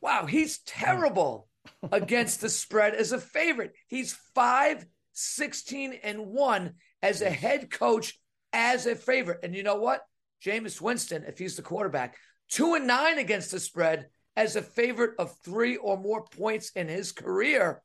wow, 0.00 0.26
he's 0.26 0.58
terrible 0.60 1.48
against 1.92 2.40
the 2.40 2.48
spread 2.48 2.94
as 2.94 3.12
a 3.12 3.18
favorite. 3.18 3.72
He's 3.86 4.18
5, 4.34 4.84
16, 5.12 5.92
and 6.02 6.26
1 6.26 6.74
as 7.02 7.22
a 7.22 7.30
head 7.30 7.70
coach 7.70 8.18
as 8.52 8.86
a 8.86 8.94
favorite. 8.94 9.40
And 9.42 9.54
you 9.54 9.62
know 9.62 9.76
what? 9.76 10.02
Jameis 10.44 10.80
Winston, 10.80 11.24
if 11.26 11.38
he's 11.38 11.56
the 11.56 11.62
quarterback, 11.62 12.16
2 12.50 12.74
and 12.74 12.86
9 12.86 13.18
against 13.18 13.52
the 13.52 13.60
spread 13.60 14.06
as 14.36 14.56
a 14.56 14.62
favorite 14.62 15.14
of 15.18 15.36
three 15.44 15.76
or 15.76 15.96
more 15.96 16.24
points 16.24 16.70
in 16.70 16.88
his 16.88 17.12
career. 17.12 17.82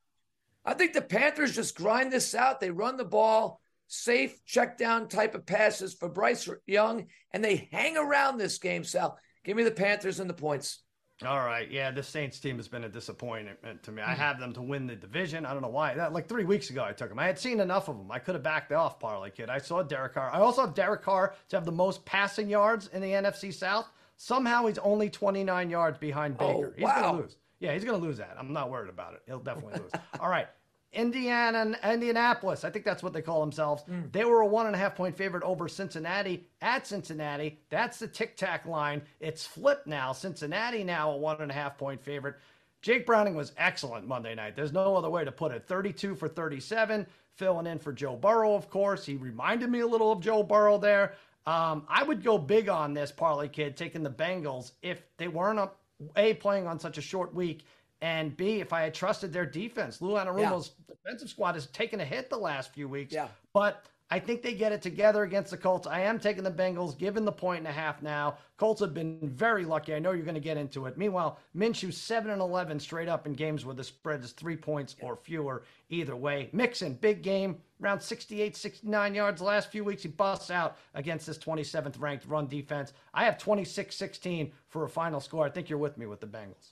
I 0.66 0.74
think 0.74 0.94
the 0.94 1.02
Panthers 1.02 1.56
just 1.56 1.78
grind 1.78 2.12
this 2.12 2.36
out. 2.36 2.60
They 2.60 2.72
run 2.72 2.98
the 2.98 3.06
ball 3.06 3.62
safe 3.88 4.44
check 4.46 4.78
down 4.78 5.08
type 5.08 5.34
of 5.34 5.46
passes 5.46 5.94
for 5.94 6.10
Bryce 6.10 6.48
Young, 6.66 7.08
and 7.32 7.44
they 7.44 7.70
hang 7.72 7.98
around 7.98 8.38
this 8.38 8.58
game, 8.58 8.84
Sal. 8.84 9.18
Give 9.44 9.56
me 9.56 9.64
the 9.64 9.72
Panthers 9.72 10.20
and 10.20 10.30
the 10.30 10.34
points. 10.34 10.84
All 11.26 11.40
right. 11.40 11.72
Yeah, 11.72 11.90
this 11.90 12.08
Saints 12.08 12.40
team 12.40 12.58
has 12.58 12.68
been 12.68 12.84
a 12.84 12.90
disappointment 12.90 13.82
to 13.82 13.92
me. 13.92 14.04
I 14.04 14.14
hmm. 14.14 14.20
have 14.20 14.40
them 14.40 14.54
to 14.54 14.62
win 14.62 14.86
the 14.86 14.96
division. 14.96 15.48
I 15.48 15.54
don't 15.54 15.64
know 15.64 15.70
why. 15.70 15.96
That 15.96 16.14
like 16.14 16.28
three 16.28 16.44
weeks 16.44 16.70
ago 16.70 16.84
I 16.84 16.92
took 16.92 17.10
them. 17.10 17.18
I 17.18 17.26
had 17.26 17.40
seen 17.40 17.60
enough 17.60 17.88
of 17.88 17.98
them. 17.98 18.12
I 18.12 18.20
could 18.20 18.36
have 18.36 18.44
backed 18.44 18.72
off 18.72 19.00
parlay 19.00 19.32
kid. 19.32 19.50
I 19.50 19.58
saw 19.58 19.82
Derek 19.82 20.14
Carr. 20.14 20.30
I 20.32 20.40
also 20.40 20.62
have 20.62 20.76
Derek 20.76 21.02
Carr 21.02 21.34
to 21.50 21.56
have 21.56 21.66
the 21.66 21.72
most 21.72 22.06
passing 22.06 22.50
yards 22.50 22.88
in 22.94 23.02
the 23.02 23.12
NFC 23.12 23.52
South. 23.52 23.90
Somehow 24.18 24.66
he's 24.66 24.80
only 24.80 25.10
29 25.10 25.70
yards 25.70 25.98
behind 25.98 26.36
oh, 26.40 26.48
Baker. 26.48 26.68
Oh, 26.68 26.74
he's 26.76 26.84
wow. 26.84 27.02
gonna 27.02 27.22
lose. 27.22 27.38
Yeah, 27.60 27.74
he's 27.74 27.86
gonna 27.86 27.98
lose 27.98 28.18
that. 28.18 28.36
I'm 28.38 28.52
not 28.52 28.70
worried 28.70 28.90
about 28.90 29.14
it. 29.14 29.22
He'll 29.26 29.40
definitely 29.40 29.80
lose. 29.80 29.92
All 30.20 30.30
right. 30.30 30.48
Indiana 30.94 31.60
and 31.60 31.78
Indianapolis. 31.84 32.64
I 32.64 32.70
think 32.70 32.86
that's 32.86 33.04
what 33.04 33.14
they 33.14 33.22
call 33.22 33.42
themselves. 33.42 33.84
Mm. 33.84 34.12
They 34.12 34.26
were 34.26 34.42
a 34.42 34.48
one 34.48 34.66
and 34.66 34.76
a 34.76 34.80
half 34.80 34.96
point 34.96 35.16
favorite 35.16 35.44
over 35.44 35.68
Cincinnati 35.68 36.48
at 36.62 36.88
Cincinnati. 36.88 37.60
That's 37.70 38.00
the 38.00 38.08
tic 38.08 38.36
tac 38.38 38.66
line. 38.66 39.02
It's 39.20 39.46
flipped 39.46 39.86
now. 39.86 40.14
Cincinnati 40.14 40.84
now 40.84 41.12
a 41.12 41.18
one 41.18 41.42
and 41.42 41.52
a 41.52 41.54
half 41.54 41.78
point 41.78 42.02
favorite. 42.02 42.36
Jake 42.82 43.06
Browning 43.06 43.36
was 43.36 43.54
excellent 43.58 44.08
Monday 44.08 44.34
night. 44.34 44.56
There's 44.56 44.72
no 44.72 44.96
other 44.96 45.10
way 45.10 45.26
to 45.26 45.32
put 45.32 45.52
it. 45.52 45.68
32 45.68 46.16
for 46.16 46.28
37, 46.28 47.06
filling 47.34 47.68
in 47.68 47.80
for 47.80 47.92
Joe 47.92 48.16
Burrow, 48.16 48.56
of 48.56 48.70
course. 48.70 49.06
He 49.06 49.16
reminded 49.16 49.70
me 49.70 49.82
a 49.82 49.88
little 49.88 50.12
of 50.12 50.22
Joe 50.22 50.44
Burrow 50.44 50.78
there. 50.78 51.14
Um, 51.48 51.86
I 51.90 52.04
would 52.04 52.24
go 52.24 52.38
big 52.38 52.70
on 52.70 52.94
this 52.94 53.12
parlay 53.12 53.48
kid 53.48 53.76
taking 53.76 54.04
the 54.04 54.12
Bengals 54.12 54.74
if 54.82 55.02
they 55.18 55.30
weren't 55.30 55.58
a, 55.58 55.72
a 56.16 56.34
playing 56.36 56.68
on 56.68 56.80
such 56.80 56.98
a 56.98 57.02
short 57.02 57.34
week 57.34 57.66
and 58.02 58.36
B, 58.38 58.60
if 58.60 58.74
I 58.74 58.82
had 58.82 58.94
trusted 58.94 59.34
their 59.34 59.46
defense, 59.46 60.02
Lou 60.02 60.12
Anarumo's 60.12 60.72
yeah. 60.88 60.96
defensive 60.96 61.30
squad 61.30 61.56
has 61.56 61.68
taken 61.68 62.00
a 62.00 62.06
hit 62.06 62.30
the 62.30 62.38
last 62.38 62.74
few 62.74 62.88
weeks. 62.88 63.14
Yeah. 63.14 63.28
But 63.54 63.86
I 64.10 64.20
think 64.20 64.42
they 64.42 64.54
get 64.54 64.72
it 64.72 64.82
together 64.82 65.24
against 65.24 65.52
the 65.52 65.58
Colts. 65.58 65.88
I 65.88 66.02
am 66.02 66.20
taking 66.20 66.44
the 66.44 66.52
Bengals, 66.52 66.98
given 66.98 67.26
the 67.26 67.32
point 67.32 67.60
and 67.60 67.68
a 67.68 67.72
half 67.72 68.02
now. 68.02 68.38
Colts 68.58 68.82
have 68.82 68.94
been 68.94 69.20
very 69.24 69.66
lucky. 69.66 69.96
I 69.96 70.00
know 70.00 70.12
you're 70.12 70.24
going 70.24 70.36
to 70.36 70.42
get 70.42 70.58
into 70.58 70.86
it. 70.86 70.98
Meanwhile, 70.98 71.40
Minshew 71.56 71.92
seven 71.92 72.32
and 72.32 72.42
eleven 72.42 72.80
straight 72.80 73.10
up 73.10 73.26
in 73.26 73.34
games 73.34 73.66
where 73.66 73.76
the 73.76 73.84
spread 73.84 74.24
is 74.24 74.32
three 74.32 74.56
points 74.56 74.96
or 75.02 75.16
fewer. 75.16 75.64
Either 75.90 76.16
way, 76.16 76.50
Mixon 76.54 76.94
big 76.94 77.24
game, 77.24 77.58
around 77.82 78.02
68, 78.02 78.56
69 78.56 79.16
yards 79.16 79.40
the 79.40 79.46
last 79.46 79.72
few 79.72 79.84
weeks. 79.84 80.04
He 80.04 80.10
busts 80.10 80.50
out 80.50 80.78
against 80.94 81.28
this 81.28 81.38
27th 81.38 82.00
ranked 82.00 82.26
run 82.26 82.48
defense. 82.48 82.94
I 83.14 83.26
have 83.26 83.38
26-16 83.38 84.52
for 84.70 84.84
a 84.84 84.90
final 84.90 85.20
score. 85.20 85.46
I 85.46 85.50
think 85.50 85.70
you're 85.70 85.80
with 85.80 85.98
me 85.98 86.06
with 86.06 86.20
the 86.20 86.28
Bengals. 86.28 86.72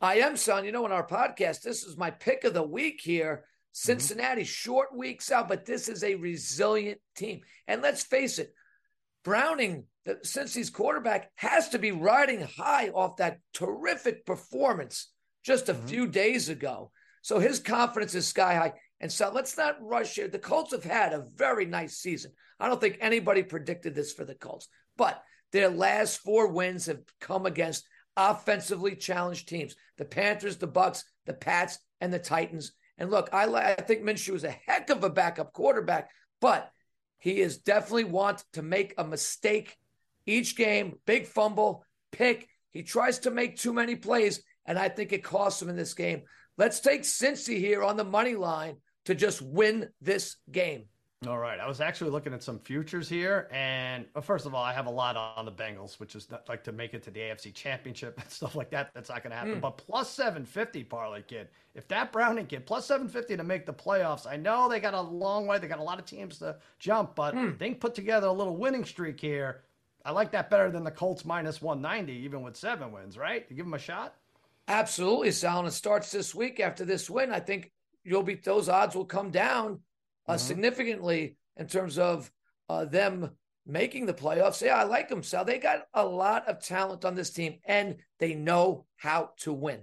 I 0.00 0.16
am, 0.16 0.36
son. 0.36 0.64
You 0.64 0.72
know, 0.72 0.86
in 0.86 0.92
our 0.92 1.06
podcast, 1.06 1.62
this 1.62 1.82
is 1.82 1.96
my 1.96 2.10
pick 2.10 2.44
of 2.44 2.54
the 2.54 2.62
week 2.62 3.00
here. 3.02 3.44
Cincinnati, 3.72 4.42
mm-hmm. 4.42 4.46
short 4.46 4.96
weeks 4.96 5.30
out, 5.30 5.48
but 5.48 5.66
this 5.66 5.88
is 5.88 6.02
a 6.02 6.14
resilient 6.14 7.00
team. 7.14 7.40
And 7.68 7.82
let's 7.82 8.02
face 8.02 8.38
it, 8.38 8.54
Browning, 9.22 9.84
since 10.22 10.54
he's 10.54 10.70
quarterback, 10.70 11.30
has 11.34 11.70
to 11.70 11.78
be 11.78 11.90
riding 11.90 12.40
high 12.40 12.88
off 12.88 13.16
that 13.16 13.40
terrific 13.52 14.24
performance 14.24 15.08
just 15.44 15.68
a 15.68 15.74
mm-hmm. 15.74 15.86
few 15.88 16.06
days 16.06 16.48
ago. 16.48 16.90
So 17.22 17.38
his 17.38 17.58
confidence 17.58 18.14
is 18.14 18.26
sky 18.26 18.54
high. 18.54 18.72
And 19.00 19.12
so 19.12 19.30
let's 19.30 19.56
not 19.56 19.76
rush 19.80 20.14
here. 20.14 20.28
The 20.28 20.38
Colts 20.38 20.72
have 20.72 20.84
had 20.84 21.12
a 21.12 21.26
very 21.34 21.66
nice 21.66 21.98
season. 21.98 22.32
I 22.58 22.68
don't 22.68 22.80
think 22.80 22.98
anybody 23.00 23.42
predicted 23.42 23.94
this 23.94 24.12
for 24.12 24.24
the 24.24 24.34
Colts, 24.34 24.68
but 24.96 25.22
their 25.52 25.68
last 25.68 26.18
four 26.18 26.48
wins 26.48 26.86
have 26.86 27.00
come 27.20 27.46
against 27.46 27.86
offensively 28.16 28.96
challenged 28.96 29.48
teams. 29.48 29.76
The 29.98 30.06
Panthers, 30.06 30.56
the 30.56 30.68
Bucs, 30.68 31.04
the 31.26 31.34
Pats, 31.34 31.78
and 32.00 32.12
the 32.12 32.18
Titans. 32.18 32.72
And 32.98 33.10
look, 33.10 33.28
I, 33.32 33.44
I 33.44 33.74
think 33.74 34.02
Minshew 34.02 34.34
is 34.34 34.44
a 34.44 34.56
heck 34.66 34.88
of 34.88 35.04
a 35.04 35.10
backup 35.10 35.52
quarterback, 35.52 36.10
but 36.40 36.70
he 37.18 37.40
is 37.40 37.58
definitely 37.58 38.04
want 38.04 38.44
to 38.54 38.62
make 38.62 38.94
a 38.96 39.04
mistake 39.04 39.76
each 40.26 40.56
game, 40.56 40.98
big 41.06 41.26
fumble, 41.26 41.84
pick. 42.12 42.48
He 42.70 42.82
tries 42.82 43.20
to 43.20 43.30
make 43.30 43.56
too 43.56 43.72
many 43.72 43.96
plays, 43.96 44.42
and 44.64 44.78
I 44.78 44.88
think 44.88 45.12
it 45.12 45.24
costs 45.24 45.60
him 45.60 45.68
in 45.68 45.76
this 45.76 45.94
game. 45.94 46.22
Let's 46.58 46.80
take 46.80 47.02
Cincy 47.02 47.58
here 47.58 47.82
on 47.82 47.96
the 47.96 48.04
money 48.04 48.34
line 48.34 48.76
to 49.06 49.14
just 49.14 49.42
win 49.42 49.88
this 50.00 50.36
game. 50.52 50.84
All 51.26 51.38
right. 51.38 51.58
I 51.58 51.66
was 51.66 51.80
actually 51.80 52.10
looking 52.10 52.34
at 52.34 52.42
some 52.42 52.58
futures 52.58 53.08
here. 53.08 53.48
And 53.50 54.04
well, 54.14 54.22
first 54.22 54.44
of 54.44 54.54
all, 54.54 54.62
I 54.62 54.72
have 54.74 54.86
a 54.86 54.90
lot 54.90 55.16
on 55.16 55.46
the 55.46 55.52
Bengals, 55.52 55.98
which 55.98 56.14
is 56.14 56.30
not, 56.30 56.46
like 56.48 56.62
to 56.64 56.72
make 56.72 56.92
it 56.92 57.02
to 57.04 57.10
the 57.10 57.20
AFC 57.20 57.54
championship 57.54 58.18
and 58.20 58.30
stuff 58.30 58.54
like 58.54 58.70
that. 58.70 58.90
That's 58.94 59.08
not 59.08 59.22
going 59.22 59.30
to 59.30 59.36
happen. 59.36 59.56
Mm. 59.56 59.60
But 59.62 59.78
plus 59.78 60.10
750, 60.10 60.84
Parlay 60.84 61.22
Kid. 61.22 61.48
If 61.74 61.88
that 61.88 62.12
Browning 62.12 62.46
kid, 62.46 62.66
plus 62.66 62.86
750 62.86 63.36
to 63.36 63.44
make 63.44 63.66
the 63.66 63.72
playoffs, 63.72 64.26
I 64.26 64.36
know 64.36 64.68
they 64.68 64.80
got 64.80 64.94
a 64.94 65.00
long 65.00 65.46
way. 65.46 65.58
They 65.58 65.68
got 65.68 65.78
a 65.78 65.82
lot 65.82 65.98
of 65.98 66.04
teams 66.04 66.38
to 66.38 66.56
jump, 66.78 67.14
but 67.14 67.34
mm. 67.34 67.58
they 67.58 67.74
put 67.74 67.94
together 67.94 68.28
a 68.28 68.32
little 68.32 68.56
winning 68.56 68.84
streak 68.84 69.20
here. 69.20 69.62
I 70.04 70.12
like 70.12 70.30
that 70.32 70.50
better 70.50 70.70
than 70.70 70.84
the 70.84 70.90
Colts 70.90 71.24
minus 71.24 71.60
190, 71.60 72.12
even 72.24 72.42
with 72.42 72.56
seven 72.56 72.92
wins, 72.92 73.18
right? 73.18 73.44
You 73.48 73.56
give 73.56 73.66
them 73.66 73.74
a 73.74 73.78
shot? 73.78 74.14
Absolutely, 74.68 75.30
Sal. 75.32 75.60
And 75.60 75.68
it 75.68 75.72
starts 75.72 76.10
this 76.10 76.34
week 76.34 76.60
after 76.60 76.84
this 76.84 77.08
win. 77.10 77.32
I 77.32 77.40
think 77.40 77.72
you'll 78.06 78.22
be, 78.22 78.34
those 78.36 78.68
odds 78.68 78.94
will 78.94 79.04
come 79.04 79.30
down 79.30 79.80
uh, 80.26 80.32
mm-hmm. 80.32 80.38
significantly 80.38 81.36
in 81.56 81.66
terms 81.66 81.98
of 81.98 82.30
uh, 82.68 82.84
them 82.84 83.30
making 83.66 84.06
the 84.06 84.14
playoffs. 84.14 84.62
Yeah, 84.62 84.76
I 84.76 84.84
like 84.84 85.08
them, 85.08 85.22
Sal. 85.22 85.44
They 85.44 85.58
got 85.58 85.86
a 85.92 86.04
lot 86.06 86.48
of 86.48 86.64
talent 86.64 87.04
on 87.04 87.14
this 87.14 87.30
team, 87.30 87.58
and 87.64 87.96
they 88.18 88.34
know 88.34 88.86
how 88.96 89.30
to 89.38 89.52
win. 89.52 89.80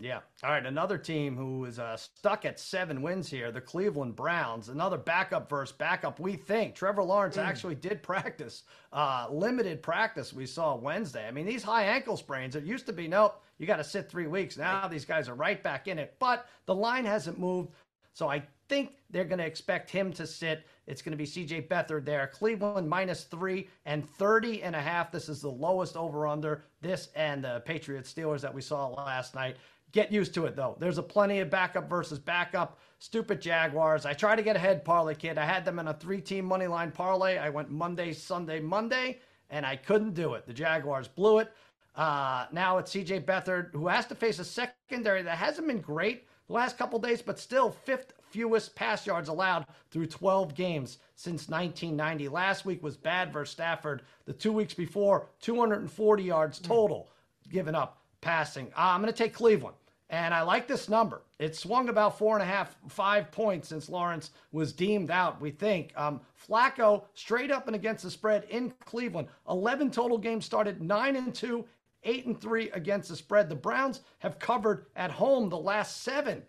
Yeah. 0.00 0.20
All 0.42 0.50
right. 0.50 0.66
Another 0.66 0.98
team 0.98 1.36
who 1.36 1.66
is 1.66 1.78
uh, 1.78 1.96
stuck 1.96 2.44
at 2.44 2.58
seven 2.58 3.00
wins 3.00 3.28
here, 3.30 3.52
the 3.52 3.60
Cleveland 3.60 4.16
Browns. 4.16 4.68
Another 4.68 4.98
backup 4.98 5.48
versus 5.48 5.76
backup, 5.76 6.18
we 6.18 6.34
think. 6.34 6.74
Trevor 6.74 7.04
Lawrence 7.04 7.36
mm. 7.36 7.44
actually 7.44 7.76
did 7.76 8.02
practice, 8.02 8.64
uh, 8.92 9.28
limited 9.30 9.82
practice 9.82 10.32
we 10.32 10.46
saw 10.46 10.74
Wednesday. 10.74 11.28
I 11.28 11.30
mean, 11.30 11.46
these 11.46 11.62
high 11.62 11.84
ankle 11.84 12.16
sprains, 12.16 12.56
it 12.56 12.64
used 12.64 12.86
to 12.86 12.92
be, 12.92 13.06
nope, 13.06 13.40
you 13.58 13.66
got 13.66 13.76
to 13.76 13.84
sit 13.84 14.10
three 14.10 14.26
weeks. 14.26 14.56
Now 14.56 14.88
these 14.88 15.04
guys 15.04 15.28
are 15.28 15.34
right 15.34 15.62
back 15.62 15.88
in 15.88 15.98
it, 15.98 16.14
but 16.18 16.46
the 16.66 16.74
line 16.74 17.04
hasn't 17.04 17.38
moved. 17.38 17.70
So 18.12 18.28
I 18.28 18.42
think 18.68 18.92
they're 19.10 19.24
going 19.24 19.38
to 19.38 19.46
expect 19.46 19.90
him 19.90 20.12
to 20.12 20.26
sit. 20.26 20.66
It's 20.86 21.02
going 21.02 21.12
to 21.12 21.18
be 21.18 21.26
CJ 21.26 21.68
Beathard 21.68 22.04
there. 22.04 22.28
Cleveland 22.28 22.88
minus 22.88 23.24
three 23.24 23.68
and 23.86 24.08
30 24.08 24.62
and 24.62 24.76
a 24.76 24.80
half. 24.80 25.10
This 25.10 25.28
is 25.28 25.40
the 25.40 25.50
lowest 25.50 25.96
over 25.96 26.26
under. 26.26 26.64
This 26.80 27.08
and 27.16 27.42
the 27.44 27.62
Patriots 27.64 28.12
Steelers 28.12 28.40
that 28.40 28.54
we 28.54 28.60
saw 28.60 28.88
last 28.88 29.34
night. 29.34 29.56
Get 29.92 30.10
used 30.10 30.34
to 30.34 30.46
it 30.46 30.56
though. 30.56 30.76
There's 30.80 30.98
a 30.98 31.02
plenty 31.02 31.40
of 31.40 31.50
backup 31.50 31.88
versus 31.88 32.18
backup. 32.18 32.78
Stupid 32.98 33.40
Jaguars. 33.40 34.06
I 34.06 34.12
tried 34.12 34.36
to 34.36 34.42
get 34.42 34.56
ahead 34.56 34.84
parlay 34.84 35.14
kid. 35.14 35.38
I 35.38 35.44
had 35.44 35.64
them 35.64 35.78
in 35.78 35.88
a 35.88 35.94
three 35.94 36.20
team 36.20 36.44
money 36.44 36.66
line 36.66 36.90
parlay. 36.90 37.38
I 37.38 37.48
went 37.48 37.70
Monday, 37.70 38.12
Sunday, 38.12 38.58
Monday, 38.60 39.20
and 39.50 39.64
I 39.64 39.76
couldn't 39.76 40.14
do 40.14 40.34
it. 40.34 40.46
The 40.46 40.52
Jaguars 40.52 41.06
blew 41.06 41.38
it. 41.38 41.52
Uh, 41.94 42.46
now 42.52 42.78
it's 42.78 42.92
CJ 42.92 43.24
Beathard, 43.24 43.72
who 43.72 43.86
has 43.86 44.06
to 44.06 44.14
face 44.14 44.38
a 44.38 44.44
secondary 44.44 45.22
that 45.22 45.38
hasn't 45.38 45.68
been 45.68 45.80
great 45.80 46.26
the 46.48 46.52
last 46.52 46.76
couple 46.76 46.98
days, 46.98 47.22
but 47.22 47.38
still 47.38 47.70
fifth 47.70 48.12
fewest 48.30 48.74
pass 48.74 49.06
yards 49.06 49.28
allowed 49.28 49.66
through 49.90 50.06
12 50.06 50.54
games 50.54 50.98
since 51.14 51.48
1990. 51.48 52.28
Last 52.28 52.64
week 52.64 52.82
was 52.82 52.96
bad 52.96 53.32
versus 53.32 53.52
Stafford. 53.52 54.02
The 54.24 54.32
two 54.32 54.52
weeks 54.52 54.74
before, 54.74 55.28
240 55.40 56.22
yards 56.22 56.58
total 56.58 57.08
given 57.48 57.74
up 57.74 58.02
passing. 58.20 58.66
Uh, 58.76 58.92
I'm 58.94 59.00
going 59.00 59.12
to 59.12 59.16
take 59.16 59.34
Cleveland. 59.34 59.76
And 60.10 60.34
I 60.34 60.42
like 60.42 60.68
this 60.68 60.88
number. 60.88 61.22
It 61.38 61.56
swung 61.56 61.88
about 61.88 62.18
four 62.18 62.34
and 62.34 62.42
a 62.42 62.46
half, 62.46 62.76
five 62.88 63.32
points 63.32 63.68
since 63.68 63.88
Lawrence 63.88 64.30
was 64.52 64.72
deemed 64.72 65.10
out, 65.10 65.40
we 65.40 65.50
think. 65.50 65.92
Um, 65.96 66.20
Flacco 66.46 67.04
straight 67.14 67.50
up 67.50 67.66
and 67.66 67.74
against 67.74 68.04
the 68.04 68.10
spread 68.10 68.44
in 68.50 68.72
Cleveland. 68.84 69.28
11 69.48 69.90
total 69.90 70.18
games 70.18 70.44
started, 70.44 70.82
9 70.82 71.16
and 71.16 71.34
2, 71.34 71.64
8 72.04 72.26
and 72.26 72.40
3 72.40 72.70
against 72.70 73.08
the 73.08 73.16
spread. 73.16 73.48
The 73.48 73.54
Browns 73.54 74.00
have 74.18 74.38
covered 74.38 74.86
at 74.96 75.10
home 75.10 75.48
the 75.48 75.58
last 75.58 76.02
seven 76.02 76.42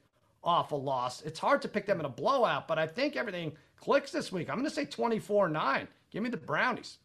off 0.43 0.71
a 0.71 0.75
loss. 0.75 1.21
It's 1.21 1.39
hard 1.39 1.61
to 1.63 1.67
pick 1.67 1.85
them 1.85 1.99
in 1.99 2.05
a 2.05 2.09
blowout, 2.09 2.67
but 2.67 2.77
I 2.77 2.87
think 2.87 3.15
everything 3.15 3.53
clicks 3.77 4.11
this 4.11 4.31
week. 4.31 4.49
I'm 4.49 4.57
going 4.57 4.69
to 4.69 4.73
say 4.73 4.85
24 4.85 5.49
9. 5.49 5.87
Give 6.11 6.23
me 6.23 6.29
the 6.29 6.37
Brownies. 6.37 6.99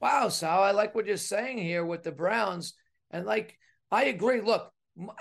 Wow, 0.00 0.28
Sal, 0.28 0.62
I 0.62 0.70
like 0.70 0.94
what 0.94 1.06
you're 1.06 1.16
saying 1.16 1.58
here 1.58 1.84
with 1.84 2.02
the 2.02 2.12
Browns. 2.12 2.74
And 3.10 3.26
like, 3.26 3.58
I 3.90 4.04
agree. 4.04 4.40
Look, 4.40 4.70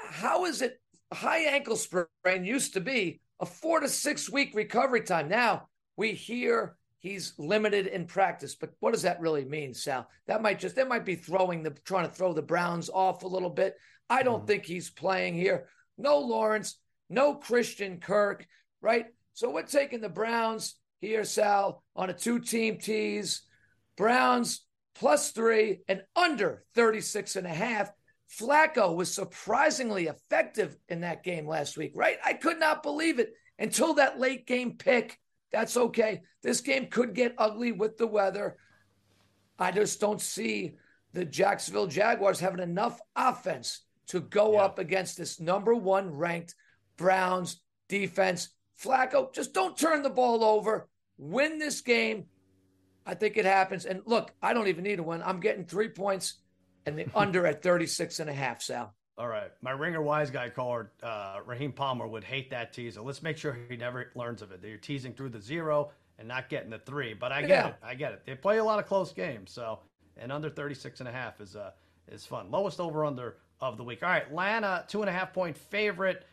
how 0.09 0.45
is 0.45 0.61
it 0.61 0.79
high 1.11 1.45
ankle 1.45 1.77
sprain 1.77 2.43
used 2.43 2.73
to 2.73 2.81
be 2.81 3.21
a 3.39 3.45
four 3.45 3.79
to 3.79 3.89
six 3.89 4.29
week 4.29 4.53
recovery 4.53 5.01
time? 5.01 5.29
Now 5.29 5.67
we 5.95 6.11
hear 6.11 6.75
he's 6.99 7.33
limited 7.37 7.87
in 7.87 8.05
practice, 8.05 8.55
but 8.55 8.71
what 8.79 8.93
does 8.93 9.03
that 9.03 9.19
really 9.19 9.45
mean, 9.45 9.73
Sal? 9.73 10.07
That 10.27 10.41
might 10.41 10.59
just, 10.59 10.75
that 10.75 10.87
might 10.87 11.05
be 11.05 11.15
throwing 11.15 11.63
the, 11.63 11.71
trying 11.85 12.07
to 12.07 12.13
throw 12.13 12.33
the 12.33 12.41
Browns 12.41 12.89
off 12.89 13.23
a 13.23 13.27
little 13.27 13.49
bit. 13.49 13.75
I 14.09 14.23
don't 14.23 14.43
mm. 14.43 14.47
think 14.47 14.65
he's 14.65 14.89
playing 14.89 15.35
here. 15.35 15.67
No 15.97 16.19
Lawrence, 16.19 16.77
no 17.09 17.35
Christian 17.35 17.99
Kirk, 17.99 18.45
right? 18.81 19.05
So 19.33 19.49
we're 19.49 19.63
taking 19.63 20.01
the 20.01 20.09
Browns 20.09 20.75
here, 20.99 21.23
Sal, 21.23 21.83
on 21.95 22.09
a 22.09 22.13
two 22.13 22.39
team 22.39 22.79
tease. 22.79 23.41
Browns 23.97 24.65
plus 24.95 25.31
three 25.31 25.81
and 25.87 26.03
under 26.15 26.63
36 26.75 27.35
and 27.35 27.47
a 27.47 27.53
half. 27.53 27.91
Flacco 28.39 28.95
was 28.95 29.13
surprisingly 29.13 30.07
effective 30.07 30.77
in 30.89 31.01
that 31.01 31.23
game 31.23 31.47
last 31.47 31.77
week, 31.77 31.93
right? 31.95 32.17
I 32.25 32.33
could 32.33 32.59
not 32.59 32.83
believe 32.83 33.19
it 33.19 33.33
until 33.57 33.95
that 33.95 34.19
late 34.19 34.45
game 34.45 34.73
pick. 34.77 35.17
That's 35.51 35.77
okay. 35.77 36.21
This 36.43 36.61
game 36.61 36.87
could 36.87 37.13
get 37.13 37.35
ugly 37.37 37.71
with 37.71 37.97
the 37.97 38.07
weather. 38.07 38.57
I 39.57 39.71
just 39.71 39.99
don't 39.99 40.21
see 40.21 40.75
the 41.13 41.25
Jacksonville 41.25 41.87
Jaguars 41.87 42.39
having 42.39 42.59
enough 42.59 42.99
offense 43.15 43.81
to 44.07 44.19
go 44.19 44.53
yeah. 44.53 44.61
up 44.61 44.79
against 44.79 45.17
this 45.17 45.39
number 45.39 45.73
one 45.73 46.11
ranked 46.11 46.55
Browns 46.97 47.61
defense. 47.87 48.49
Flacco, 48.81 49.33
just 49.33 49.53
don't 49.53 49.77
turn 49.77 50.03
the 50.03 50.09
ball 50.09 50.43
over. 50.43 50.87
Win 51.17 51.57
this 51.57 51.81
game. 51.81 52.25
I 53.05 53.15
think 53.15 53.37
it 53.37 53.45
happens. 53.45 53.85
And 53.85 54.01
look, 54.05 54.33
I 54.41 54.53
don't 54.53 54.67
even 54.67 54.83
need 54.83 54.99
a 54.99 55.03
win. 55.03 55.23
I'm 55.23 55.39
getting 55.39 55.65
three 55.65 55.89
points 55.89 56.35
and 56.85 56.97
the 56.97 57.07
under 57.15 57.47
at 57.47 57.63
36 57.63 58.19
and 58.19 58.29
a 58.29 58.33
half, 58.33 58.61
Sal. 58.61 58.93
All 59.17 59.27
right. 59.27 59.51
My 59.61 59.71
ringer 59.71 60.01
wise 60.01 60.29
guy 60.29 60.49
caller, 60.49 60.91
uh, 61.01 61.39
Raheem 61.45 61.71
Palmer, 61.71 62.07
would 62.07 62.23
hate 62.23 62.51
that 62.51 62.71
teaser. 62.71 63.01
Let's 63.01 63.23
make 63.23 63.37
sure 63.37 63.57
he 63.69 63.75
never 63.75 64.11
learns 64.13 64.41
of 64.41 64.51
it. 64.51 64.61
That 64.61 64.67
you're 64.67 64.77
teasing 64.77 65.13
through 65.13 65.29
the 65.29 65.41
zero 65.41 65.91
and 66.19 66.27
not 66.27 66.49
getting 66.49 66.69
the 66.69 66.79
three. 66.79 67.13
But 67.13 67.31
I 67.31 67.41
get 67.41 67.49
yeah. 67.49 67.67
it. 67.67 67.75
I 67.83 67.95
get 67.95 68.13
it. 68.13 68.21
They 68.25 68.35
play 68.35 68.59
a 68.59 68.63
lot 68.63 68.77
of 68.77 68.85
close 68.85 69.11
games. 69.11 69.51
So, 69.51 69.79
and 70.17 70.31
under 70.31 70.49
36 70.49 70.99
and 70.99 71.09
a 71.09 71.11
half 71.11 71.41
is, 71.41 71.55
uh, 71.55 71.71
is 72.11 72.25
fun. 72.25 72.51
Lowest 72.51 72.79
over 72.79 73.05
under 73.05 73.37
of 73.59 73.77
the 73.77 73.83
week. 73.83 74.03
All 74.03 74.09
right. 74.09 74.23
Atlanta, 74.23 74.85
two 74.87 75.01
and 75.01 75.09
a 75.09 75.13
half 75.13 75.33
point 75.33 75.57
favorite 75.57 76.25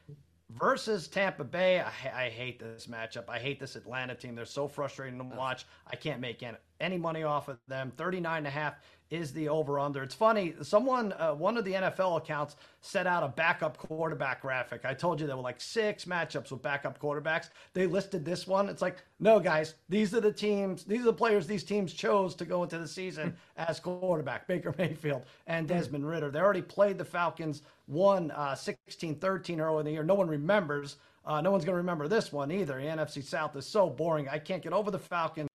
versus 0.51 1.09
Tampa 1.09 1.45
Bay. 1.45 1.81
I, 1.81 2.27
I, 2.27 2.29
hate 2.29 2.59
this 2.59 2.87
matchup. 2.87 3.29
I 3.29 3.39
hate 3.39 3.59
this 3.59 3.77
Atlanta 3.77 4.15
team. 4.15 4.35
They're 4.35 4.45
so 4.45 4.69
frustrating 4.69 5.19
to 5.19 5.25
watch. 5.25 5.65
I 5.87 5.97
can't 5.97 6.21
make 6.21 6.45
any 6.81 6.99
money 6.99 7.23
off 7.23 7.49
of 7.49 7.59
them. 7.67 7.93
39 7.97 8.39
and 8.39 8.47
a 8.47 8.51
half 8.51 8.75
is 9.11 9.33
the 9.33 9.49
over 9.49 9.79
under. 9.79 10.03
It's 10.03 10.15
funny. 10.15 10.55
Someone, 10.63 11.13
uh, 11.13 11.35
one 11.35 11.57
of 11.57 11.65
the 11.65 11.73
NFL 11.73 12.19
accounts 12.19 12.57
set 12.81 13.07
out 13.07 13.23
a 13.23 13.29
backup 13.29 13.77
quarterback 13.77 14.43
graphic. 14.43 14.85
I 14.85 14.95
told 14.95 15.21
you 15.21 15.27
there 15.27 15.37
were 15.37 15.43
like 15.43 15.61
six 15.61 16.05
matchups 16.05 16.51
with 16.51 16.63
backup 16.63 17.01
quarterbacks. 17.01 17.51
They 17.73 17.87
listed 17.87 18.25
this 18.25 18.47
one. 18.47 18.69
It's 18.69 18.83
like, 18.83 19.03
no, 19.21 19.41
guys, 19.41 19.75
these 19.89 20.15
are 20.15 20.21
the 20.21 20.33
teams, 20.33 20.85
these 20.85 21.01
are 21.01 21.05
the 21.05 21.13
players 21.13 21.47
these 21.47 21.65
teams 21.65 21.93
chose 21.93 22.35
to 22.37 22.45
go 22.45 22.63
into 22.63 22.79
the 22.79 22.89
season 22.89 23.37
as 23.57 23.81
quarterback 23.81 24.47
Baker 24.47 24.75
Mayfield 24.79 25.25
and 25.47 25.69
Desmond 25.69 26.07
Ridder. 26.07 26.31
They 26.31 26.41
already 26.41 26.63
played 26.63 26.99
the 26.99 27.05
Falcons, 27.05 27.63
won 27.87 28.31
uh, 28.33 28.55
16 28.55 29.17
13 29.17 29.61
early 29.61 29.81
in 29.81 29.87
the 29.87 29.93
year. 29.93 30.05
No 30.05 30.15
one 30.15 30.29
remembers. 30.29 30.97
Uh, 31.27 31.41
no 31.41 31.51
one's 31.51 31.65
going 31.65 31.75
to 31.75 31.79
remember 31.79 32.07
this 32.07 32.33
one 32.33 32.53
either. 32.53 32.75
The 32.79 32.87
NFC 32.87 33.25
South 33.25 33.57
is 33.57 33.67
so 33.67 33.89
boring. 33.89 34.29
I 34.29 34.39
can't 34.39 34.63
get 34.63 34.75
over 34.75 34.91
the 34.91 34.99
Falcons 34.99 35.49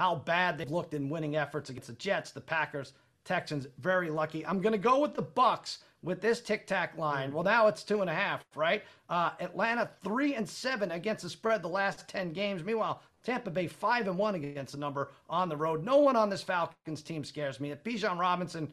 how 0.00 0.14
bad 0.14 0.56
they've 0.56 0.70
looked 0.70 0.94
in 0.94 1.10
winning 1.10 1.36
efforts 1.36 1.68
against 1.68 1.88
the 1.88 1.92
Jets, 1.92 2.30
the 2.30 2.40
Packers, 2.40 2.94
Texans. 3.26 3.66
Very 3.80 4.08
lucky. 4.08 4.46
I'm 4.46 4.62
going 4.62 4.72
to 4.72 4.78
go 4.78 4.98
with 4.98 5.14
the 5.14 5.22
Bucs 5.22 5.76
with 6.02 6.22
this 6.22 6.40
tic 6.40 6.66
tac 6.66 6.96
line. 6.96 7.30
Well, 7.34 7.44
now 7.44 7.66
it's 7.66 7.82
two 7.82 8.00
and 8.00 8.08
a 8.08 8.14
half, 8.14 8.42
right? 8.54 8.82
Uh, 9.10 9.32
Atlanta 9.40 9.90
three 10.02 10.36
and 10.36 10.48
seven 10.48 10.92
against 10.92 11.22
the 11.22 11.28
spread 11.28 11.60
the 11.60 11.68
last 11.68 12.08
ten 12.08 12.32
games. 12.32 12.64
Meanwhile, 12.64 13.02
Tampa 13.22 13.50
Bay 13.50 13.66
five 13.66 14.08
and 14.08 14.16
one 14.16 14.36
against 14.36 14.72
the 14.72 14.78
number 14.78 15.10
on 15.28 15.50
the 15.50 15.56
road. 15.56 15.84
No 15.84 15.98
one 15.98 16.16
on 16.16 16.30
this 16.30 16.42
Falcons 16.42 17.02
team 17.02 17.22
scares 17.22 17.60
me. 17.60 17.70
At 17.70 17.84
Bijan 17.84 18.18
Robinson 18.18 18.72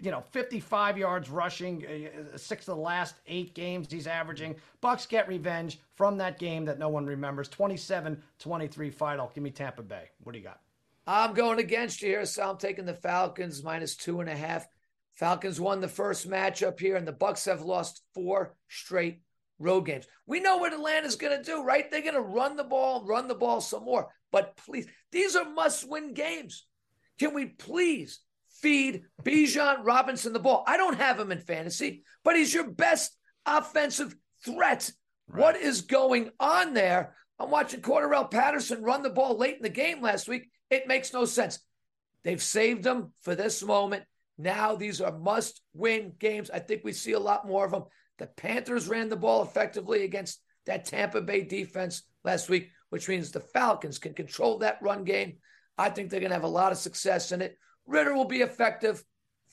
you 0.00 0.10
know, 0.10 0.24
55 0.32 0.98
yards 0.98 1.30
rushing, 1.30 1.86
uh, 1.86 2.36
six 2.36 2.66
of 2.66 2.76
the 2.76 2.82
last 2.82 3.14
eight 3.28 3.54
games 3.54 3.86
he's 3.88 4.08
averaging. 4.08 4.56
Bucs 4.82 5.08
get 5.08 5.28
revenge 5.28 5.78
from 5.94 6.18
that 6.18 6.38
game 6.40 6.64
that 6.64 6.80
no 6.80 6.88
one 6.88 7.06
remembers. 7.06 7.48
27-23 7.48 8.92
final. 8.92 9.30
Give 9.32 9.44
me 9.44 9.50
Tampa 9.50 9.82
Bay. 9.82 10.10
What 10.24 10.32
do 10.32 10.38
you 10.38 10.44
got? 10.44 10.63
I'm 11.06 11.34
going 11.34 11.58
against 11.58 12.00
you 12.02 12.08
here, 12.08 12.24
so 12.24 12.48
I'm 12.48 12.56
taking 12.56 12.86
the 12.86 12.94
Falcons 12.94 13.62
minus 13.62 13.96
two 13.96 14.20
and 14.20 14.28
a 14.28 14.36
half. 14.36 14.66
Falcons 15.14 15.60
won 15.60 15.80
the 15.80 15.88
first 15.88 16.28
matchup 16.28 16.80
here, 16.80 16.96
and 16.96 17.06
the 17.06 17.12
Bucs 17.12 17.46
have 17.46 17.62
lost 17.62 18.02
four 18.14 18.56
straight 18.68 19.20
road 19.58 19.82
games. 19.82 20.06
We 20.26 20.40
know 20.40 20.56
what 20.56 20.72
Atlanta's 20.72 21.16
going 21.16 21.36
to 21.36 21.44
do, 21.44 21.62
right? 21.62 21.90
They're 21.90 22.02
going 22.02 22.14
to 22.14 22.20
run 22.20 22.56
the 22.56 22.64
ball, 22.64 23.04
run 23.06 23.28
the 23.28 23.34
ball 23.34 23.60
some 23.60 23.84
more. 23.84 24.08
But 24.32 24.56
please, 24.56 24.86
these 25.12 25.36
are 25.36 25.48
must 25.48 25.88
win 25.88 26.14
games. 26.14 26.66
Can 27.18 27.34
we 27.34 27.46
please 27.46 28.20
feed 28.60 29.02
Bijan 29.22 29.84
Robinson 29.84 30.32
the 30.32 30.40
ball? 30.40 30.64
I 30.66 30.76
don't 30.76 30.98
have 30.98 31.20
him 31.20 31.30
in 31.30 31.40
fantasy, 31.40 32.02
but 32.24 32.34
he's 32.34 32.52
your 32.52 32.68
best 32.68 33.16
offensive 33.46 34.16
threat. 34.44 34.90
Right. 35.28 35.40
What 35.40 35.56
is 35.56 35.82
going 35.82 36.30
on 36.40 36.74
there? 36.74 37.14
I'm 37.38 37.50
watching 37.50 37.80
Cordarrelle 37.80 38.30
Patterson 38.30 38.82
run 38.82 39.02
the 39.02 39.10
ball 39.10 39.36
late 39.36 39.56
in 39.56 39.62
the 39.62 39.68
game 39.68 40.00
last 40.02 40.28
week. 40.28 40.50
It 40.74 40.88
makes 40.88 41.12
no 41.12 41.24
sense. 41.24 41.60
They've 42.24 42.42
saved 42.42 42.82
them 42.82 43.12
for 43.22 43.36
this 43.36 43.62
moment. 43.62 44.02
Now 44.36 44.74
these 44.74 45.00
are 45.00 45.16
must 45.16 45.62
win 45.72 46.14
games. 46.18 46.50
I 46.50 46.58
think 46.58 46.82
we 46.82 46.92
see 46.92 47.12
a 47.12 47.20
lot 47.20 47.46
more 47.46 47.64
of 47.64 47.70
them. 47.70 47.84
The 48.18 48.26
Panthers 48.26 48.88
ran 48.88 49.08
the 49.08 49.14
ball 49.14 49.44
effectively 49.44 50.02
against 50.02 50.40
that 50.66 50.84
Tampa 50.84 51.20
Bay 51.20 51.42
defense 51.44 52.02
last 52.24 52.48
week, 52.48 52.70
which 52.90 53.08
means 53.08 53.30
the 53.30 53.38
Falcons 53.38 54.00
can 54.00 54.14
control 54.14 54.58
that 54.58 54.82
run 54.82 55.04
game. 55.04 55.36
I 55.78 55.90
think 55.90 56.10
they're 56.10 56.18
going 56.18 56.30
to 56.30 56.36
have 56.36 56.42
a 56.42 56.48
lot 56.48 56.72
of 56.72 56.78
success 56.78 57.30
in 57.30 57.40
it. 57.40 57.56
Ridder 57.86 58.14
will 58.14 58.24
be 58.24 58.40
effective. 58.40 59.04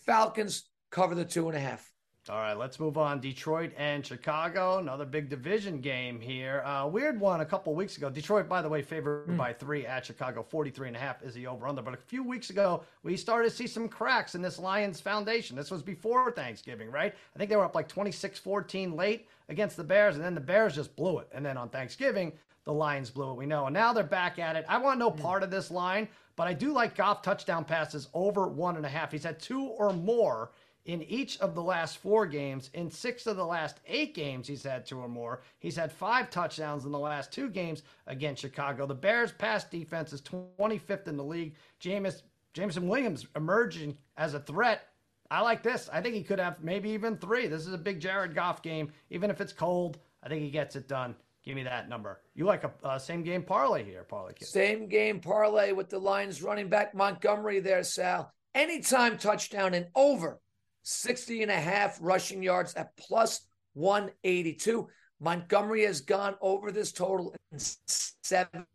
Falcons 0.08 0.64
cover 0.90 1.14
the 1.14 1.26
two 1.26 1.50
and 1.50 1.58
a 1.58 1.62
half. 1.62 1.91
All 2.30 2.38
right, 2.38 2.54
let's 2.54 2.80
move 2.80 3.00
on. 3.00 3.20
Detroit 3.20 3.72
and 3.78 4.06
Chicago, 4.06 4.78
another 4.78 5.06
big 5.06 5.28
division 5.28 5.82
game 5.82 6.22
here. 6.22 6.62
Uh, 6.62 6.86
weird 6.86 7.20
one 7.20 7.42
a 7.42 7.46
couple 7.46 7.74
weeks 7.74 7.98
ago. 7.98 8.12
Detroit, 8.12 8.48
by 8.48 8.62
the 8.62 8.70
way, 8.70 8.84
favored 8.84 9.28
mm. 9.28 9.38
by 9.38 9.52
three 9.52 9.88
at 9.88 10.06
Chicago. 10.06 10.44
43 10.44 10.90
and 10.90 10.98
a 10.98 11.00
half 11.00 11.24
is 11.24 11.34
the 11.34 11.48
over 11.48 11.68
under. 11.68 11.82
But 11.82 11.96
a 11.96 11.98
few 11.98 12.24
weeks 12.24 12.52
ago, 12.52 12.84
we 13.02 13.18
started 13.18 13.50
to 13.50 13.56
see 13.56 13.66
some 13.66 13.90
cracks 13.90 14.36
in 14.36 14.42
this 14.44 14.60
Lions 14.60 15.02
foundation. 15.02 15.56
This 15.56 15.72
was 15.72 15.82
before 15.82 16.32
Thanksgiving, 16.32 16.92
right? 16.92 17.12
I 17.12 17.40
think 17.40 17.50
they 17.50 17.56
were 17.56 17.66
up 17.66 17.74
like 17.74 17.88
26 17.88 18.38
14 18.38 18.96
late 18.96 19.28
against 19.50 19.76
the 19.76 19.84
Bears, 19.84 20.16
and 20.16 20.24
then 20.24 20.36
the 20.36 20.42
Bears 20.42 20.76
just 20.76 20.96
blew 20.96 21.18
it. 21.18 21.28
And 21.34 21.44
then 21.44 21.58
on 21.58 21.70
Thanksgiving, 21.70 22.34
the 22.66 22.74
Lions 22.74 23.10
blew 23.10 23.32
it, 23.32 23.38
we 23.38 23.48
know. 23.48 23.66
And 23.66 23.74
now 23.74 23.94
they're 23.94 24.04
back 24.04 24.38
at 24.38 24.56
it. 24.56 24.64
I 24.70 24.78
want 24.78 25.00
no 25.00 25.10
mm. 25.10 25.20
part 25.20 25.42
of 25.42 25.50
this 25.50 25.72
line, 25.72 26.08
but 26.36 26.48
I 26.48 26.54
do 26.54 26.72
like 26.72 26.96
Goff 26.96 27.24
touchdown 27.24 27.66
passes 27.66 28.10
over 28.14 28.48
one 28.48 28.76
and 28.76 28.86
a 28.86 28.90
half. 28.90 29.12
He's 29.12 29.24
had 29.24 29.40
two 29.40 29.64
or 29.64 29.92
more 29.92 30.52
in 30.86 31.04
each 31.04 31.40
of 31.40 31.56
the 31.56 31.62
last 31.62 31.98
four 31.98 32.26
games. 32.26 32.70
In 32.74 32.90
six 32.90 33.28
of 33.28 33.38
the 33.38 33.46
last 33.46 33.80
eight 33.86 34.14
games, 34.14 34.48
he's 34.48 34.64
had 34.64 34.86
two 34.86 35.00
or 35.00 35.08
more. 35.08 35.42
He's 35.60 35.76
had 35.76 35.92
five 35.92 36.30
touchdowns 36.30 36.86
in 36.86 36.92
the 36.92 37.00
last 37.00 37.32
two 37.32 37.50
games 37.50 37.84
against 38.08 38.42
Chicago. 38.42 38.86
The 38.86 38.96
Bears' 38.96 39.32
pass 39.32 39.64
defense 39.64 40.14
is 40.14 40.22
25th 40.22 41.08
in 41.08 41.18
the 41.18 41.24
league. 41.24 41.56
James, 41.80 42.24
Jameson 42.54 42.88
Williams 42.88 43.28
emerging 43.36 43.98
as 44.18 44.34
a 44.34 44.40
threat. 44.40 44.88
I 45.30 45.42
like 45.42 45.64
this. 45.64 45.90
I 45.92 46.02
think 46.02 46.16
he 46.16 46.24
could 46.24 46.40
have 46.40 46.62
maybe 46.62 46.90
even 46.90 47.18
three. 47.18 47.48
This 47.48 47.66
is 47.66 47.74
a 47.74 47.78
big 47.78 48.02
Jared 48.02 48.36
Goff 48.36 48.62
game. 48.62 48.92
Even 49.10 49.30
if 49.30 49.40
it's 49.40 49.54
cold, 49.54 50.00
I 50.24 50.28
think 50.28 50.42
he 50.42 50.50
gets 50.50 50.76
it 50.76 50.88
done. 50.88 51.16
Give 51.44 51.56
me 51.56 51.64
that 51.64 51.90
number. 51.90 52.20
You 52.36 52.46
like 52.46 52.64
a 52.64 52.72
uh, 52.84 53.00
same 53.00 53.24
game 53.24 53.42
parlay 53.42 53.84
here, 53.84 54.04
parlay 54.04 54.34
kid. 54.34 54.48
Same 54.48 54.88
game 54.88 55.20
parlay 55.20 55.72
with 55.72 55.90
the 55.90 55.98
Lions 55.98 56.44
running 56.44 56.70
back 56.70 56.94
Montgomery 56.94 57.60
there, 57.60 57.84
Sal. 57.84 58.32
Anytime 58.54 59.18
touchdown 59.18 59.74
and 59.74 59.88
over 59.96 60.40
60 60.84 61.44
and 61.44 61.52
a 61.52 61.60
half 61.60 61.98
rushing 62.02 62.42
yards 62.42 62.74
at 62.76 62.96
plus 62.98 63.48
182. 63.74 64.88
Montgomery 65.20 65.86
has 65.86 66.02
gone 66.02 66.36
over 66.42 66.72
this 66.72 66.92
total 66.92 67.36
in 67.52 67.60
seven 67.60 68.66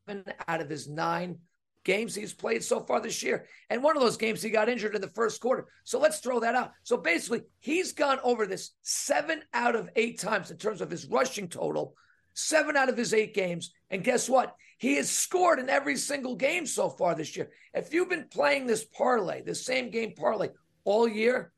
out 0.46 0.60
of 0.60 0.70
his 0.70 0.88
nine 0.88 1.38
games 1.86 2.14
he's 2.14 2.34
played 2.34 2.62
so 2.62 2.80
far 2.80 3.00
this 3.00 3.22
year. 3.22 3.46
And 3.70 3.82
one 3.82 3.96
of 3.96 4.02
those 4.02 4.16
games 4.16 4.42
he 4.42 4.50
got 4.50 4.68
injured 4.68 4.94
in 4.94 5.00
the 5.00 5.08
first 5.08 5.40
quarter. 5.40 5.66
So 5.84 5.98
let's 5.98 6.18
throw 6.18 6.40
that 6.40 6.54
out. 6.54 6.72
So 6.82 6.98
basically, 6.98 7.42
he's 7.60 7.92
gone 7.92 8.18
over 8.22 8.46
this 8.46 8.72
seven 8.82 9.42
out 9.54 9.76
of 9.76 9.88
eight 9.96 10.18
times 10.18 10.50
in 10.50 10.58
terms 10.58 10.80
of 10.80 10.90
his 10.90 11.06
rushing 11.06 11.48
total, 11.48 11.94
seven 12.34 12.76
out 12.76 12.88
of 12.88 12.96
his 12.96 13.14
eight 13.14 13.34
games. 13.34 13.72
And 13.88 14.04
guess 14.04 14.28
what? 14.28 14.54
He 14.78 14.96
has 14.96 15.08
scored 15.08 15.58
in 15.58 15.70
every 15.70 15.96
single 15.96 16.36
game 16.36 16.66
so 16.66 16.90
far 16.90 17.14
this 17.14 17.36
year. 17.36 17.50
If 17.72 17.94
you've 17.94 18.10
been 18.10 18.28
playing 18.30 18.66
this 18.66 18.84
parlay, 18.84 19.42
this 19.42 19.64
same 19.64 19.90
game 19.90 20.12
parlay 20.14 20.48
all 20.84 21.08
year, 21.08 21.52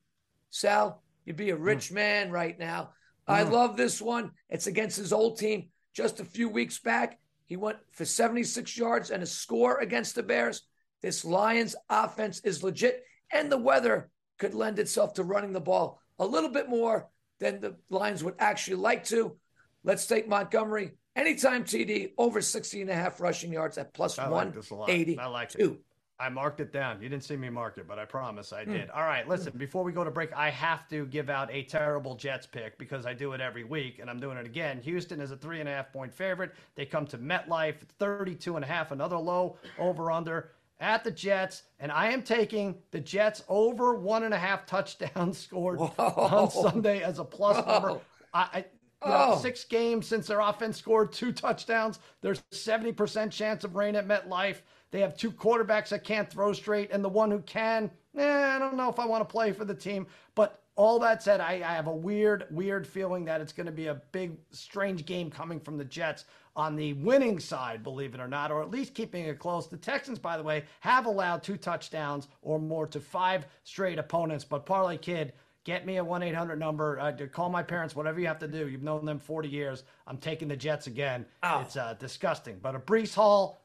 Sal, 0.51 1.03
you'd 1.25 1.37
be 1.37 1.51
a 1.51 1.57
hmm. 1.57 1.63
rich 1.63 1.93
man 1.93 2.31
right 2.31 2.59
now. 2.59 2.91
Mm. 3.29 3.35
I 3.35 3.43
love 3.43 3.77
this 3.77 4.01
one. 4.01 4.31
It's 4.49 4.67
against 4.67 4.97
his 4.97 5.13
old 5.13 5.39
team. 5.39 5.69
Just 5.95 6.21
a 6.21 6.25
few 6.25 6.49
weeks 6.49 6.79
back, 6.79 7.19
he 7.47 7.57
went 7.57 7.79
for 7.93 8.05
76 8.05 8.77
yards 8.77 9.11
and 9.11 9.23
a 9.23 9.27
score 9.27 9.81
against 9.81 10.15
the 10.15 10.23
Bears. 10.23 10.63
This 11.03 11.25
Lions 11.25 11.75
offense 11.89 12.41
is 12.41 12.63
legit, 12.63 13.05
and 13.33 13.51
the 13.51 13.59
weather 13.59 14.11
could 14.39 14.55
lend 14.55 14.79
itself 14.79 15.15
to 15.15 15.25
running 15.25 15.53
the 15.53 15.61
ball 15.61 16.01
a 16.19 16.27
little 16.27 16.51
bit 16.51 16.69
more 16.69 17.09
than 17.41 17.61
the 17.61 17.77
Lions 17.91 18.25
would 18.25 18.35
actually 18.39 18.77
like 18.77 19.05
to. 19.05 19.37
Let's 19.85 20.07
take 20.07 20.29
Montgomery. 20.29 20.93
Anytime 21.17 21.65
TD 21.65 22.13
over 22.17 22.41
60 22.41 22.83
and 22.83 22.91
a 22.91 22.95
half 22.95 23.21
rushing 23.21 23.53
yards 23.53 23.79
at 23.79 23.93
plus 23.93 24.19
I 24.19 24.29
180. 24.29 25.17
Like 25.17 25.25
I 25.25 25.29
like 25.29 25.55
it. 25.55 25.81
I 26.21 26.29
marked 26.29 26.61
it 26.61 26.73
down. 26.73 27.01
You 27.01 27.09
didn't 27.09 27.25
see 27.25 27.37
me 27.37 27.49
mark 27.49 27.79
it, 27.79 27.87
but 27.87 27.99
I 27.99 28.05
promise 28.05 28.53
I 28.53 28.65
hmm. 28.65 28.73
did. 28.73 28.91
All 28.91 29.05
right, 29.05 29.29
listen, 29.29 29.53
before 29.57 29.85
we 29.85 29.93
go 29.93 30.03
to 30.03 30.11
break, 30.11 30.33
I 30.35 30.51
have 30.51 30.89
to 30.89 31.07
give 31.07 31.31
out 31.31 31.49
a 31.53 31.63
terrible 31.63 32.17
Jets 32.17 32.47
pick 32.47 32.77
because 32.79 33.07
I 33.07 33.15
do 33.15 33.33
it 33.33 33.41
every 33.41 33.65
week, 33.65 33.99
and 34.01 34.11
I'm 34.11 34.19
doing 34.19 34.37
it 34.37 34.47
again. 34.47 34.81
Houston 34.83 35.21
is 35.21 35.31
a 35.31 35.37
three 35.37 35.61
and 35.61 35.69
a 35.69 35.73
half 35.73 35.93
point 35.93 36.13
favorite. 36.13 36.55
They 36.75 36.87
come 36.87 37.07
to 37.07 37.19
MetLife, 37.19 37.77
32 37.99 38.57
and 38.57 38.65
a 38.65 38.69
half, 38.69 38.91
another 38.91 39.17
low 39.17 39.59
over 39.79 40.11
under 40.11 40.51
at 40.81 41.03
the 41.05 41.11
Jets, 41.11 41.65
and 41.81 41.91
I 41.91 42.11
am 42.11 42.23
taking 42.23 42.77
the 42.91 43.01
Jets 43.01 43.43
over 43.49 43.95
one 43.95 44.23
and 44.25 44.33
a 44.33 44.39
half 44.39 44.67
touchdowns 44.67 45.39
scored 45.49 45.79
Whoa. 45.79 45.93
on 45.99 46.51
Sunday 46.51 47.03
as 47.03 47.19
a 47.19 47.25
plus 47.25 47.57
Whoa. 47.65 47.73
number. 47.73 48.01
I, 48.33 48.49
I 48.53 48.65
you 49.05 49.11
know, 49.11 49.35
oh. 49.35 49.39
six 49.39 49.65
games 49.65 50.09
since 50.09 50.27
their 50.27 50.41
offense 50.41 50.77
scored 50.77 51.13
two 51.13 51.33
touchdowns. 51.33 52.01
There's 52.21 52.43
70% 52.53 53.31
chance 53.31 53.63
of 53.63 53.77
rain 53.77 53.95
at 53.95 54.09
MetLife. 54.09 54.57
They 54.91 55.01
have 55.01 55.17
two 55.17 55.31
quarterbacks 55.31 55.91
that 55.91 56.05
can't 56.05 56.31
throw 56.31 56.53
straight, 56.53 56.91
and 56.91 57.05
the 57.05 57.09
one 57.09 57.31
who 57.31 57.41
can, 57.41 57.91
eh, 58.17 58.57
I 58.57 58.59
don't 58.59 58.77
know 58.77 58.89
if 58.89 58.99
I 58.99 59.07
want 59.07 59.29
to 59.29 59.31
play 59.33 59.53
for 59.53 59.65
the 59.65 59.75
team. 59.75 60.07
But 60.35 60.63
all 60.77 60.99
that 61.01 61.23
said, 61.23 61.41
I, 61.41 61.55
I 61.55 61.75
have 61.75 61.89
a 61.89 61.95
weird, 61.95 62.47
weird 62.51 62.87
feeling 62.87 63.25
that 63.27 63.41
it's 63.41 63.53
going 63.53 63.67
to 63.67 63.73
be 63.73 63.89
a 63.89 64.01
big, 64.13 64.37
strange 64.51 65.05
game 65.05 65.31
coming 65.31 65.61
from 65.61 65.77
the 65.77 65.85
Jets 65.85 66.25
on 66.57 66.75
the 66.75 66.95
winning 66.95 67.39
side, 67.39 67.83
believe 67.83 68.15
it 68.15 68.21
or 68.21 68.29
not, 68.29 68.51
or 68.51 68.63
at 68.63 68.71
least 68.71 68.95
keeping 68.95 69.25
it 69.25 69.39
close. 69.39 69.69
The 69.69 69.77
Texans, 69.77 70.19
by 70.19 70.37
the 70.37 70.43
way, 70.43 70.65
have 70.81 71.07
allowed 71.07 71.43
two 71.43 71.57
touchdowns 71.57 72.29
or 72.43 72.59
more 72.59 72.87
to 72.89 73.01
five 73.01 73.47
straight 73.65 73.99
opponents. 73.99 74.45
But 74.45 74.67
Parlay 74.67 74.97
Kid, 74.97 75.35
get 75.65 75.85
me 75.85 75.99
a 75.99 76.05
1 76.05 76.23
800 76.23 76.59
number. 76.59 76.99
Uh, 76.99 77.13
call 77.27 77.51
my 77.51 77.63
parents, 77.63 77.95
whatever 77.95 78.19
you 78.19 78.27
have 78.27 78.39
to 78.39 78.49
do. 78.49 78.69
You've 78.69 78.83
known 78.83 79.05
them 79.05 79.19
40 79.19 79.49
years. 79.49 79.85
I'm 80.07 80.19
taking 80.19 80.49
the 80.49 80.57
Jets 80.57 80.87
again. 80.87 81.27
Oh. 81.43 81.61
It's 81.61 81.77
uh, 81.77 81.95
disgusting. 81.99 82.59
But 82.63 82.75
a 82.75 82.79
Breece 82.79 83.15
Hall, 83.15 83.61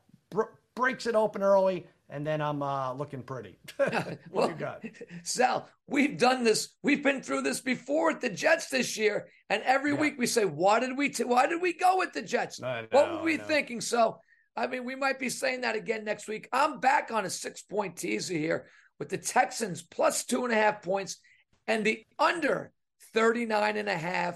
breaks 0.75 1.05
it 1.05 1.15
open 1.15 1.43
early, 1.43 1.87
and 2.09 2.25
then 2.25 2.41
I'm 2.41 2.61
uh, 2.61 2.93
looking 2.93 3.23
pretty. 3.23 3.57
what 3.77 4.17
well, 4.31 4.49
you 4.49 4.55
got? 4.55 4.83
Sal, 5.23 5.69
we've 5.87 6.17
done 6.17 6.43
this. 6.43 6.69
We've 6.83 7.03
been 7.03 7.21
through 7.21 7.41
this 7.41 7.61
before 7.61 8.11
at 8.11 8.21
the 8.21 8.29
Jets 8.29 8.69
this 8.69 8.97
year, 8.97 9.27
and 9.49 9.63
every 9.63 9.93
yeah. 9.93 9.99
week 9.99 10.15
we 10.17 10.27
say, 10.27 10.45
"Why 10.45 10.79
did 10.79 10.97
we? 10.97 11.09
T- 11.09 11.23
why 11.23 11.47
did 11.47 11.61
we 11.61 11.73
go 11.73 11.97
with 11.97 12.13
the 12.13 12.21
Jets? 12.21 12.59
Know, 12.59 12.85
what 12.91 13.11
were 13.11 13.23
we 13.23 13.37
thinking?" 13.37 13.81
So, 13.81 14.19
I 14.55 14.67
mean, 14.67 14.85
we 14.85 14.95
might 14.95 15.19
be 15.19 15.29
saying 15.29 15.61
that 15.61 15.75
again 15.75 16.03
next 16.03 16.27
week. 16.27 16.47
I'm 16.51 16.79
back 16.79 17.11
on 17.11 17.25
a 17.25 17.29
six 17.29 17.61
point 17.61 17.97
teaser 17.97 18.35
here 18.35 18.67
with 18.99 19.09
the 19.09 19.17
Texans 19.17 19.81
plus 19.81 20.23
two 20.23 20.43
and 20.43 20.53
a 20.53 20.57
half 20.57 20.81
points 20.81 21.17
and 21.67 21.85
the 21.85 22.05
under 22.19 22.71
39 23.13 23.77
and 23.77 23.89
a 23.89 23.97
half. 23.97 24.35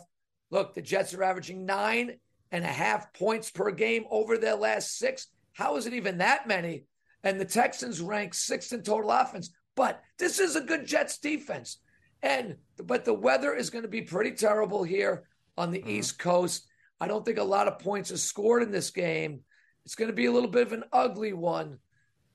Look, 0.49 0.75
the 0.75 0.81
Jets 0.81 1.13
are 1.13 1.23
averaging 1.23 1.65
nine 1.65 2.17
and 2.51 2.63
a 2.63 2.67
half 2.67 3.13
points 3.13 3.51
per 3.51 3.71
game 3.71 4.05
over 4.09 4.37
their 4.37 4.55
last 4.55 4.97
six. 4.97 5.27
How 5.57 5.75
is 5.75 5.87
it 5.87 5.93
even 5.95 6.19
that 6.19 6.47
many? 6.47 6.83
And 7.23 7.41
the 7.41 7.45
Texans 7.45 7.99
rank 7.99 8.35
sixth 8.35 8.71
in 8.73 8.83
total 8.83 9.09
offense. 9.09 9.49
But 9.75 10.03
this 10.19 10.39
is 10.39 10.55
a 10.55 10.61
good 10.61 10.85
Jets 10.85 11.17
defense. 11.17 11.79
And 12.21 12.57
but 12.83 13.05
the 13.05 13.13
weather 13.13 13.55
is 13.55 13.71
going 13.71 13.81
to 13.81 13.89
be 13.89 14.03
pretty 14.03 14.31
terrible 14.31 14.83
here 14.83 15.23
on 15.57 15.71
the 15.71 15.79
mm-hmm. 15.79 15.89
East 15.89 16.19
Coast. 16.19 16.67
I 17.01 17.07
don't 17.07 17.25
think 17.25 17.39
a 17.39 17.43
lot 17.43 17.67
of 17.67 17.79
points 17.79 18.11
are 18.11 18.17
scored 18.17 18.61
in 18.61 18.71
this 18.71 18.91
game. 18.91 19.41
It's 19.83 19.95
going 19.95 20.09
to 20.09 20.15
be 20.15 20.27
a 20.27 20.31
little 20.31 20.49
bit 20.49 20.67
of 20.67 20.73
an 20.73 20.83
ugly 20.93 21.33
one. 21.33 21.79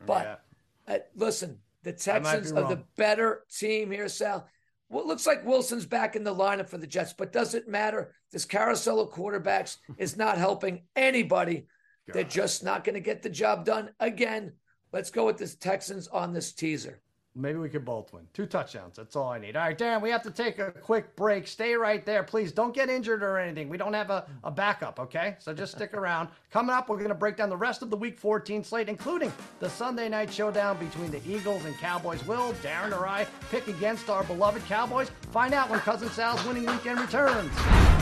But 0.04 0.40
yeah. 0.88 0.94
uh, 0.96 0.98
listen, 1.14 1.58
the 1.84 1.92
Texans 1.92 2.50
are 2.50 2.68
the 2.68 2.82
better 2.96 3.44
team 3.56 3.92
here, 3.92 4.08
Sal. 4.08 4.48
Well, 4.88 5.02
it 5.02 5.06
looks 5.06 5.28
like 5.28 5.46
Wilson's 5.46 5.86
back 5.86 6.16
in 6.16 6.24
the 6.24 6.34
lineup 6.34 6.68
for 6.68 6.78
the 6.78 6.88
Jets, 6.88 7.12
but 7.12 7.32
does 7.32 7.54
it 7.54 7.68
matter? 7.68 8.14
This 8.32 8.44
carousel 8.44 9.00
of 9.00 9.10
quarterbacks 9.10 9.76
is 9.96 10.16
not 10.16 10.38
helping 10.38 10.82
anybody 10.96 11.66
God. 12.06 12.14
They're 12.14 12.24
just 12.24 12.64
not 12.64 12.84
going 12.84 12.94
to 12.94 13.00
get 13.00 13.22
the 13.22 13.30
job 13.30 13.64
done 13.64 13.90
again. 14.00 14.52
Let's 14.92 15.10
go 15.10 15.26
with 15.26 15.38
the 15.38 15.48
Texans 15.48 16.08
on 16.08 16.32
this 16.32 16.52
teaser. 16.52 17.00
Maybe 17.34 17.58
we 17.58 17.70
could 17.70 17.84
both 17.84 18.12
win. 18.12 18.26
Two 18.34 18.44
touchdowns. 18.44 18.96
That's 18.96 19.16
all 19.16 19.30
I 19.30 19.38
need. 19.38 19.56
All 19.56 19.62
right, 19.62 19.78
Darren, 19.78 20.02
we 20.02 20.10
have 20.10 20.22
to 20.24 20.30
take 20.30 20.58
a 20.58 20.70
quick 20.70 21.16
break. 21.16 21.46
Stay 21.46 21.74
right 21.74 22.04
there. 22.04 22.22
Please 22.22 22.52
don't 22.52 22.74
get 22.74 22.90
injured 22.90 23.22
or 23.22 23.38
anything. 23.38 23.70
We 23.70 23.78
don't 23.78 23.94
have 23.94 24.10
a, 24.10 24.26
a 24.44 24.50
backup, 24.50 25.00
okay? 25.00 25.36
So 25.38 25.54
just 25.54 25.72
stick 25.72 25.94
around. 25.94 26.28
Coming 26.50 26.74
up, 26.74 26.90
we're 26.90 26.98
going 26.98 27.08
to 27.08 27.14
break 27.14 27.38
down 27.38 27.48
the 27.48 27.56
rest 27.56 27.80
of 27.80 27.88
the 27.88 27.96
Week 27.96 28.18
14 28.18 28.62
slate, 28.62 28.90
including 28.90 29.32
the 29.60 29.70
Sunday 29.70 30.10
night 30.10 30.30
showdown 30.30 30.76
between 30.76 31.10
the 31.10 31.22
Eagles 31.26 31.64
and 31.64 31.74
Cowboys. 31.78 32.22
Will 32.26 32.52
Darren 32.54 32.92
or 32.92 33.06
I 33.06 33.26
pick 33.50 33.66
against 33.66 34.10
our 34.10 34.24
beloved 34.24 34.62
Cowboys? 34.66 35.10
Find 35.30 35.54
out 35.54 35.70
when 35.70 35.80
Cousin 35.80 36.10
Sal's 36.10 36.44
winning 36.44 36.66
weekend 36.66 37.00
returns. 37.00 38.01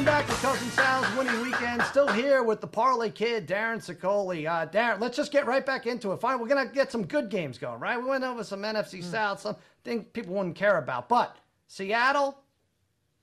Welcome 0.00 0.14
back 0.14 0.34
to 0.34 0.46
Cousin 0.46 0.70
Sal's 0.70 1.14
winning 1.14 1.42
weekend. 1.42 1.82
Still 1.82 2.08
here 2.08 2.42
with 2.42 2.62
the 2.62 2.66
Parlay 2.66 3.10
Kid, 3.10 3.46
Darren 3.46 3.84
Szokoli. 3.84 4.48
Uh, 4.48 4.66
Darren, 4.66 4.98
let's 4.98 5.14
just 5.14 5.30
get 5.30 5.44
right 5.44 5.64
back 5.66 5.86
into 5.86 6.12
it. 6.12 6.16
Fine, 6.22 6.40
we're 6.40 6.48
gonna 6.48 6.64
get 6.64 6.90
some 6.90 7.04
good 7.04 7.28
games 7.28 7.58
going, 7.58 7.78
right? 7.78 7.98
We 7.98 8.08
went 8.08 8.24
over 8.24 8.42
some 8.42 8.62
NFC 8.62 9.04
South, 9.04 9.42
some 9.42 9.56
things 9.84 10.06
people 10.14 10.32
wouldn't 10.32 10.56
care 10.56 10.78
about, 10.78 11.06
but 11.10 11.36
Seattle, 11.66 12.38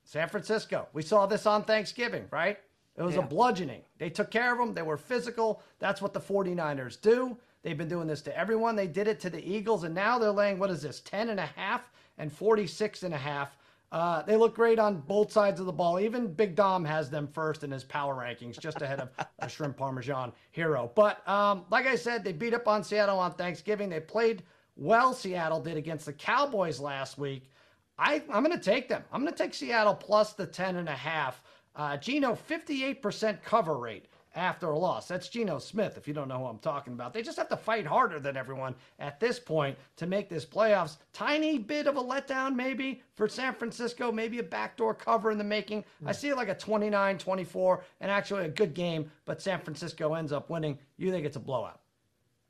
San 0.04 0.30
Francisco. 0.30 0.88
We 0.94 1.02
saw 1.02 1.26
this 1.26 1.48
on 1.48 1.64
Thanksgiving, 1.64 2.28
right? 2.30 2.60
It 2.96 3.02
was 3.02 3.16
a 3.16 3.24
bludgeoning. 3.24 3.82
They 3.98 4.12
took 4.12 4.30
care 4.30 4.54
of 4.54 4.60
them. 4.60 4.76
They 4.76 4.84
were 4.84 4.98
physical. 4.98 5.64
That's 5.80 6.00
what 6.00 6.14
the 6.14 6.22
49ers 6.22 7.02
do. 7.02 7.40
They've 7.64 7.76
been 7.76 7.90
doing 7.90 8.06
this 8.06 8.22
to 8.22 8.38
everyone. 8.38 8.76
They 8.76 8.86
did 8.86 9.08
it 9.08 9.20
to 9.22 9.32
the 9.32 9.44
Eagles, 9.44 9.84
and 9.84 9.96
now 9.96 10.20
they're 10.20 10.30
laying, 10.30 10.60
what 10.60 10.70
is 10.70 10.84
this, 10.84 11.00
10 11.00 11.30
and 11.30 11.40
a 11.40 11.48
half 11.48 11.90
and 12.20 12.32
46 12.32 13.02
and 13.02 13.16
a 13.16 13.18
half. 13.18 13.58
Uh, 13.92 14.22
they 14.24 14.36
look 14.36 14.54
great 14.54 14.80
on 14.80 15.00
both 15.00 15.32
sides 15.32 15.60
of 15.60 15.66
the 15.66 15.72
ball. 15.72 16.00
Even 16.00 16.28
Big 16.28 16.56
Dom 16.56 16.84
has 16.84 17.10
them 17.10 17.28
first 17.28 17.64
in 17.64 17.72
his 17.72 17.86
power 17.86 18.16
rankings, 18.16 18.60
just 18.60 18.82
ahead 18.82 19.00
of 19.00 19.10
a 19.40 19.48
shrimp 19.48 19.78
parmesan 19.78 20.34
hero. 20.52 20.92
But 20.94 21.28
um, 21.28 21.66
like 21.70 21.88
I 21.88 21.96
said, 21.96 22.24
they 22.24 22.34
beat 22.34 22.54
up 22.54 22.68
on 22.68 22.84
Seattle 22.84 23.20
on 23.20 23.34
Thanksgiving. 23.34 23.90
They 23.90 24.02
played 24.02 24.44
well, 24.78 25.14
Seattle 25.14 25.60
did 25.60 25.76
against 25.76 26.06
the 26.06 26.14
Cowboys 26.14 26.80
last 26.80 27.18
week. 27.18 27.50
I, 27.98 28.22
I'm 28.30 28.44
going 28.44 28.56
to 28.56 28.64
take 28.64 28.88
them. 28.88 29.04
I'm 29.12 29.22
going 29.22 29.34
to 29.34 29.38
take 29.44 29.54
Seattle 29.56 29.96
plus 29.96 30.34
the 30.34 30.46
10 30.46 30.76
and 30.76 30.88
a 30.88 30.94
half. 30.94 31.42
Uh, 31.76 31.98
Geno, 31.98 32.38
58% 32.48 33.42
cover 33.44 33.78
rate 33.78 34.06
after 34.38 34.70
a 34.70 34.78
loss. 34.78 35.08
That's 35.08 35.28
Geno 35.28 35.58
Smith, 35.58 35.98
if 35.98 36.08
you 36.08 36.14
don't 36.14 36.28
know 36.28 36.38
who 36.38 36.46
I'm 36.46 36.60
talking 36.60 36.94
about. 36.94 37.12
They 37.12 37.24
just 37.24 37.38
have 37.38 37.50
to 37.50 37.58
fight 37.58 37.86
harder 37.86 38.20
than 38.20 38.38
everyone 38.38 38.76
at 39.00 39.20
this 39.20 39.40
point 39.40 39.78
to 39.98 40.06
make 40.06 40.30
this 40.30 40.46
playoffs. 40.46 40.98
Tiny 41.12 41.58
bit 41.58 41.88
of 41.88 41.98
a 41.98 42.04
letdown, 42.04 42.56
maybe, 42.56 43.02
for 43.16 43.28
San 43.28 43.56
Francisco, 43.56 44.12
maybe 44.12 44.38
a 44.38 44.44
backdoor 44.44 44.94
cover 44.94 45.32
in 45.32 45.40
the 45.40 45.44
making. 45.44 45.84
I 46.06 46.12
see 46.12 46.30
it 46.30 46.38
like 46.38 46.50
a 46.50 46.56
29 46.56 47.18
24 47.18 47.84
and 48.00 48.12
actually 48.12 48.46
a 48.46 48.50
good 48.50 48.76
game, 48.76 49.12
but 49.26 49.42
San 49.42 49.60
Francisco 49.60 50.14
ends 50.14 50.32
up 50.32 50.50
winning. 50.50 50.78
You 50.98 51.12
think 51.12 51.26
it's 51.26 51.36
a 51.36 51.42
blowout? 51.42 51.82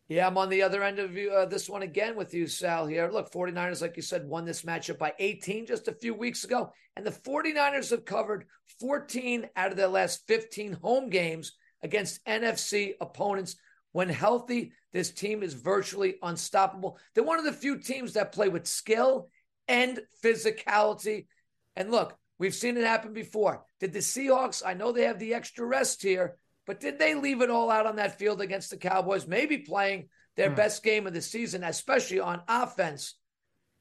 Yeah, 0.10 0.28
I'm 0.28 0.38
on 0.38 0.50
the 0.50 0.63
other 0.63 0.84
end 0.84 1.00
of 1.00 1.17
you, 1.17 1.32
uh, 1.32 1.45
this 1.45 1.69
one 1.69 1.82
again 1.82 2.15
with 2.15 2.34
you, 2.34 2.47
Sal, 2.47 2.88
here. 2.88 3.10
Look, 3.12 3.30
49ers, 3.32 3.82
like 3.82 3.97
you 3.97 4.02
said, 4.02 4.28
won 4.28 4.45
this 4.45 4.62
matchup 4.62 4.97
by 4.97 5.13
18 5.19 5.65
just 5.65 5.89
a 5.89 5.93
few 5.93 6.13
weeks 6.13 6.45
ago. 6.45 6.71
And 6.95 7.06
the 7.06 7.12
49ers 7.12 7.91
have 7.91 8.06
covered 8.06 8.45
14 8.80 9.50
out 9.58 9.71
of 9.71 9.78
their 9.78 9.89
last 9.89 10.26
15 10.28 10.73
home 10.73 11.10
games 11.10 11.54
against 11.83 12.23
NFC 12.25 12.93
opponents. 12.99 13.55
When 13.91 14.09
healthy, 14.09 14.73
this 14.93 15.11
team 15.11 15.41
is 15.41 15.53
virtually 15.53 16.15
unstoppable. 16.21 16.99
They're 17.13 17.23
one 17.23 17.39
of 17.39 17.45
the 17.45 17.53
few 17.53 17.79
teams 17.79 18.13
that 18.13 18.31
play 18.31 18.47
with 18.47 18.67
skill 18.67 19.29
and 19.67 19.99
physicality. 20.23 21.27
And 21.75 21.89
look, 21.89 22.15
we've 22.37 22.53
seen 22.53 22.77
it 22.77 22.83
happen 22.83 23.13
before. 23.13 23.63
Did 23.79 23.93
the 23.93 23.99
Seahawks, 23.99 24.61
I 24.65 24.73
know 24.73 24.91
they 24.91 25.03
have 25.05 25.19
the 25.19 25.33
extra 25.33 25.65
rest 25.65 26.03
here, 26.03 26.37
but 26.65 26.79
did 26.79 26.99
they 26.99 27.15
leave 27.15 27.41
it 27.41 27.49
all 27.49 27.71
out 27.71 27.85
on 27.85 27.95
that 27.95 28.19
field 28.19 28.41
against 28.41 28.69
the 28.69 28.77
Cowboys? 28.77 29.25
Maybe 29.25 29.59
playing 29.59 30.09
their 30.35 30.49
hmm. 30.49 30.55
best 30.55 30.83
game 30.83 31.07
of 31.07 31.13
the 31.13 31.21
season, 31.21 31.63
especially 31.63 32.19
on 32.19 32.41
offense. 32.47 33.15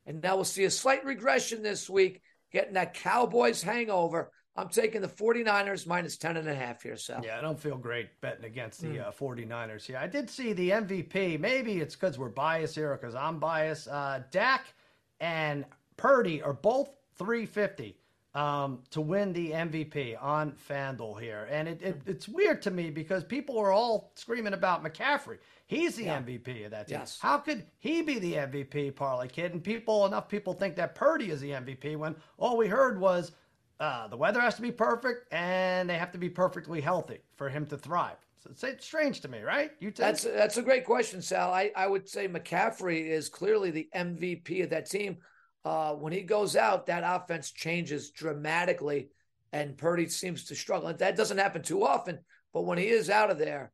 And 0.06 0.22
now 0.22 0.36
we'll 0.36 0.44
see 0.44 0.64
a 0.64 0.70
slight 0.70 1.04
regression 1.04 1.62
this 1.62 1.90
week, 1.90 2.22
getting 2.52 2.74
that 2.74 2.94
Cowboys 2.94 3.62
hangover. 3.62 4.30
I'm 4.56 4.68
taking 4.68 5.02
the 5.02 5.08
49ers 5.08 5.86
minus 5.86 6.16
10 6.16 6.38
and 6.38 6.48
a 6.48 6.54
half 6.54 6.82
here, 6.82 6.96
Sal. 6.96 7.22
Yeah, 7.24 7.38
I 7.38 7.40
don't 7.42 7.60
feel 7.60 7.76
great 7.76 8.20
betting 8.20 8.44
against 8.44 8.80
the 8.80 9.08
uh, 9.08 9.12
49ers 9.12 9.84
here. 9.84 9.98
I 9.98 10.06
did 10.06 10.30
see 10.30 10.52
the 10.54 10.70
MVP. 10.70 11.38
Maybe 11.38 11.78
it's 11.78 11.94
because 11.94 12.18
we're 12.18 12.30
biased 12.30 12.74
here 12.74 12.92
or 12.92 12.96
because 12.96 13.14
I'm 13.14 13.38
biased. 13.38 13.88
Uh, 13.88 14.20
Dak 14.30 14.64
and 15.20 15.66
Purdy 15.96 16.42
are 16.42 16.54
both 16.54 16.88
350 17.16 17.96
um, 18.34 18.80
to 18.90 19.00
win 19.00 19.32
the 19.32 19.50
MVP 19.52 20.22
on 20.22 20.52
FanDuel 20.68 21.20
here. 21.20 21.48
And 21.50 21.68
it, 21.68 21.82
it, 21.82 22.00
it's 22.06 22.28
weird 22.28 22.60
to 22.62 22.70
me 22.70 22.90
because 22.90 23.24
people 23.24 23.58
are 23.58 23.72
all 23.72 24.12
screaming 24.14 24.52
about 24.52 24.84
McCaffrey. 24.84 25.38
He's 25.66 25.96
the 25.96 26.04
MVP 26.04 26.66
of 26.66 26.70
that 26.70 26.86
team. 26.86 26.98
Yes. 27.00 27.18
How 27.20 27.38
could 27.38 27.64
he 27.78 28.02
be 28.02 28.18
the 28.18 28.34
MVP, 28.34 28.94
Parlay 28.94 29.28
Kid? 29.28 29.52
And 29.52 29.64
people, 29.64 30.06
enough 30.06 30.28
people 30.28 30.52
think 30.52 30.76
that 30.76 30.94
Purdy 30.94 31.30
is 31.30 31.40
the 31.40 31.50
MVP 31.50 31.96
when 31.96 32.14
all 32.36 32.56
we 32.56 32.68
heard 32.68 33.00
was 33.00 33.32
uh, 33.78 34.08
the 34.08 34.16
weather 34.16 34.40
has 34.40 34.54
to 34.56 34.62
be 34.62 34.72
perfect 34.72 35.32
and 35.32 35.88
they 35.88 35.98
have 35.98 36.12
to 36.12 36.18
be 36.18 36.30
perfectly 36.30 36.80
healthy 36.80 37.18
for 37.36 37.48
him 37.48 37.66
to 37.66 37.76
thrive. 37.76 38.16
So 38.54 38.68
it's, 38.68 38.86
strange 38.86 39.20
to 39.20 39.28
me, 39.28 39.40
right? 39.40 39.72
You 39.80 39.90
think? 39.90 39.96
That's 39.96 40.24
that's 40.24 40.56
a 40.56 40.62
great 40.62 40.84
question, 40.84 41.20
Sal. 41.20 41.52
I, 41.52 41.72
I 41.74 41.86
would 41.86 42.08
say 42.08 42.28
McCaffrey 42.28 43.06
is 43.06 43.28
clearly 43.28 43.70
the 43.70 43.88
MVP 43.94 44.62
of 44.62 44.70
that 44.70 44.88
team. 44.88 45.18
Uh, 45.64 45.94
when 45.94 46.12
he 46.12 46.22
goes 46.22 46.54
out, 46.54 46.86
that 46.86 47.02
offense 47.04 47.50
changes 47.50 48.10
dramatically, 48.10 49.08
and 49.52 49.76
Purdy 49.76 50.06
seems 50.06 50.44
to 50.44 50.54
struggle. 50.54 50.88
And 50.88 50.98
that 51.00 51.16
doesn't 51.16 51.38
happen 51.38 51.62
too 51.62 51.84
often, 51.84 52.20
but 52.52 52.62
when 52.62 52.78
he 52.78 52.86
is 52.86 53.10
out 53.10 53.30
of 53.30 53.38
there, 53.38 53.72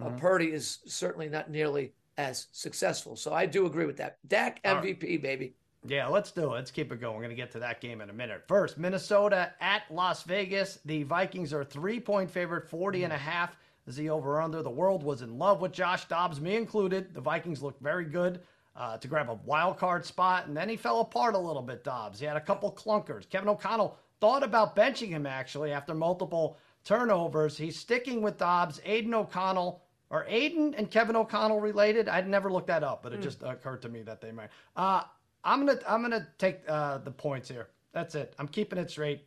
uh, 0.00 0.10
Purdy 0.10 0.52
is 0.52 0.80
certainly 0.86 1.28
not 1.28 1.50
nearly 1.50 1.94
as 2.18 2.48
successful. 2.52 3.16
So 3.16 3.32
I 3.32 3.46
do 3.46 3.66
agree 3.66 3.86
with 3.86 3.96
that. 3.96 4.18
Dak 4.26 4.60
All 4.64 4.76
right. 4.76 5.00
MVP, 5.00 5.22
baby. 5.22 5.54
Yeah, 5.86 6.08
let's 6.08 6.30
do 6.30 6.44
it. 6.44 6.56
Let's 6.56 6.70
keep 6.70 6.92
it 6.92 7.00
going. 7.00 7.14
We're 7.14 7.22
going 7.22 7.30
to 7.30 7.42
get 7.42 7.52
to 7.52 7.60
that 7.60 7.80
game 7.80 8.00
in 8.00 8.10
a 8.10 8.12
minute. 8.12 8.44
First, 8.46 8.76
Minnesota 8.76 9.54
at 9.60 9.82
Las 9.90 10.24
Vegas. 10.24 10.78
The 10.84 11.04
Vikings 11.04 11.54
are 11.54 11.64
three 11.64 11.98
point 11.98 12.30
favorite, 12.30 12.68
40 12.68 13.04
and 13.04 13.12
a 13.12 13.18
half 13.18 13.56
is 13.86 13.96
the 13.96 14.10
over 14.10 14.40
under. 14.40 14.62
The 14.62 14.70
world 14.70 15.02
was 15.02 15.22
in 15.22 15.38
love 15.38 15.60
with 15.60 15.72
Josh 15.72 16.06
Dobbs, 16.06 16.40
me 16.40 16.56
included. 16.56 17.14
The 17.14 17.20
Vikings 17.20 17.62
looked 17.62 17.82
very 17.82 18.04
good 18.04 18.40
uh, 18.76 18.98
to 18.98 19.08
grab 19.08 19.30
a 19.30 19.34
wild 19.44 19.78
card 19.78 20.04
spot, 20.04 20.46
and 20.46 20.56
then 20.56 20.68
he 20.68 20.76
fell 20.76 21.00
apart 21.00 21.34
a 21.34 21.38
little 21.38 21.62
bit, 21.62 21.82
Dobbs. 21.82 22.20
He 22.20 22.26
had 22.26 22.36
a 22.36 22.40
couple 22.40 22.70
clunkers. 22.72 23.28
Kevin 23.28 23.48
O'Connell 23.48 23.96
thought 24.20 24.42
about 24.42 24.76
benching 24.76 25.08
him 25.08 25.26
actually 25.26 25.72
after 25.72 25.94
multiple 25.94 26.58
turnovers. 26.84 27.56
He's 27.56 27.78
sticking 27.78 28.22
with 28.22 28.38
Dobbs. 28.38 28.80
Aidan 28.84 29.14
O'Connell. 29.14 29.82
Are 30.10 30.26
Aidan 30.28 30.74
and 30.74 30.90
Kevin 30.90 31.14
O'Connell 31.14 31.60
related? 31.60 32.08
I'd 32.08 32.28
never 32.28 32.50
looked 32.50 32.66
that 32.66 32.82
up, 32.82 33.00
but 33.02 33.12
it 33.12 33.22
just 33.22 33.44
occurred 33.44 33.80
to 33.82 33.88
me 33.88 34.02
that 34.02 34.20
they 34.20 34.32
might. 34.32 34.48
Uh, 34.74 35.02
I'm 35.44 35.64
gonna 35.64 35.78
I'm 35.88 36.02
gonna 36.02 36.28
take 36.38 36.60
uh, 36.68 36.98
the 36.98 37.10
points 37.10 37.48
here. 37.48 37.68
That's 37.92 38.14
it. 38.14 38.34
I'm 38.38 38.48
keeping 38.48 38.78
it 38.78 38.90
straight. 38.90 39.24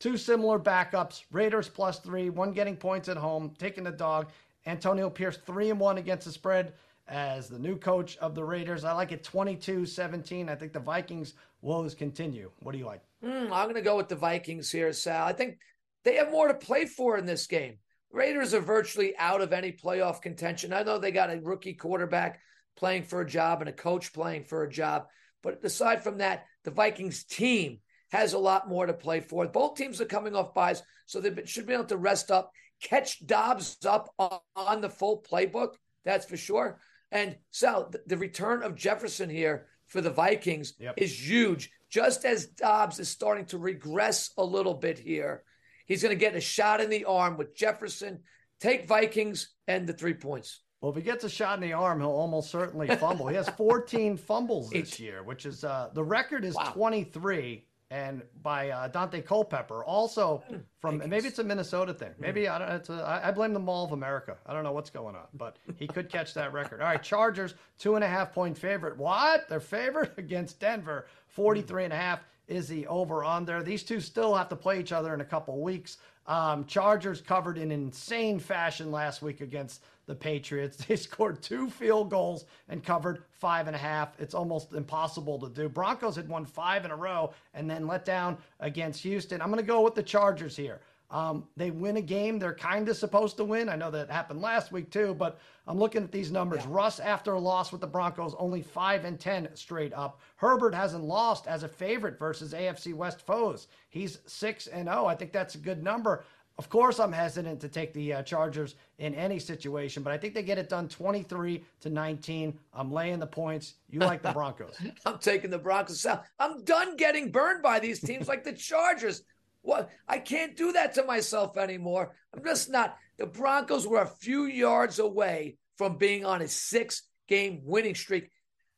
Two 0.00 0.16
similar 0.16 0.58
backups. 0.58 1.22
Raiders 1.30 1.68
plus 1.68 1.98
three. 2.00 2.30
One 2.30 2.52
getting 2.52 2.76
points 2.76 3.08
at 3.08 3.16
home. 3.16 3.54
Taking 3.58 3.84
the 3.84 3.92
dog. 3.92 4.28
Antonio 4.66 5.10
Pierce 5.10 5.38
three 5.46 5.70
and 5.70 5.78
one 5.78 5.98
against 5.98 6.26
the 6.26 6.32
spread 6.32 6.74
as 7.06 7.48
the 7.48 7.58
new 7.58 7.76
coach 7.76 8.16
of 8.18 8.34
the 8.34 8.44
Raiders. 8.44 8.84
I 8.84 8.92
like 8.92 9.12
it 9.12 9.22
22-17. 9.22 10.48
I 10.48 10.54
think 10.54 10.72
the 10.72 10.80
Vikings 10.80 11.34
woes 11.60 11.94
continue. 11.94 12.50
What 12.60 12.72
do 12.72 12.78
you 12.78 12.86
like? 12.86 13.02
Mm, 13.22 13.50
I'm 13.52 13.74
to 13.74 13.82
go 13.82 13.96
with 13.96 14.08
the 14.08 14.16
Vikings 14.16 14.70
here, 14.70 14.92
Sal. 14.92 15.26
I 15.26 15.32
think 15.32 15.58
they 16.04 16.16
have 16.16 16.30
more 16.30 16.48
to 16.48 16.54
play 16.54 16.86
for 16.86 17.18
in 17.18 17.26
this 17.26 17.46
game. 17.46 17.76
Raiders 18.10 18.54
are 18.54 18.60
virtually 18.60 19.16
out 19.18 19.40
of 19.40 19.52
any 19.52 19.72
playoff 19.72 20.22
contention. 20.22 20.72
I 20.72 20.82
know 20.82 20.98
they 20.98 21.10
got 21.10 21.30
a 21.30 21.40
rookie 21.40 21.74
quarterback 21.74 22.40
playing 22.76 23.02
for 23.02 23.20
a 23.20 23.28
job 23.28 23.60
and 23.60 23.68
a 23.68 23.72
coach 23.72 24.12
playing 24.12 24.44
for 24.44 24.62
a 24.62 24.70
job. 24.70 25.08
But 25.44 25.62
aside 25.62 26.02
from 26.02 26.18
that, 26.18 26.46
the 26.64 26.72
Vikings 26.72 27.22
team 27.24 27.78
has 28.10 28.32
a 28.32 28.38
lot 28.38 28.68
more 28.68 28.86
to 28.86 28.94
play 28.94 29.20
for. 29.20 29.46
Both 29.46 29.76
teams 29.76 30.00
are 30.00 30.06
coming 30.06 30.34
off 30.34 30.54
buys, 30.54 30.82
so 31.06 31.20
they 31.20 31.44
should 31.44 31.66
be 31.66 31.74
able 31.74 31.84
to 31.84 31.96
rest 31.96 32.30
up, 32.30 32.50
catch 32.82 33.24
Dobbs 33.24 33.76
up 33.86 34.12
on, 34.18 34.38
on 34.56 34.80
the 34.80 34.88
full 34.88 35.22
playbook. 35.30 35.74
That's 36.04 36.26
for 36.26 36.36
sure. 36.36 36.80
And 37.12 37.36
Sal, 37.50 37.90
the, 37.90 38.00
the 38.06 38.16
return 38.16 38.62
of 38.62 38.74
Jefferson 38.74 39.28
here 39.30 39.66
for 39.86 40.00
the 40.00 40.10
Vikings 40.10 40.74
Yep. 40.80 40.94
is 40.96 41.28
huge. 41.28 41.70
Just 41.90 42.24
as 42.24 42.46
Dobbs 42.46 42.98
is 42.98 43.08
starting 43.08 43.44
to 43.46 43.58
regress 43.58 44.30
a 44.38 44.44
little 44.44 44.74
bit 44.74 44.98
here, 44.98 45.44
he's 45.86 46.02
going 46.02 46.16
to 46.16 46.20
get 46.20 46.34
a 46.34 46.40
shot 46.40 46.80
in 46.80 46.90
the 46.90 47.04
arm 47.04 47.36
with 47.36 47.54
Jefferson. 47.54 48.20
Take 48.60 48.88
Vikings 48.88 49.54
and 49.68 49.86
the 49.86 49.92
three 49.92 50.14
points. 50.14 50.62
Well, 50.84 50.90
if 50.90 50.96
he 50.96 51.02
gets 51.02 51.24
a 51.24 51.30
shot 51.30 51.54
in 51.54 51.62
the 51.62 51.72
arm, 51.72 52.00
he'll 52.00 52.10
almost 52.10 52.50
certainly 52.50 52.94
fumble. 52.96 53.26
he 53.26 53.36
has 53.36 53.48
14 53.56 54.18
fumbles 54.18 54.68
this 54.68 55.00
year, 55.00 55.22
which 55.22 55.46
is 55.46 55.64
uh, 55.64 55.88
the 55.94 56.04
record 56.04 56.44
is 56.44 56.54
Wow. 56.54 56.72
23, 56.74 57.64
and 57.90 58.20
by 58.42 58.68
uh, 58.68 58.90
Daunte 58.90 59.24
Culpepper. 59.24 59.82
Also 59.82 60.44
from 60.82 60.98
maybe 61.08 61.26
it's 61.26 61.38
a 61.38 61.44
Minnesota 61.44 61.94
thing. 61.94 62.10
Maybe 62.18 62.48
I 62.48 62.58
don't. 62.58 62.68
It's 62.72 62.90
a, 62.90 63.22
I, 63.24 63.30
blame 63.30 63.54
the 63.54 63.60
Mall 63.60 63.86
of 63.86 63.92
America. 63.92 64.36
I 64.44 64.52
don't 64.52 64.62
know 64.62 64.72
what's 64.72 64.90
going 64.90 65.16
on, 65.16 65.24
but 65.32 65.56
he 65.78 65.86
could 65.86 66.10
catch 66.10 66.34
that 66.34 66.52
record. 66.52 66.82
All 66.82 66.86
right, 66.88 67.02
Chargers 67.02 67.54
two 67.78 67.94
and 67.94 68.04
a 68.04 68.08
half 68.08 68.34
point 68.34 68.58
favorite. 68.58 68.98
What? 68.98 69.48
They're 69.48 69.60
favored 69.60 70.12
against 70.18 70.60
Denver, 70.60 71.06
43 71.28 71.84
and 71.84 71.94
a 71.94 71.96
half. 71.96 72.20
is 72.46 72.68
the 72.68 72.86
over 72.88 73.24
under. 73.24 73.62
These 73.62 73.84
two 73.84 74.00
still 74.00 74.34
have 74.34 74.50
to 74.50 74.56
play 74.56 74.80
each 74.80 74.92
other 74.92 75.14
in 75.14 75.22
a 75.22 75.24
couple 75.24 75.62
weeks. 75.62 75.96
Um, 76.26 76.64
Chargers 76.66 77.20
covered 77.20 77.58
in 77.58 77.70
insane 77.70 78.38
fashion 78.38 78.90
last 78.90 79.22
week 79.22 79.40
against 79.40 79.82
the 80.06 80.14
Patriots. 80.14 80.84
They 80.88 80.96
scored 80.96 81.42
two 81.42 81.70
field 81.70 82.10
goals 82.10 82.44
and 82.68 82.84
covered 82.84 83.24
five 83.30 83.66
and 83.66 83.76
a 83.76 83.78
half. 83.78 84.18
It's 84.20 84.34
almost 84.34 84.72
impossible 84.72 85.38
to 85.40 85.48
do. 85.48 85.68
Broncos 85.68 86.16
had 86.16 86.28
won 86.28 86.44
five 86.44 86.84
in 86.84 86.90
a 86.90 86.96
row 86.96 87.32
and 87.54 87.68
then 87.70 87.86
let 87.86 88.04
down 88.04 88.38
against 88.60 89.02
Houston. 89.02 89.40
I'm 89.40 89.48
going 89.48 89.60
to 89.60 89.66
go 89.66 89.80
with 89.80 89.94
the 89.94 90.02
Chargers 90.02 90.56
here. 90.56 90.80
Um, 91.10 91.46
they 91.56 91.70
win 91.70 91.96
a 91.96 92.02
game 92.02 92.38
they're 92.38 92.54
kind 92.54 92.88
of 92.88 92.96
supposed 92.96 93.36
to 93.36 93.44
win. 93.44 93.68
I 93.68 93.76
know 93.76 93.90
that 93.90 94.10
happened 94.10 94.40
last 94.40 94.72
week 94.72 94.90
too, 94.90 95.14
but 95.14 95.38
I'm 95.66 95.78
looking 95.78 96.02
at 96.02 96.10
these 96.10 96.32
numbers. 96.32 96.62
Yeah. 96.64 96.70
Russ, 96.70 96.98
after 96.98 97.34
a 97.34 97.38
loss 97.38 97.70
with 97.70 97.80
the 97.80 97.86
Broncos, 97.86 98.34
only 98.36 98.62
five 98.62 99.04
and 99.04 99.20
ten 99.20 99.48
straight 99.54 99.92
up. 99.92 100.20
Herbert 100.36 100.74
hasn't 100.74 101.04
lost 101.04 101.46
as 101.46 101.62
a 101.62 101.68
favorite 101.68 102.18
versus 102.18 102.52
AFC 102.52 102.94
West 102.94 103.20
foes. 103.20 103.68
He's 103.90 104.18
six 104.26 104.66
and 104.66 104.88
zero. 104.88 105.02
Oh. 105.02 105.06
I 105.06 105.14
think 105.14 105.30
that's 105.30 105.54
a 105.54 105.58
good 105.58 105.84
number. 105.84 106.24
Of 106.56 106.68
course, 106.68 107.00
I'm 107.00 107.12
hesitant 107.12 107.60
to 107.62 107.68
take 107.68 107.92
the 107.92 108.14
uh, 108.14 108.22
Chargers 108.22 108.76
in 108.98 109.14
any 109.14 109.40
situation, 109.40 110.04
but 110.04 110.12
I 110.12 110.18
think 110.18 110.34
they 110.34 110.42
get 110.42 110.56
it 110.56 110.68
done 110.68 110.88
23 110.88 111.64
to 111.80 111.90
19. 111.90 112.58
I'm 112.72 112.92
laying 112.92 113.18
the 113.18 113.26
points. 113.26 113.74
You 113.90 113.98
like 113.98 114.22
the 114.22 114.32
Broncos? 114.32 114.76
I'm 115.06 115.18
taking 115.18 115.50
the 115.50 115.58
Broncos. 115.58 116.06
I'm 116.38 116.62
done 116.62 116.96
getting 116.96 117.32
burned 117.32 117.62
by 117.62 117.80
these 117.80 118.00
teams 118.00 118.28
like 118.28 118.44
the 118.44 118.52
Chargers. 118.52 119.22
What? 119.62 119.90
I 120.06 120.18
can't 120.18 120.56
do 120.56 120.72
that 120.72 120.94
to 120.94 121.04
myself 121.04 121.56
anymore. 121.56 122.14
I'm 122.32 122.44
just 122.44 122.70
not. 122.70 122.98
The 123.16 123.26
Broncos 123.26 123.86
were 123.86 124.02
a 124.02 124.06
few 124.06 124.44
yards 124.44 125.00
away 125.00 125.56
from 125.76 125.96
being 125.96 126.24
on 126.24 126.42
a 126.42 126.48
six 126.48 127.02
game 127.26 127.62
winning 127.64 127.94
streak. 127.96 128.30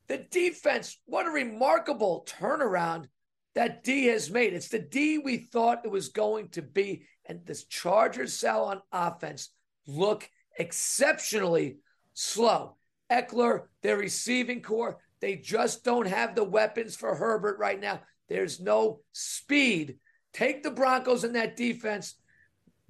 The 0.09 0.19
defense, 0.31 0.99
what 1.05 1.27
a 1.27 1.31
remarkable 1.31 2.27
turnaround 2.27 3.07
that 3.55 3.83
D 3.83 4.07
has 4.07 4.31
made. 4.31 4.53
It's 4.53 4.69
the 4.69 4.79
D 4.79 5.19
we 5.19 5.39
thought 5.39 5.85
it 5.85 5.91
was 5.91 6.09
going 6.09 6.51
to 6.51 6.63
be. 6.63 7.03
And 7.29 7.41
this 7.45 7.65
Chargers 7.65 8.35
sell 8.35 8.65
on 8.65 8.83
offense 8.93 9.51
look 9.87 10.29
exceptionally 10.59 11.79
slow. 12.15 12.77
Ekeler, 13.11 13.65
their 13.83 13.97
receiving 13.97 14.63
corps, 14.63 14.99
they 15.21 15.37
just 15.37 15.85
don't 15.85 16.07
have 16.07 16.35
the 16.35 16.45
weapons 16.45 16.97
for 16.97 17.15
Herbert 17.15 17.59
right 17.59 17.81
now. 17.81 18.01
There's 18.29 18.61
no 18.61 19.01
speed 19.13 19.99
Take 20.37 20.63
the 20.63 20.71
Broncos 20.71 21.25
in 21.25 21.33
that 21.33 21.57
defense, 21.57 22.15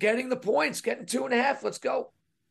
getting 0.01 0.29
the 0.29 0.37
points, 0.37 0.81
getting 0.81 1.07
two 1.07 1.27
and 1.27 1.33
a 1.33 1.41
half. 1.41 1.63
Let's 1.63 1.79
go. 1.79 2.11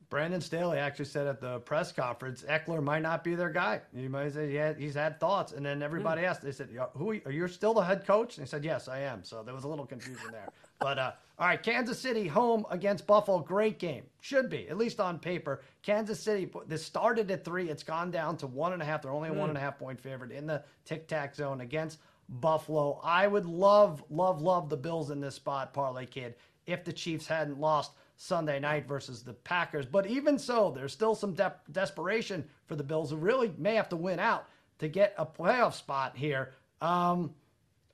Brandon 0.09 0.39
Staley 0.39 0.77
actually 0.77 1.03
said 1.03 1.27
at 1.27 1.41
the 1.41 1.59
press 1.59 1.91
conference, 1.91 2.45
Ekeler 2.47 2.81
might 2.81 3.01
not 3.01 3.21
be 3.21 3.35
their 3.35 3.49
guy. 3.49 3.81
You 3.93 4.09
might 4.09 4.33
say 4.33 4.53
yeah, 4.53 4.73
he's 4.73 4.93
had 4.93 5.19
thoughts, 5.19 5.51
and 5.51 5.65
then 5.65 5.83
everybody 5.83 6.21
mm. 6.21 6.29
asked. 6.29 6.43
They 6.43 6.53
said, 6.53 6.69
"Who 6.93 7.09
are 7.25 7.31
you? 7.31 7.45
Still 7.49 7.73
the 7.73 7.81
head 7.81 8.07
coach?" 8.07 8.37
And 8.37 8.47
he 8.47 8.49
said, 8.49 8.63
"Yes, 8.63 8.87
I 8.87 8.99
am." 8.99 9.21
So 9.25 9.43
there 9.43 9.53
was 9.53 9.65
a 9.65 9.67
little 9.67 9.85
confusion 9.85 10.29
there. 10.31 10.47
But 10.79 10.99
uh, 10.99 11.11
all 11.37 11.47
right, 11.47 11.61
Kansas 11.61 11.99
City 11.99 12.27
home 12.27 12.65
against 12.69 13.05
Buffalo, 13.05 13.39
great 13.39 13.77
game. 13.77 14.03
Should 14.21 14.49
be 14.49 14.69
at 14.69 14.77
least 14.77 14.99
on 14.99 15.19
paper. 15.19 15.61
Kansas 15.81 16.19
City. 16.19 16.49
This 16.67 16.85
started 16.85 17.29
at 17.29 17.43
three. 17.43 17.69
It's 17.69 17.83
gone 17.83 18.09
down 18.09 18.37
to 18.37 18.47
one 18.47 18.73
and 18.73 18.81
a 18.81 18.85
half. 18.85 19.01
They're 19.01 19.11
only 19.11 19.29
a 19.29 19.33
mm. 19.33 19.37
one 19.37 19.49
and 19.49 19.57
a 19.57 19.61
half 19.61 19.77
point 19.77 19.99
favorite 19.99 20.31
in 20.31 20.47
the 20.47 20.63
tic 20.85 21.07
tac 21.07 21.35
zone 21.35 21.61
against 21.61 21.99
Buffalo. 22.29 23.01
I 23.03 23.27
would 23.27 23.45
love, 23.45 24.03
love, 24.09 24.41
love 24.41 24.69
the 24.69 24.77
Bills 24.77 25.11
in 25.11 25.19
this 25.19 25.35
spot, 25.35 25.73
Parlay 25.73 26.05
Kid, 26.05 26.35
if 26.65 26.85
the 26.85 26.93
Chiefs 26.93 27.27
hadn't 27.27 27.59
lost 27.59 27.91
Sunday 28.17 28.59
night 28.59 28.87
versus 28.87 29.21
the 29.21 29.33
Packers. 29.33 29.85
But 29.85 30.07
even 30.07 30.39
so, 30.39 30.71
there's 30.71 30.93
still 30.93 31.15
some 31.15 31.33
de- 31.33 31.53
desperation 31.71 32.47
for 32.67 32.75
the 32.75 32.83
Bills 32.83 33.11
who 33.11 33.17
really 33.17 33.53
may 33.57 33.75
have 33.75 33.89
to 33.89 33.97
win 33.97 34.19
out 34.19 34.47
to 34.79 34.87
get 34.87 35.13
a 35.17 35.25
playoff 35.25 35.73
spot 35.73 36.15
here. 36.15 36.53
Um, 36.81 37.33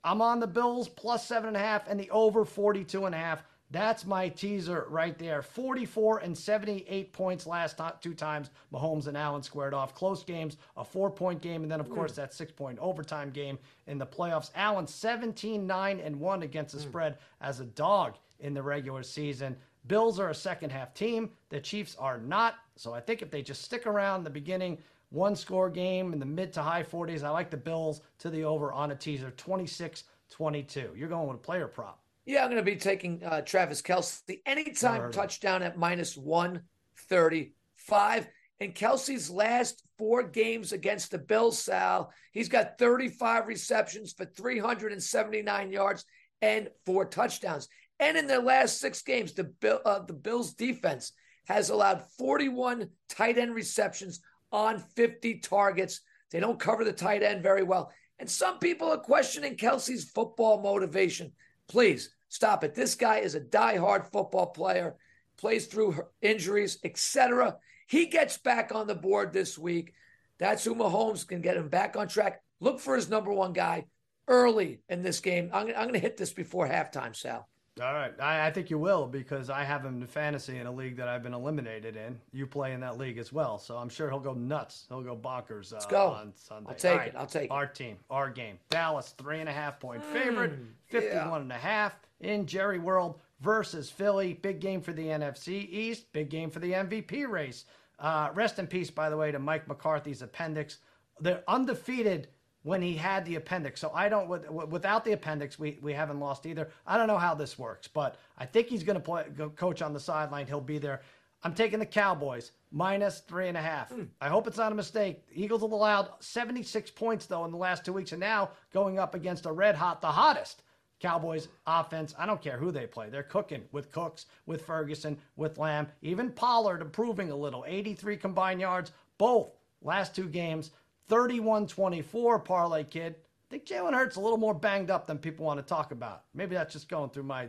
I'm 0.04 0.20
on 0.20 0.40
the 0.40 0.46
Bills 0.46 0.88
plus 0.88 1.26
seven 1.26 1.48
and 1.48 1.56
a 1.56 1.60
half 1.60 1.88
and 1.88 1.98
the 1.98 2.10
over 2.10 2.44
42 2.44 3.06
and 3.06 3.14
a 3.14 3.18
half. 3.18 3.42
That's 3.70 4.04
my 4.04 4.28
teaser 4.28 4.86
right 4.90 5.18
there. 5.18 5.40
44 5.40 6.18
and 6.18 6.36
78 6.36 7.12
points 7.14 7.46
last 7.46 7.80
two 8.02 8.12
times 8.12 8.50
Mahomes 8.70 9.06
and 9.06 9.16
Allen 9.16 9.42
squared 9.42 9.72
off. 9.72 9.94
Close 9.94 10.22
games, 10.22 10.58
a 10.76 10.84
four 10.84 11.10
point 11.10 11.40
game, 11.40 11.62
and 11.62 11.72
then, 11.72 11.80
of 11.80 11.88
mm. 11.88 11.94
course, 11.94 12.12
that 12.12 12.34
six 12.34 12.52
point 12.52 12.78
overtime 12.80 13.30
game 13.30 13.58
in 13.86 13.96
the 13.96 14.06
playoffs. 14.06 14.50
Allen 14.54 14.86
17 14.86 15.66
9 15.66 16.00
and 16.00 16.20
1 16.20 16.42
against 16.42 16.74
the 16.74 16.82
mm. 16.82 16.86
spread 16.88 17.18
as 17.40 17.60
a 17.60 17.64
dog 17.64 18.16
in 18.40 18.52
the 18.52 18.62
regular 18.62 19.02
season. 19.02 19.56
Bills 19.86 20.20
are 20.20 20.28
a 20.28 20.34
second 20.34 20.70
half 20.70 20.92
team. 20.92 21.30
The 21.48 21.58
Chiefs 21.58 21.96
are 21.98 22.18
not. 22.18 22.56
So 22.76 22.92
I 22.92 23.00
think 23.00 23.22
if 23.22 23.30
they 23.30 23.40
just 23.40 23.62
stick 23.62 23.86
around 23.86 24.24
the 24.24 24.30
beginning, 24.30 24.78
one 25.12 25.36
score 25.36 25.70
game 25.70 26.12
in 26.12 26.18
the 26.18 26.26
mid 26.26 26.52
to 26.54 26.62
high 26.62 26.82
40s, 26.82 27.22
I 27.22 27.30
like 27.30 27.50
the 27.50 27.56
Bills 27.56 28.00
to 28.20 28.30
the 28.30 28.42
over 28.44 28.72
on 28.72 28.90
a 28.90 28.96
teaser 28.96 29.30
26 29.30 30.02
22. 30.30 30.94
You're 30.96 31.08
going 31.08 31.28
with 31.28 31.36
a 31.36 31.40
player 31.40 31.68
prop. 31.68 32.00
Yeah, 32.24 32.44
I'm 32.44 32.50
going 32.50 32.64
to 32.64 32.70
be 32.70 32.76
taking 32.76 33.22
uh, 33.24 33.40
Travis 33.42 33.82
Kelce 33.82 34.38
anytime 34.46 35.10
touchdown 35.12 35.62
at 35.62 35.76
minus 35.76 36.16
135. 36.16 38.28
And 38.60 38.74
Kelce's 38.74 39.28
last 39.28 39.82
four 39.98 40.22
games 40.22 40.72
against 40.72 41.10
the 41.10 41.18
Bills, 41.18 41.58
Sal, 41.58 42.12
he's 42.32 42.48
got 42.48 42.78
35 42.78 43.48
receptions 43.48 44.12
for 44.12 44.24
379 44.24 45.72
yards 45.72 46.04
and 46.40 46.68
four 46.86 47.04
touchdowns. 47.04 47.68
And 47.98 48.16
in 48.16 48.28
their 48.28 48.40
last 48.40 48.80
six 48.80 49.02
games, 49.02 49.32
the 49.32 49.44
Bill, 49.44 49.80
uh, 49.84 49.98
the 50.00 50.12
Bills 50.12 50.54
defense 50.54 51.12
has 51.46 51.70
allowed 51.70 52.04
41 52.18 52.88
tight 53.08 53.36
end 53.36 53.52
receptions 53.54 54.20
on 54.52 54.78
50 54.78 55.38
targets. 55.38 56.00
They 56.30 56.40
don't 56.40 56.60
cover 56.60 56.84
the 56.84 56.92
tight 56.92 57.22
end 57.22 57.42
very 57.42 57.62
well. 57.62 57.92
And 58.18 58.30
some 58.30 58.58
people 58.58 58.88
are 58.92 58.98
questioning 58.98 59.56
Kelce's 59.56 60.04
football 60.04 60.62
motivation. 60.62 61.32
Please 61.68 62.14
stop 62.28 62.62
it. 62.62 62.74
This 62.74 62.94
guy 62.94 63.18
is 63.18 63.34
a 63.34 63.40
die-hard 63.40 64.06
football 64.06 64.46
player, 64.46 64.96
plays 65.36 65.66
through 65.66 66.06
injuries, 66.20 66.78
etc. 66.84 67.56
He 67.88 68.06
gets 68.06 68.38
back 68.38 68.74
on 68.74 68.86
the 68.86 68.94
board 68.94 69.32
this 69.32 69.58
week. 69.58 69.92
That's 70.38 70.64
who 70.64 70.74
Mahomes 70.74 71.26
can 71.26 71.40
get 71.40 71.56
him 71.56 71.68
back 71.68 71.96
on 71.96 72.08
track. 72.08 72.42
Look 72.60 72.80
for 72.80 72.94
his 72.94 73.10
number 73.10 73.32
one 73.32 73.52
guy 73.52 73.86
early 74.28 74.80
in 74.88 75.02
this 75.02 75.20
game. 75.20 75.50
I'm, 75.52 75.66
I'm 75.68 75.74
going 75.74 75.94
to 75.94 75.98
hit 75.98 76.16
this 76.16 76.32
before 76.32 76.66
halftime, 76.68 77.14
Sal. 77.14 77.48
All 77.80 77.94
right. 77.94 78.12
I, 78.20 78.46
I, 78.46 78.50
think 78.50 78.68
you 78.68 78.78
will 78.78 79.06
because 79.06 79.48
I 79.48 79.64
have 79.64 79.82
him 79.82 80.02
in 80.02 80.06
fantasy 80.06 80.58
in 80.58 80.66
a 80.66 80.72
league 80.72 80.96
that 80.96 81.08
I've 81.08 81.22
been 81.22 81.32
eliminated 81.32 81.96
in. 81.96 82.20
You 82.30 82.46
play 82.46 82.74
in 82.74 82.80
that 82.80 82.98
league 82.98 83.16
as 83.16 83.32
well. 83.32 83.58
So 83.58 83.78
I'm 83.78 83.88
sure 83.88 84.10
he'll 84.10 84.20
go 84.20 84.34
nuts. 84.34 84.84
He'll 84.90 85.00
go 85.00 85.16
bonkers 85.16 85.72
uh, 85.72 85.76
Let's 85.76 85.86
go. 85.86 86.08
on 86.08 86.32
Sunday. 86.36 86.68
I'll 86.68 86.76
take 86.76 87.00
it. 87.00 87.14
I'll 87.16 87.26
take 87.26 87.50
our 87.50 87.64
it. 87.64 87.66
Our 87.66 87.72
team, 87.72 87.96
our 88.10 88.30
game. 88.30 88.58
Dallas, 88.68 89.14
three 89.16 89.40
and 89.40 89.48
a 89.48 89.52
half 89.52 89.80
point 89.80 90.02
mm, 90.02 90.12
favorite, 90.12 90.52
51 90.88 91.14
yeah. 91.14 91.36
and 91.36 91.52
a 91.52 91.56
half 91.56 91.98
in 92.20 92.44
Jerry 92.44 92.78
World 92.78 93.18
versus 93.40 93.88
Philly. 93.88 94.34
Big 94.34 94.60
game 94.60 94.82
for 94.82 94.92
the 94.92 95.06
NFC 95.06 95.66
East. 95.70 96.12
Big 96.12 96.28
game 96.28 96.50
for 96.50 96.58
the 96.58 96.72
MVP 96.72 97.26
race. 97.26 97.64
Uh, 97.98 98.30
rest 98.34 98.58
in 98.58 98.66
peace, 98.66 98.90
by 98.90 99.08
the 99.08 99.16
way, 99.16 99.32
to 99.32 99.38
Mike 99.38 99.66
McCarthy's 99.66 100.20
appendix. 100.20 100.78
They're 101.20 101.42
undefeated 101.48 102.28
when 102.62 102.80
he 102.80 102.94
had 102.94 103.24
the 103.24 103.36
appendix. 103.36 103.80
So 103.80 103.90
I 103.94 104.08
don't 104.08 104.28
without 104.70 105.04
the 105.04 105.12
appendix, 105.12 105.58
we 105.58 105.78
we 105.82 105.92
haven't 105.92 106.20
lost 106.20 106.46
either. 106.46 106.68
I 106.86 106.96
don't 106.96 107.08
know 107.08 107.18
how 107.18 107.34
this 107.34 107.58
works, 107.58 107.88
but 107.88 108.16
I 108.38 108.46
think 108.46 108.68
he's 108.68 108.82
going 108.82 108.98
to 108.98 109.00
play 109.00 109.24
go 109.36 109.50
coach 109.50 109.82
on 109.82 109.92
the 109.92 110.00
sideline. 110.00 110.46
He'll 110.46 110.60
be 110.60 110.78
there. 110.78 111.02
I'm 111.44 111.54
taking 111.54 111.80
the 111.80 111.86
Cowboys 111.86 112.52
minus 112.70 113.20
three 113.20 113.48
and 113.48 113.56
a 113.56 113.62
half. 113.62 113.90
Mm. 113.90 114.08
I 114.20 114.28
hope 114.28 114.46
it's 114.46 114.58
not 114.58 114.70
a 114.70 114.76
mistake. 114.76 115.26
The 115.28 115.42
Eagles 115.42 115.62
have 115.62 115.72
allowed 115.72 116.10
76 116.20 116.90
points 116.92 117.26
though 117.26 117.44
in 117.44 117.50
the 117.50 117.58
last 117.58 117.84
two 117.84 117.92
weeks, 117.92 118.12
and 118.12 118.20
now 118.20 118.50
going 118.72 118.98
up 118.98 119.14
against 119.14 119.46
a 119.46 119.52
red 119.52 119.74
hot, 119.74 120.00
the 120.00 120.06
hottest 120.06 120.62
Cowboys 121.00 121.48
offense. 121.66 122.14
I 122.16 122.26
don't 122.26 122.40
care 122.40 122.56
who 122.56 122.70
they 122.70 122.86
play. 122.86 123.10
They're 123.10 123.24
cooking 123.24 123.64
with 123.72 123.90
Cooks, 123.90 124.26
with 124.46 124.64
Ferguson, 124.64 125.18
with 125.34 125.58
Lamb, 125.58 125.88
even 126.00 126.30
Pollard 126.30 126.80
improving 126.80 127.32
a 127.32 127.36
little. 127.36 127.64
83 127.66 128.16
combined 128.16 128.60
yards, 128.60 128.92
both 129.18 129.50
last 129.82 130.14
two 130.14 130.28
games. 130.28 130.70
31 131.08 131.66
24 131.66 132.38
parlay 132.40 132.84
kid. 132.84 133.16
I 133.18 133.50
think 133.50 133.66
Jalen 133.66 133.94
Hurts 133.94 134.16
a 134.16 134.20
little 134.20 134.38
more 134.38 134.54
banged 134.54 134.90
up 134.90 135.06
than 135.06 135.18
people 135.18 135.44
want 135.44 135.58
to 135.58 135.66
talk 135.66 135.92
about. 135.92 136.24
Maybe 136.34 136.54
that's 136.54 136.72
just 136.72 136.88
going 136.88 137.10
through 137.10 137.24
my 137.24 137.48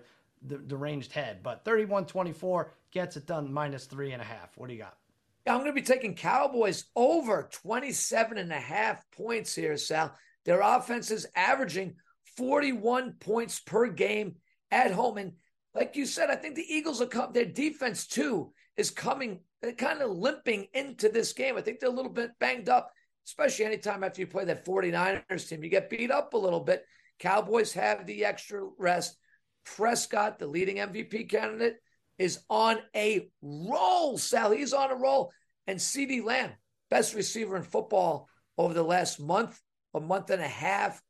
deranged 0.68 1.14
head, 1.14 1.42
but 1.44 1.64
31 1.64 2.06
24 2.06 2.74
gets 2.92 3.16
it 3.16 3.26
done 3.26 3.52
minus 3.52 3.86
three 3.86 4.12
and 4.12 4.22
a 4.22 4.26
half. 4.26 4.58
What 4.58 4.68
do 4.68 4.74
you 4.74 4.82
got? 4.82 4.98
I'm 5.46 5.58
going 5.58 5.68
to 5.68 5.74
be 5.74 5.82
taking 5.82 6.16
Cowboys 6.16 6.86
over 6.96 7.50
27 7.52 8.38
and 8.38 8.52
a 8.52 8.60
half 8.60 9.04
points 9.12 9.54
here, 9.54 9.76
Sal. 9.76 10.16
Their 10.46 10.62
offense 10.62 11.12
is 11.12 11.28
averaging 11.36 11.96
41 12.38 13.16
points 13.20 13.60
per 13.60 13.88
game 13.88 14.36
at 14.72 14.92
home. 14.92 15.18
And 15.18 15.34
like 15.76 15.96
you 15.96 16.06
said, 16.06 16.30
I 16.30 16.36
think 16.36 16.56
the 16.56 16.74
Eagles 16.74 17.02
are 17.02 17.08
coming, 17.08 17.34
their 17.34 17.46
defense 17.46 18.08
too 18.08 18.54
is 18.78 18.90
coming, 18.90 19.42
kind 19.78 20.02
of 20.02 20.12
limping 20.12 20.68
into 20.74 21.10
this 21.10 21.34
game. 21.34 21.58
I 21.58 21.62
think 21.62 21.80
they're 21.80 21.90
a 21.90 21.94
little 21.94 22.12
bit 22.12 22.32
banged 22.40 22.70
up 22.70 22.92
especially 23.28 23.66
anytime 23.66 24.04
after 24.04 24.22
you 24.22 24.28
play 24.28 24.46
that 24.46 24.66
49ers 24.66 25.48
team, 25.48 25.64
you 25.64 25.70
get 25.70 25.90
beat 25.90 26.12
up 26.12 26.34
a 26.34 26.38
little 26.38 26.60
bit. 26.60 26.86
Cowboys 27.20 27.74
have 27.74 28.06
the 28.06 28.26
extra 28.26 28.68
rest. 28.78 29.18
Prescott, 29.66 30.40
the 30.40 30.48
leading 30.48 30.78
MVP 30.78 31.30
candidate, 31.30 31.78
is 32.18 32.40
on 32.50 32.80
a 32.96 33.30
roll, 33.42 34.18
Sal. 34.18 34.52
He's 34.52 34.74
on 34.74 34.92
a 34.92 34.96
roll. 34.96 35.32
And 35.68 35.80
CeeDee 35.80 36.24
Lamb, 36.24 36.52
best 36.90 37.16
receiver 37.16 37.56
in 37.56 37.64
football 37.64 38.28
over 38.58 38.74
the 38.74 38.84
last 38.84 39.20
month, 39.20 39.60
a 39.94 40.00
month 40.00 40.30
and 40.30 40.42
a 40.42 40.48
half. 40.48 41.02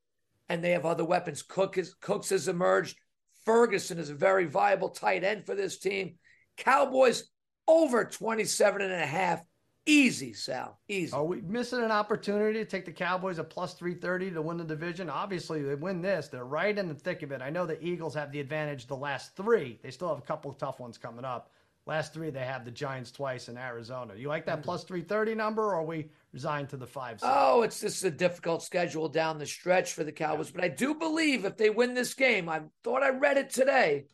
and 0.49 0.63
they 0.63 0.71
have 0.71 0.85
other 0.85 1.05
weapons. 1.05 1.41
Cook 1.41 1.77
is, 1.77 1.95
Cooks 1.95 2.29
has 2.29 2.47
emerged. 2.47 2.97
Ferguson 3.45 3.97
is 3.97 4.09
a 4.09 4.15
very 4.15 4.45
viable 4.45 4.89
tight 4.89 5.23
end 5.23 5.45
for 5.45 5.55
this 5.55 5.79
team. 5.79 6.15
Cowboys 6.57 7.23
over 7.67 8.05
27 8.05 8.81
and 8.81 8.93
a 8.93 9.05
half. 9.05 9.41
Easy, 9.85 10.31
Sal. 10.31 10.79
Easy. 10.87 11.11
Are 11.11 11.25
we 11.25 11.41
missing 11.41 11.83
an 11.83 11.91
opportunity 11.91 12.59
to 12.59 12.65
take 12.65 12.85
the 12.85 12.91
Cowboys 12.91 13.37
a 13.37 13.43
plus 13.43 13.73
330 13.73 14.31
to 14.31 14.41
win 14.41 14.57
the 14.57 14.63
division? 14.63 15.09
Obviously, 15.09 15.61
they 15.61 15.75
win 15.75 16.01
this. 16.01 16.29
They're 16.29 16.45
right 16.45 16.77
in 16.77 16.87
the 16.87 16.93
thick 16.93 17.21
of 17.21 17.33
it. 17.33 17.41
I 17.41 17.49
know 17.49 17.65
the 17.65 17.83
Eagles 17.83 18.15
have 18.15 18.31
the 18.31 18.39
advantage 18.39 18.87
the 18.87 18.95
last 18.95 19.35
three. 19.35 19.79
They 19.83 19.91
still 19.91 20.07
have 20.07 20.19
a 20.19 20.21
couple 20.21 20.49
of 20.49 20.57
tough 20.57 20.79
ones 20.79 20.97
coming 20.97 21.25
up. 21.25 21.51
Last 21.85 22.13
three, 22.13 22.29
they 22.29 22.45
have 22.45 22.63
the 22.63 22.71
Giants 22.71 23.11
twice 23.11 23.49
in 23.49 23.57
Arizona. 23.57 24.13
You 24.15 24.29
like 24.29 24.45
that 24.45 24.59
mm-hmm. 24.59 24.63
plus 24.63 24.85
330 24.85 25.35
number, 25.35 25.63
or 25.63 25.75
are 25.75 25.83
we 25.85 26.09
resigned 26.31 26.69
to 26.69 26.77
the 26.77 26.87
five? 26.87 27.19
Oh, 27.21 27.63
it's 27.63 27.81
just 27.81 28.05
a 28.05 28.11
difficult 28.11 28.63
schedule 28.63 29.09
down 29.09 29.37
the 29.37 29.45
stretch 29.45 29.91
for 29.91 30.05
the 30.05 30.13
Cowboys. 30.13 30.49
But 30.49 30.63
I 30.63 30.69
do 30.69 30.95
believe 30.95 31.43
if 31.43 31.57
they 31.57 31.69
win 31.69 31.93
this 31.93 32.13
game, 32.13 32.47
I 32.47 32.61
thought 32.85 33.03
I 33.03 33.09
read 33.09 33.35
it 33.35 33.49
today, 33.49 34.05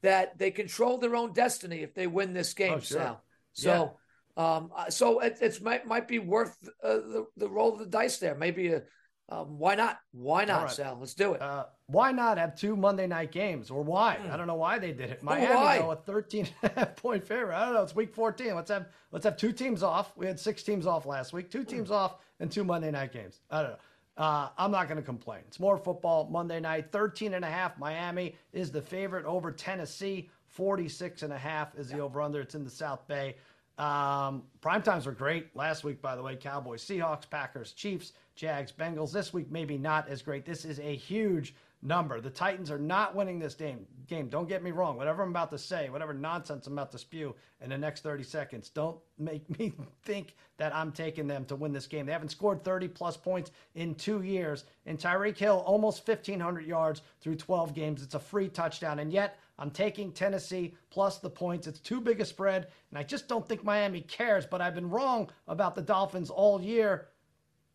that 0.00 0.38
they 0.38 0.50
control 0.50 0.96
their 0.96 1.14
own 1.14 1.34
destiny 1.34 1.80
if 1.80 1.92
they 1.92 2.06
win 2.06 2.32
this 2.32 2.54
game, 2.54 2.72
Oh, 2.72 2.80
sure. 2.80 2.98
Sal. 2.98 3.24
So, 3.52 3.98
um, 4.36 4.70
uh, 4.74 4.88
so 4.90 5.20
it 5.20 5.38
it's 5.40 5.60
might 5.60 5.86
might 5.86 6.08
be 6.08 6.18
worth 6.18 6.56
uh, 6.82 6.94
the 6.94 7.26
the 7.36 7.48
roll 7.48 7.72
of 7.72 7.78
the 7.78 7.86
dice 7.86 8.18
there. 8.18 8.34
Maybe 8.34 8.68
a, 8.68 8.82
um, 9.28 9.58
why 9.58 9.74
not? 9.74 9.98
Why 10.12 10.44
not, 10.44 10.64
right. 10.64 10.70
Sal? 10.70 10.96
Let's 10.98 11.14
do 11.14 11.34
it. 11.34 11.42
Uh, 11.42 11.66
why 11.86 12.12
not 12.12 12.38
have 12.38 12.54
two 12.54 12.76
Monday 12.76 13.06
night 13.06 13.32
games? 13.32 13.70
Or 13.70 13.82
why? 13.82 14.18
I 14.30 14.36
don't 14.36 14.46
know 14.46 14.56
why 14.56 14.78
they 14.78 14.92
did 14.92 15.10
it. 15.10 15.22
Miami, 15.22 15.54
why? 15.54 15.78
though, 15.78 15.90
a 15.90 15.96
13 15.96 16.48
and 16.62 16.70
a 16.70 16.80
half 16.80 16.96
point 16.96 17.24
favorite. 17.24 17.56
I 17.56 17.64
don't 17.64 17.74
know. 17.74 17.82
It's 17.82 17.94
week 17.94 18.14
14. 18.14 18.54
Let's 18.54 18.70
have 18.70 18.88
let's 19.10 19.24
have 19.24 19.36
two 19.36 19.52
teams 19.52 19.82
off. 19.82 20.16
We 20.16 20.26
had 20.26 20.38
six 20.38 20.62
teams 20.62 20.86
off 20.86 21.06
last 21.06 21.32
week. 21.32 21.50
Two 21.50 21.64
teams 21.64 21.90
off 21.90 22.16
and 22.40 22.50
two 22.50 22.64
Monday 22.64 22.90
night 22.90 23.12
games. 23.12 23.40
I 23.50 23.62
don't 23.62 23.70
know. 23.72 23.78
Uh, 24.16 24.48
I'm 24.58 24.70
not 24.70 24.88
going 24.88 24.98
to 24.98 25.02
complain. 25.02 25.40
It's 25.46 25.58
more 25.58 25.78
football 25.78 26.28
Monday 26.30 26.60
night. 26.60 26.92
13 26.92 27.32
and 27.32 27.44
a 27.44 27.48
half. 27.48 27.78
Miami 27.78 28.34
is 28.52 28.70
the 28.70 28.82
favorite 28.82 29.24
over 29.24 29.50
Tennessee. 29.50 30.28
46 30.48 31.22
and 31.22 31.32
a 31.32 31.38
half 31.38 31.74
is 31.78 31.88
the 31.88 32.00
over 32.00 32.20
under. 32.20 32.42
It's 32.42 32.54
in 32.54 32.62
the 32.62 32.70
South 32.70 33.08
Bay. 33.08 33.36
Um, 33.82 34.44
prime 34.60 34.80
times 34.80 35.06
were 35.06 35.12
great 35.12 35.56
last 35.56 35.82
week, 35.82 36.00
by 36.00 36.14
the 36.14 36.22
way. 36.22 36.36
Cowboys, 36.36 36.84
Seahawks, 36.84 37.28
Packers, 37.28 37.72
Chiefs, 37.72 38.12
Jags, 38.36 38.70
Bengals. 38.70 39.10
This 39.10 39.32
week, 39.32 39.50
maybe 39.50 39.76
not 39.76 40.08
as 40.08 40.22
great. 40.22 40.44
This 40.44 40.64
is 40.64 40.78
a 40.78 40.94
huge 40.94 41.52
number. 41.82 42.20
The 42.20 42.30
Titans 42.30 42.70
are 42.70 42.78
not 42.78 43.16
winning 43.16 43.40
this 43.40 43.54
game. 43.54 43.84
Game. 44.06 44.28
Don't 44.28 44.48
get 44.48 44.62
me 44.62 44.70
wrong. 44.70 44.96
Whatever 44.96 45.24
I'm 45.24 45.30
about 45.30 45.50
to 45.50 45.58
say, 45.58 45.90
whatever 45.90 46.14
nonsense 46.14 46.68
I'm 46.68 46.74
about 46.74 46.92
to 46.92 46.98
spew 46.98 47.34
in 47.60 47.70
the 47.70 47.78
next 47.78 48.02
30 48.04 48.22
seconds, 48.22 48.68
don't 48.68 48.98
make 49.18 49.50
me 49.58 49.72
think 50.04 50.36
that 50.58 50.72
I'm 50.72 50.92
taking 50.92 51.26
them 51.26 51.44
to 51.46 51.56
win 51.56 51.72
this 51.72 51.88
game. 51.88 52.06
They 52.06 52.12
haven't 52.12 52.28
scored 52.28 52.62
30 52.62 52.86
plus 52.86 53.16
points 53.16 53.50
in 53.74 53.96
two 53.96 54.22
years. 54.22 54.62
And 54.86 54.96
Tyreek 54.96 55.38
Hill, 55.38 55.64
almost 55.66 56.06
1,500 56.06 56.64
yards 56.66 57.02
through 57.20 57.34
12 57.34 57.74
games. 57.74 58.04
It's 58.04 58.14
a 58.14 58.20
free 58.20 58.48
touchdown. 58.48 59.00
And 59.00 59.12
yet, 59.12 59.40
I'm 59.58 59.70
taking 59.70 60.12
Tennessee 60.12 60.74
plus 60.90 61.18
the 61.18 61.30
points. 61.30 61.66
It's 61.66 61.78
too 61.78 62.00
big 62.00 62.20
a 62.20 62.24
spread, 62.24 62.68
and 62.90 62.98
I 62.98 63.02
just 63.02 63.28
don't 63.28 63.46
think 63.46 63.64
Miami 63.64 64.00
cares. 64.00 64.46
But 64.46 64.60
I've 64.60 64.74
been 64.74 64.90
wrong 64.90 65.30
about 65.46 65.74
the 65.74 65.82
Dolphins 65.82 66.30
all 66.30 66.60
year. 66.60 67.08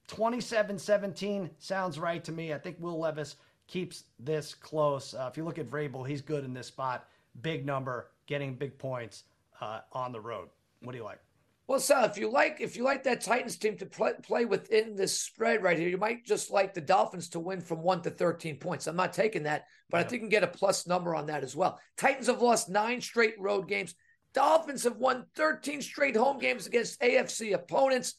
27 0.08 0.80
17 0.80 1.50
sounds 1.60 2.00
right 2.00 2.24
to 2.24 2.32
me. 2.32 2.54
I 2.54 2.58
think 2.58 2.78
Will 2.80 3.00
Levis 3.00 3.36
keeps 3.68 4.06
this 4.20 4.54
close. 4.54 5.14
Uh, 5.14 5.28
if 5.30 5.38
you 5.38 5.44
look 5.44 5.60
at 5.60 5.70
Vrabel, 5.70 6.08
he's 6.08 6.22
good 6.22 6.46
in 6.46 6.54
this 6.54 6.68
spot. 6.68 7.08
Big 7.42 7.66
number, 7.66 8.10
getting 8.26 8.56
big 8.56 8.78
points 8.78 9.24
uh, 9.62 9.82
on 9.92 10.12
the 10.12 10.20
road. 10.20 10.50
What 10.82 10.94
do 10.94 10.98
you 10.98 11.04
like? 11.04 11.20
Well, 11.68 11.82
Sal, 11.82 12.06
if 12.06 12.18
you 12.18 12.32
like, 12.32 12.62
if 12.62 12.78
you 12.78 12.84
like 12.84 13.04
that 13.04 13.20
Titans 13.20 13.58
team 13.58 13.78
to 13.78 13.86
play, 13.86 14.14
play 14.24 14.46
within 14.46 14.96
this 14.96 15.20
spread 15.20 15.62
right 15.62 15.78
here, 15.78 15.90
you 15.90 15.98
might 15.98 16.26
just 16.26 16.50
like 16.50 16.74
the 16.74 16.80
Dolphins 16.80 17.28
to 17.30 17.42
win 17.42 17.60
from 17.60 17.84
one 17.84 18.02
to 18.04 18.10
thirteen 18.10 18.58
points. 18.58 18.88
I'm 18.88 18.96
not 18.96 19.12
taking 19.12 19.44
that, 19.44 19.66
but 19.90 20.00
I 20.00 20.04
think 20.04 20.14
you 20.14 20.20
can 20.20 20.30
get 20.30 20.44
a 20.44 20.48
plus 20.48 20.88
number 20.88 21.14
on 21.14 21.26
that 21.26 21.44
as 21.44 21.58
well. 21.58 21.78
Titans 21.98 22.28
have 22.28 22.42
lost 22.42 22.70
nine 22.70 23.02
straight 23.02 23.36
road 23.38 23.68
games. 23.68 23.96
Dolphins 24.34 24.84
have 24.84 24.98
won 24.98 25.26
13 25.36 25.82
straight 25.82 26.16
home 26.16 26.38
games 26.38 26.68
against 26.68 27.02
AFC 27.02 27.54
opponents. 27.54 28.16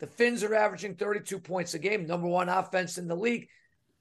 The 0.00 0.06
Finns 0.08 0.42
are 0.42 0.54
averaging 0.54 0.96
32 0.96 1.38
points 1.38 1.74
a 1.74 1.78
game, 1.78 2.06
number 2.06 2.26
one 2.26 2.48
offense 2.48 2.98
in 2.98 3.06
the 3.06 3.14
league. 3.14 3.48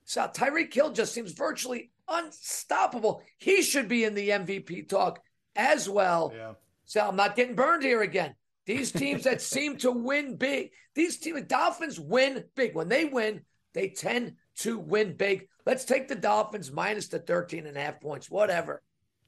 So 0.06 0.22
Tyreek 0.28 0.74
Hill 0.74 0.92
just 0.92 1.14
seems 1.14 1.34
virtually 1.34 1.92
unstoppable. 2.08 3.22
He 3.38 3.62
should 3.62 3.88
be 3.88 4.04
in 4.04 4.16
the 4.16 4.30
MVP 4.30 4.90
talk 4.90 5.20
as 5.56 5.88
well. 5.88 6.34
Yeah. 6.36 6.54
So 6.86 7.08
I'm 7.08 7.16
not 7.16 7.36
getting 7.36 7.56
burned 7.56 7.84
here 7.84 8.02
again. 8.02 8.34
These 8.66 8.92
teams 8.92 9.24
that 9.24 9.42
seem 9.42 9.78
to 9.78 9.92
win 9.92 10.36
big, 10.36 10.72
these 10.96 11.18
teams, 11.18 11.44
Dolphins 11.44 12.00
win 12.00 12.44
big. 12.56 12.76
When 12.76 12.90
they 12.90 13.06
win, 13.06 13.42
they 13.74 13.90
tend 13.90 14.36
to 14.58 14.78
win 14.78 15.16
big. 15.16 15.48
Let's 15.66 15.86
take 15.86 16.08
the 16.08 16.16
Dolphins 16.16 16.72
minus 16.72 17.08
the 17.08 17.20
13 17.20 17.68
and 17.68 17.78
a 17.78 17.82
half 17.82 18.02
points, 18.02 18.30
whatever. 18.30 18.82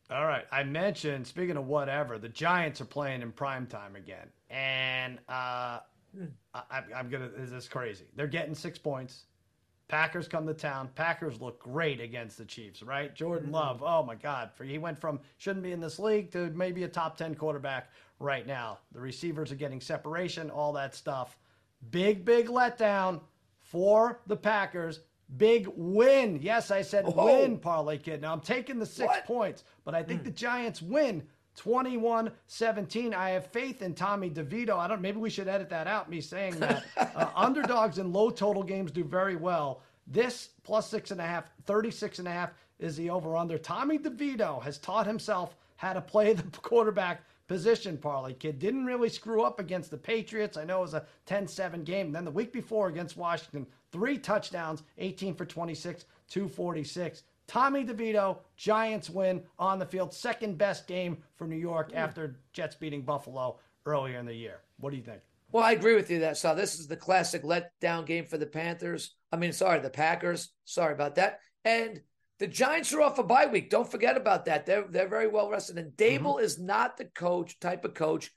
All 0.10 0.26
right. 0.26 0.46
I 0.52 0.64
mentioned, 0.64 1.26
speaking 1.26 1.58
of 1.58 1.66
whatever, 1.66 2.18
the 2.20 2.30
Giants 2.30 2.82
are 2.82 2.86
playing 2.86 3.22
in 3.22 3.32
prime 3.32 3.66
time 3.66 3.96
again. 3.96 4.28
And 4.50 5.18
uh, 5.30 5.80
I, 6.54 6.82
I'm 6.96 7.10
going 7.10 7.24
to, 7.24 7.30
this 7.36 7.52
is 7.52 7.68
crazy. 7.68 8.06
They're 8.16 8.28
getting 8.28 8.54
six 8.54 8.78
points. 8.78 9.26
Packers 9.88 10.28
come 10.28 10.48
to 10.48 10.54
town. 10.54 10.90
Packers 10.96 11.42
look 11.42 11.60
great 11.60 12.00
against 12.00 12.38
the 12.38 12.46
Chiefs, 12.46 12.82
right? 12.82 13.14
Jordan 13.14 13.52
Love, 13.52 13.84
oh 13.86 14.04
my 14.04 14.16
God. 14.16 14.50
For 14.56 14.64
He 14.64 14.78
went 14.78 15.00
from 15.00 15.20
shouldn't 15.38 15.64
be 15.64 15.72
in 15.72 15.80
this 15.80 16.00
league 16.00 16.32
to 16.32 16.50
maybe 16.52 16.84
a 16.84 16.88
top 16.88 17.18
10 17.18 17.36
quarterback 17.36 17.92
right 18.20 18.45
now. 18.47 18.80
The 18.91 18.99
receivers 18.99 19.51
are 19.51 19.55
getting 19.55 19.82
separation, 19.82 20.49
all 20.49 20.74
that 20.74 20.95
stuff. 20.95 21.38
Big, 21.91 22.24
big 22.26 22.47
letdown 22.47 23.22
for 23.59 24.22
the 24.28 24.36
Packers. 24.36 25.01
Big 25.38 25.68
win. 25.76 26.39
Yes, 26.41 26.70
I 26.70 26.82
said 26.82 27.05
win, 27.16 27.57
Parlay 27.57 27.97
Kid. 27.97 28.22
Now 28.22 28.34
I'm 28.34 28.41
taking 28.41 28.80
the 28.80 28.86
six 28.86 29.07
What? 29.07 29.26
points, 29.26 29.64
but 29.84 29.95
I 29.95 30.03
think 30.03 30.24
the 30.24 30.32
Giants 30.32 30.82
win 30.82 31.24
21 31.55 32.32
17. 32.47 33.14
I 33.14 33.30
have 33.32 33.47
faith 33.47 33.82
in 33.82 33.93
Tommy 33.93 34.30
DeVito. 34.30 34.78
I 34.78 34.88
don't, 34.88 35.01
maybe 35.01 35.18
we 35.18 35.30
should 35.30 35.47
edit 35.47 35.70
that 35.70 35.88
out, 35.88 36.09
me 36.09 36.22
saying 36.22 36.59
that. 36.59 36.84
uh, 36.97 37.30
underdogs 37.36 37.97
in 37.97 38.11
low 38.14 38.30
total 38.30 38.64
games 38.64 38.91
do 38.91 39.03
very 39.03 39.36
well. 39.36 39.82
This 40.07 40.49
plus 40.64 40.89
six 40.89 41.11
and 41.11 41.22
a 41.22 41.26
half, 41.26 41.45
36 41.66 42.20
and 42.20 42.28
a 42.28 42.32
half 42.32 42.51
is 42.80 42.97
the 42.97 43.09
over 43.09 43.36
under. 43.38 43.57
Tommy 43.57 43.97
DeVito 43.97 44.61
has 44.61 44.78
taught 44.78 45.07
himself 45.07 45.55
how 45.78 45.93
to 45.93 46.01
play 46.01 46.34
the 46.34 46.43
quarterback 46.59 47.24
position, 47.54 47.99
Parlay 47.99 48.34
Kid. 48.34 48.58
Didn't 48.58 48.88
really 48.88 49.10
screw 49.10 49.43
up 49.43 49.60
against 49.60 49.91
the 49.91 49.97
Patriots. 49.97 50.58
I 50.58 50.64
know 50.64 50.80
it 50.80 50.82
was 50.82 50.95
a 50.95 51.06
10 51.28 51.47
7 51.47 51.84
game. 51.84 52.08
And 52.08 52.16
then 52.16 52.26
the 52.26 52.32
week 52.32 52.51
before 52.51 52.88
against 52.88 53.16
Washington, 53.16 53.68
three 53.91 54.18
touchdowns, 54.18 54.82
18 54.97 55.36
for 55.36 55.45
26, 55.45 56.06
246. 56.30 57.22
Tommy 57.45 57.86
DeVito, 57.86 58.39
Giants 58.58 59.08
win 59.08 59.43
on 59.60 59.78
the 59.78 59.86
field. 59.86 60.12
Second 60.12 60.58
best 60.58 60.88
game 60.88 61.20
for 61.36 61.45
New 61.45 61.56
York 61.56 61.91
hmm. 61.91 61.97
after 61.97 62.39
Jets 62.54 62.76
beating 62.76 63.04
Buffalo 63.04 63.60
earlier 63.86 64.18
in 64.18 64.26
the 64.26 64.34
year. 64.34 64.62
What 64.80 64.89
do 64.89 64.97
you 64.97 65.04
think? 65.04 65.22
Well, 65.51 65.64
I 65.64 65.74
agree 65.74 65.93
with 65.93 66.10
you 66.10 66.22
that 66.22 66.38
so 66.38 66.56
this 66.56 66.80
is 66.80 66.88
the 66.88 66.97
classic 66.97 67.43
letdown 67.43 68.08
game 68.08 68.26
for 68.26 68.39
the 68.39 68.47
Panthers. 68.47 69.14
I 69.32 69.36
mean, 69.36 69.54
sorry, 69.54 69.80
the 69.80 69.91
Packers. 69.91 70.49
Sorry 70.66 70.91
about 70.91 71.14
that. 71.16 71.41
And 71.66 72.01
the 72.44 72.50
Giants 72.50 72.91
are 72.91 73.02
off 73.02 73.20
a 73.20 73.24
bye 73.24 73.46
week. 73.46 73.70
Don't 73.70 73.89
forget 73.89 74.18
about 74.18 74.44
that. 74.46 74.66
They're 74.66 74.84
they're 74.89 75.08
very 75.08 75.30
well 75.30 75.50
rested. 75.50 75.78
And 75.78 75.94
Daboll 75.94 76.41
is 76.41 76.60
not 76.60 76.98
the 76.98 77.06
coach 77.06 77.58
type 77.62 77.86
of 77.86 77.94
coach. 77.94 78.32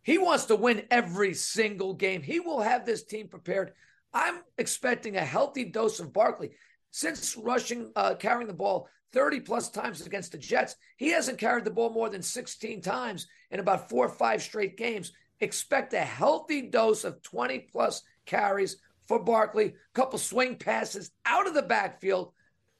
He 0.00 0.16
wants 0.16 0.44
to 0.44 0.54
win 0.54 0.84
every 0.92 1.34
single 1.34 1.92
game. 1.94 2.22
He 2.22 2.38
will 2.38 2.60
have 2.60 2.86
this 2.86 3.02
team 3.02 3.26
prepared. 3.26 3.72
I'm 4.14 4.36
expecting 4.58 5.16
a 5.16 5.24
healthy 5.24 5.64
dose 5.64 5.98
of 5.98 6.12
Barkley. 6.12 6.50
Since 6.92 7.36
rushing, 7.36 7.90
uh, 7.96 8.14
carrying 8.14 8.46
the 8.46 8.52
ball 8.52 8.88
30 9.12 9.40
plus 9.40 9.70
times 9.70 10.06
against 10.06 10.30
the 10.30 10.38
Jets, 10.38 10.76
he 10.96 11.08
hasn't 11.08 11.38
carried 11.38 11.64
the 11.64 11.72
ball 11.72 11.90
more 11.90 12.08
than 12.08 12.22
16 12.22 12.80
times 12.80 13.26
in 13.50 13.58
about 13.58 13.90
four 13.90 14.06
or 14.06 14.14
five 14.14 14.40
straight 14.40 14.76
games. 14.76 15.10
Expect 15.40 15.94
a 15.94 15.98
healthy 15.98 16.62
dose 16.62 17.02
of 17.02 17.20
20 17.22 17.66
plus 17.72 18.02
carries 18.24 18.76
for 19.08 19.18
Barkley, 19.18 19.66
a 19.66 19.72
couple 19.94 20.20
swing 20.20 20.54
passes 20.54 21.10
out 21.26 21.48
of 21.48 21.54
the 21.54 21.62
backfield. 21.62 22.34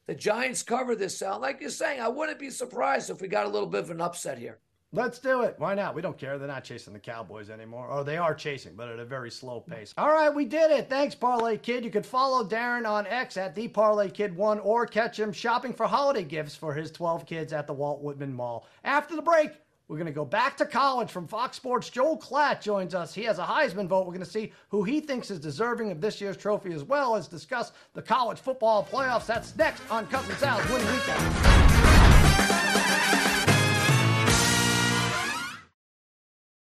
The 0.09 0.15
Giants 0.15 0.63
cover 0.63 0.95
this 0.95 1.19
sound. 1.19 1.43
Like 1.43 1.61
you're 1.61 1.69
saying, 1.69 2.01
I 2.01 2.09
wouldn't 2.09 2.39
be 2.39 2.49
surprised 2.49 3.11
if 3.11 3.21
we 3.21 3.29
got 3.29 3.45
a 3.45 3.49
little 3.51 3.69
bit 3.69 3.83
of 3.83 3.91
an 3.91 4.01
upset 4.01 4.39
here. 4.39 4.59
Let's 4.91 5.19
do 5.19 5.43
it. 5.43 5.57
Why 5.59 5.75
not? 5.75 5.95
We 5.95 6.01
don't 6.01 6.17
care. 6.17 6.39
They're 6.39 6.49
not 6.49 6.65
chasing 6.65 6.95
the 6.95 6.99
Cowboys 6.99 7.51
anymore. 7.51 7.89
Or 7.89 8.05
they 8.05 8.17
are 8.17 8.35
chasing, 8.35 8.75
but 8.75 8.89
at 8.89 8.99
a 8.99 9.05
very 9.05 9.31
slow 9.31 9.61
pace. 9.61 9.93
All 9.99 10.09
right, 10.09 10.35
we 10.35 10.47
did 10.47 10.71
it. 10.71 10.89
Thanks, 10.89 11.15
Parlay 11.15 11.59
Kid. 11.59 11.85
You 11.85 11.91
could 11.91 12.07
follow 12.07 12.43
Darren 12.43 12.89
on 12.89 13.07
X 13.07 13.37
at 13.37 13.55
the 13.55 13.69
Parlay 13.69 14.09
Kid 14.09 14.35
One, 14.35 14.61
or 14.61 14.87
catch 14.87 15.21
him 15.21 15.31
shopping 15.31 15.75
for 15.75 15.87
holiday 15.87 16.25
gifts 16.25 16.57
for 16.57 16.73
his 16.73 16.91
12 16.91 17.27
kids 17.27 17.53
at 17.53 17.67
the 17.67 17.75
Walt 17.75 18.03
Whitman 18.03 18.33
Mall. 18.33 18.67
After 18.85 19.15
the 19.15 19.21
break, 19.21 19.51
we're 19.89 19.97
going 19.97 20.07
to 20.07 20.13
go 20.13 20.27
back 20.27 20.59
to 20.59 20.67
college 20.67 21.11
from 21.11 21.27
Fox 21.27 21.57
Sports. 21.57 21.89
Joel 21.89 22.19
Klatt 22.19 22.61
joins 22.61 22.95
us. 22.95 23.15
He 23.15 23.23
has 23.25 23.39
a 23.39 23.45
Heisman 23.45 23.89
vote. 23.89 24.01
We're 24.07 24.13
going 24.13 24.21
to 24.21 24.31
see 24.31 24.53
who 24.69 24.85
he 24.85 25.01
thinks 25.01 25.31
is 25.31 25.41
deserving 25.41 25.91
of 25.91 26.01
this 26.01 26.21
year's 26.21 26.37
trophy, 26.37 26.73
as 26.75 26.85
well 26.85 27.17
as 27.17 27.27
discuss 27.27 27.73
the 27.95 28.03
college 28.03 28.39
football 28.39 28.85
playoffs. 28.85 29.27
That's 29.27 29.57
next 29.57 29.83
on 29.91 30.07
Cousin 30.09 30.37
Sal's 30.37 30.69
Winning 30.71 30.87
Weekend. 30.87 31.35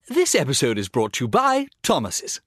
This 0.09 0.33
episode 0.33 0.77
is 0.77 0.87
brought 0.87 1.11
to 1.13 1.25
you 1.25 1.27
by 1.27 1.67
Thomas's. 1.83 2.39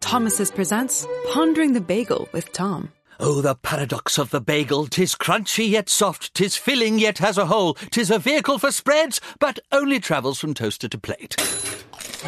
Thomas's 0.00 0.50
presents 0.50 1.06
Pondering 1.32 1.72
the 1.72 1.80
Bagel 1.80 2.28
with 2.32 2.52
Tom. 2.52 2.92
Oh, 3.20 3.40
the 3.40 3.56
paradox 3.56 4.16
of 4.16 4.30
the 4.30 4.40
bagel. 4.40 4.86
Tis 4.86 5.16
crunchy 5.16 5.68
yet 5.68 5.88
soft, 5.88 6.32
tis 6.34 6.56
filling 6.56 7.00
yet 7.00 7.18
has 7.18 7.36
a 7.36 7.46
hole. 7.46 7.74
Tis 7.74 8.12
a 8.12 8.18
vehicle 8.20 8.60
for 8.60 8.70
spreads, 8.70 9.20
but 9.40 9.58
only 9.72 9.98
travels 9.98 10.38
from 10.38 10.54
toaster 10.54 10.88
to 10.88 10.98
plate. 10.98 11.34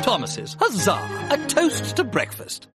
Thomas's, 0.02 0.56
huzzah! 0.58 1.28
A 1.30 1.38
toast 1.46 1.94
to 1.94 2.02
breakfast. 2.02 2.66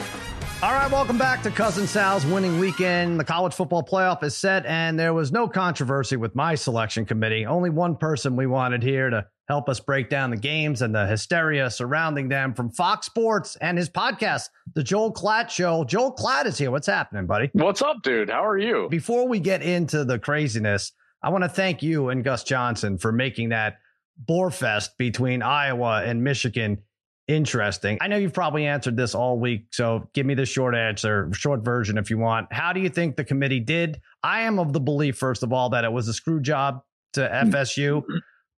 All 0.00 0.72
right, 0.72 0.90
welcome 0.90 1.18
back 1.18 1.44
to 1.44 1.52
Cousin 1.52 1.86
Sal's 1.86 2.26
winning 2.26 2.58
weekend. 2.58 3.20
The 3.20 3.24
college 3.24 3.54
football 3.54 3.84
playoff 3.84 4.24
is 4.24 4.36
set, 4.36 4.66
and 4.66 4.98
there 4.98 5.14
was 5.14 5.30
no 5.30 5.46
controversy 5.46 6.16
with 6.16 6.34
my 6.34 6.56
selection 6.56 7.04
committee. 7.04 7.46
Only 7.46 7.70
one 7.70 7.96
person 7.96 8.34
we 8.34 8.48
wanted 8.48 8.82
here 8.82 9.08
to 9.08 9.26
help 9.48 9.68
us 9.68 9.80
break 9.80 10.08
down 10.08 10.30
the 10.30 10.36
games 10.36 10.82
and 10.82 10.94
the 10.94 11.06
hysteria 11.06 11.70
surrounding 11.70 12.28
them 12.28 12.54
from 12.54 12.70
Fox 12.70 13.06
Sports 13.06 13.56
and 13.56 13.76
his 13.76 13.90
podcast, 13.90 14.48
The 14.74 14.82
Joel 14.82 15.12
Klatt 15.12 15.50
Show. 15.50 15.84
Joel 15.84 16.14
Klatt 16.14 16.46
is 16.46 16.58
here. 16.58 16.70
What's 16.70 16.86
happening, 16.86 17.26
buddy? 17.26 17.50
What's 17.52 17.82
up, 17.82 18.02
dude? 18.02 18.30
How 18.30 18.44
are 18.44 18.58
you? 18.58 18.88
Before 18.90 19.28
we 19.28 19.40
get 19.40 19.62
into 19.62 20.04
the 20.04 20.18
craziness, 20.18 20.92
I 21.22 21.30
want 21.30 21.44
to 21.44 21.48
thank 21.48 21.82
you 21.82 22.08
and 22.08 22.24
Gus 22.24 22.44
Johnson 22.44 22.98
for 22.98 23.12
making 23.12 23.50
that 23.50 23.78
Boarfest 24.28 24.90
between 24.98 25.42
Iowa 25.42 26.02
and 26.04 26.22
Michigan 26.22 26.78
interesting. 27.28 27.98
I 28.00 28.08
know 28.08 28.16
you've 28.16 28.32
probably 28.32 28.66
answered 28.66 28.96
this 28.96 29.14
all 29.14 29.38
week, 29.38 29.66
so 29.70 30.08
give 30.12 30.26
me 30.26 30.34
the 30.34 30.46
short 30.46 30.74
answer, 30.74 31.30
short 31.32 31.64
version 31.64 31.98
if 31.98 32.10
you 32.10 32.18
want. 32.18 32.52
How 32.52 32.72
do 32.72 32.80
you 32.80 32.88
think 32.88 33.16
the 33.16 33.24
committee 33.24 33.60
did? 33.60 34.00
I 34.22 34.42
am 34.42 34.58
of 34.58 34.72
the 34.72 34.80
belief, 34.80 35.16
first 35.16 35.42
of 35.42 35.52
all, 35.52 35.70
that 35.70 35.84
it 35.84 35.92
was 35.92 36.08
a 36.08 36.12
screw 36.12 36.40
job 36.40 36.82
to 37.14 37.28
FSU, 37.28 38.02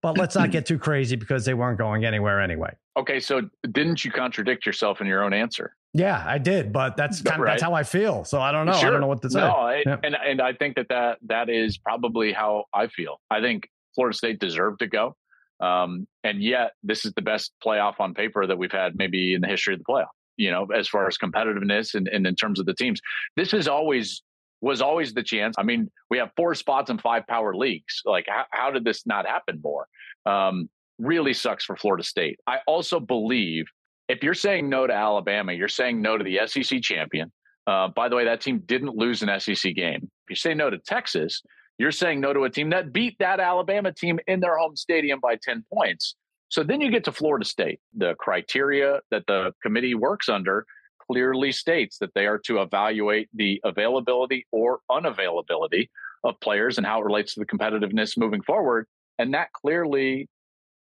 but 0.04 0.18
let's 0.18 0.36
not 0.36 0.50
get 0.50 0.66
too 0.66 0.78
crazy 0.78 1.16
because 1.16 1.46
they 1.46 1.54
weren't 1.54 1.78
going 1.78 2.04
anywhere 2.04 2.38
anyway. 2.38 2.70
Okay, 2.94 3.18
so 3.20 3.40
didn't 3.72 4.04
you 4.04 4.10
contradict 4.10 4.66
yourself 4.66 5.00
in 5.00 5.06
your 5.06 5.24
own 5.24 5.32
answer? 5.32 5.74
Yeah, 5.94 6.22
I 6.26 6.36
did, 6.36 6.74
but 6.74 6.94
that's 6.94 7.22
kind 7.22 7.40
of 7.40 7.44
Right. 7.44 7.52
that's 7.52 7.62
how 7.62 7.72
I 7.72 7.84
feel. 7.84 8.22
So 8.24 8.38
I 8.40 8.52
don't 8.52 8.66
know. 8.66 8.74
Sure. 8.74 8.88
I 8.88 8.90
don't 8.92 9.00
know 9.00 9.06
what 9.06 9.22
to 9.22 9.30
say. 9.30 9.38
No, 9.40 9.46
I, 9.52 9.82
Yeah. 9.86 9.96
and 10.02 10.14
and 10.14 10.42
I 10.42 10.52
think 10.52 10.76
that, 10.76 10.88
that 10.90 11.18
that 11.26 11.48
is 11.48 11.78
probably 11.78 12.32
how 12.34 12.64
I 12.74 12.88
feel. 12.88 13.20
I 13.30 13.40
think 13.40 13.70
Florida 13.94 14.14
State 14.14 14.40
deserved 14.40 14.80
to 14.80 14.88
go, 14.88 15.16
um, 15.60 16.06
and 16.22 16.42
yet 16.42 16.72
this 16.82 17.06
is 17.06 17.14
the 17.14 17.22
best 17.22 17.52
playoff 17.64 17.94
on 17.98 18.12
paper 18.12 18.46
that 18.46 18.58
we've 18.58 18.72
had 18.72 18.96
maybe 18.96 19.32
in 19.32 19.40
the 19.40 19.48
history 19.48 19.72
of 19.72 19.78
the 19.80 19.86
playoff. 19.90 20.08
You 20.36 20.50
know, 20.50 20.66
as 20.76 20.86
far 20.88 21.06
as 21.06 21.16
competitiveness 21.16 21.94
and, 21.94 22.08
and 22.08 22.26
in 22.26 22.34
terms 22.34 22.58
of 22.60 22.66
the 22.66 22.74
teams, 22.74 23.00
this 23.36 23.54
is 23.54 23.68
always 23.68 24.22
was 24.64 24.80
always 24.80 25.12
the 25.12 25.22
chance. 25.22 25.56
I 25.58 25.62
mean, 25.62 25.90
we 26.10 26.18
have 26.18 26.30
four 26.36 26.54
spots 26.54 26.90
in 26.90 26.98
five 26.98 27.26
power 27.26 27.54
leagues. 27.54 28.00
Like, 28.04 28.24
how, 28.28 28.44
how 28.50 28.70
did 28.70 28.84
this 28.84 29.06
not 29.06 29.26
happen 29.26 29.60
more? 29.62 29.86
Um, 30.24 30.70
really 30.98 31.34
sucks 31.34 31.64
for 31.64 31.76
Florida 31.76 32.02
State. 32.02 32.40
I 32.46 32.58
also 32.66 32.98
believe 32.98 33.66
if 34.08 34.22
you're 34.22 34.32
saying 34.34 34.68
no 34.68 34.86
to 34.86 34.92
Alabama, 34.92 35.52
you're 35.52 35.68
saying 35.68 36.00
no 36.00 36.16
to 36.16 36.24
the 36.24 36.40
SEC 36.46 36.80
champion. 36.80 37.30
Uh, 37.66 37.88
by 37.88 38.08
the 38.08 38.16
way, 38.16 38.24
that 38.24 38.40
team 38.40 38.62
didn't 38.64 38.96
lose 38.96 39.22
an 39.22 39.38
SEC 39.38 39.74
game. 39.74 40.00
If 40.02 40.30
you 40.30 40.36
say 40.36 40.54
no 40.54 40.70
to 40.70 40.78
Texas, 40.78 41.42
you're 41.78 41.90
saying 41.90 42.20
no 42.20 42.32
to 42.32 42.44
a 42.44 42.50
team 42.50 42.70
that 42.70 42.92
beat 42.92 43.16
that 43.18 43.40
Alabama 43.40 43.92
team 43.92 44.18
in 44.26 44.40
their 44.40 44.56
home 44.56 44.76
stadium 44.76 45.20
by 45.20 45.36
10 45.42 45.64
points. 45.72 46.14
So 46.48 46.62
then 46.62 46.80
you 46.80 46.90
get 46.90 47.04
to 47.04 47.12
Florida 47.12 47.44
State. 47.44 47.80
The 47.96 48.14
criteria 48.18 49.00
that 49.10 49.24
the 49.26 49.52
committee 49.62 49.94
works 49.94 50.28
under 50.28 50.64
clearly 51.06 51.52
states 51.52 51.98
that 51.98 52.10
they 52.14 52.26
are 52.26 52.38
to 52.46 52.60
evaluate 52.60 53.28
the 53.34 53.60
availability 53.64 54.46
or 54.52 54.80
unavailability 54.90 55.88
of 56.24 56.38
players 56.40 56.78
and 56.78 56.86
how 56.86 57.00
it 57.00 57.04
relates 57.04 57.34
to 57.34 57.40
the 57.40 57.46
competitiveness 57.46 58.16
moving 58.16 58.42
forward. 58.42 58.86
And 59.18 59.34
that 59.34 59.52
clearly 59.52 60.28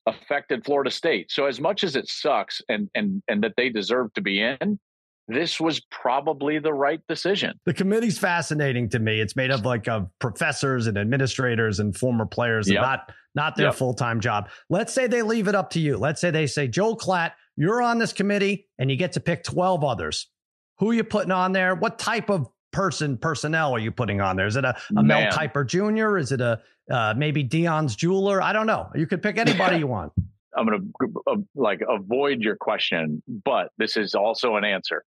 affected 0.07 0.65
Florida 0.65 0.91
State. 0.91 1.31
So 1.31 1.47
as 1.47 1.61
much 1.61 1.83
as 1.85 1.97
it 1.97 2.09
sucks 2.09 2.61
and 2.69 2.89
and 2.95 3.23
and 3.29 3.43
that 3.43 3.53
they 3.57 3.71
deserve 3.71 4.13
to 4.15 4.21
be 4.21 4.41
in, 4.43 4.79
this 5.29 5.59
was 5.59 5.81
probably 5.91 6.59
the 6.59 6.73
right 6.75 7.01
decision. 7.09 7.55
The 7.65 7.73
committee's 7.73 8.19
fascinating 8.19 8.91
to 8.91 8.99
me. 8.99 9.21
It's 9.21 9.35
made 9.35 9.51
up 9.51 9.65
like 9.65 9.89
of 9.89 10.09
professors 10.19 10.87
and 10.87 10.99
administrators 10.99 11.81
and 11.81 11.97
former 11.97 12.27
players, 12.27 12.69
and 12.69 12.77
not 12.77 13.11
not 13.35 13.57
their 13.57 13.67
Yep. 13.69 13.75
full 13.77 13.95
time 13.95 14.21
job. 14.21 14.51
Let's 14.69 14.93
say 14.93 15.07
they 15.07 15.23
leave 15.23 15.49
it 15.49 15.55
up 15.55 15.71
to 15.71 15.81
you. 15.81 15.97
Let's 15.97 16.21
say 16.21 16.31
they 16.31 16.47
say, 16.47 16.69
Joel 16.69 16.97
Klatt, 16.99 17.33
you're 17.57 17.83
on 17.83 17.99
this 17.99 18.13
committee, 18.13 18.69
and 18.79 18.91
you 18.91 18.97
get 18.97 19.13
to 19.13 19.21
pick 19.21 19.45
twelve 19.45 19.85
others. 19.85 20.29
Who 20.79 20.91
are 20.91 20.95
you 20.95 21.05
putting 21.05 21.31
on 21.31 21.53
there? 21.53 21.75
What 21.75 21.99
type 21.99 22.31
of 22.31 22.49
person 22.73 23.17
personnel 23.17 23.73
are 23.73 23.79
you 23.79 23.93
putting 23.93 24.21
on 24.21 24.37
there? 24.37 24.47
Is 24.47 24.57
it 24.57 24.65
a, 24.65 24.77
a 24.97 25.03
Mel. 25.03 25.31
Kiper 25.31 25.67
Jr.? 25.67 26.19
Is 26.19 26.33
it 26.33 26.41
a 26.41 26.61
uh, 26.91 27.15
maybe 27.17 27.45
Deion's 27.45 27.97
jeweler? 27.97 28.43
I 28.43 28.53
don't 28.53 28.67
know. 28.67 28.91
You 28.95 29.07
could 29.07 29.23
pick 29.23 29.39
anybody 29.39 29.79
you 29.79 29.87
want. 29.87 30.13
I'm 30.57 30.67
going 30.67 30.93
to 31.01 31.23
uh, 31.27 31.37
like 31.57 31.81
avoid 31.89 32.41
your 32.41 32.57
question, 32.57 33.23
but 33.45 33.71
this 33.77 33.97
is 33.97 34.15
also 34.15 34.55
an 34.57 34.65
answer. 34.65 35.05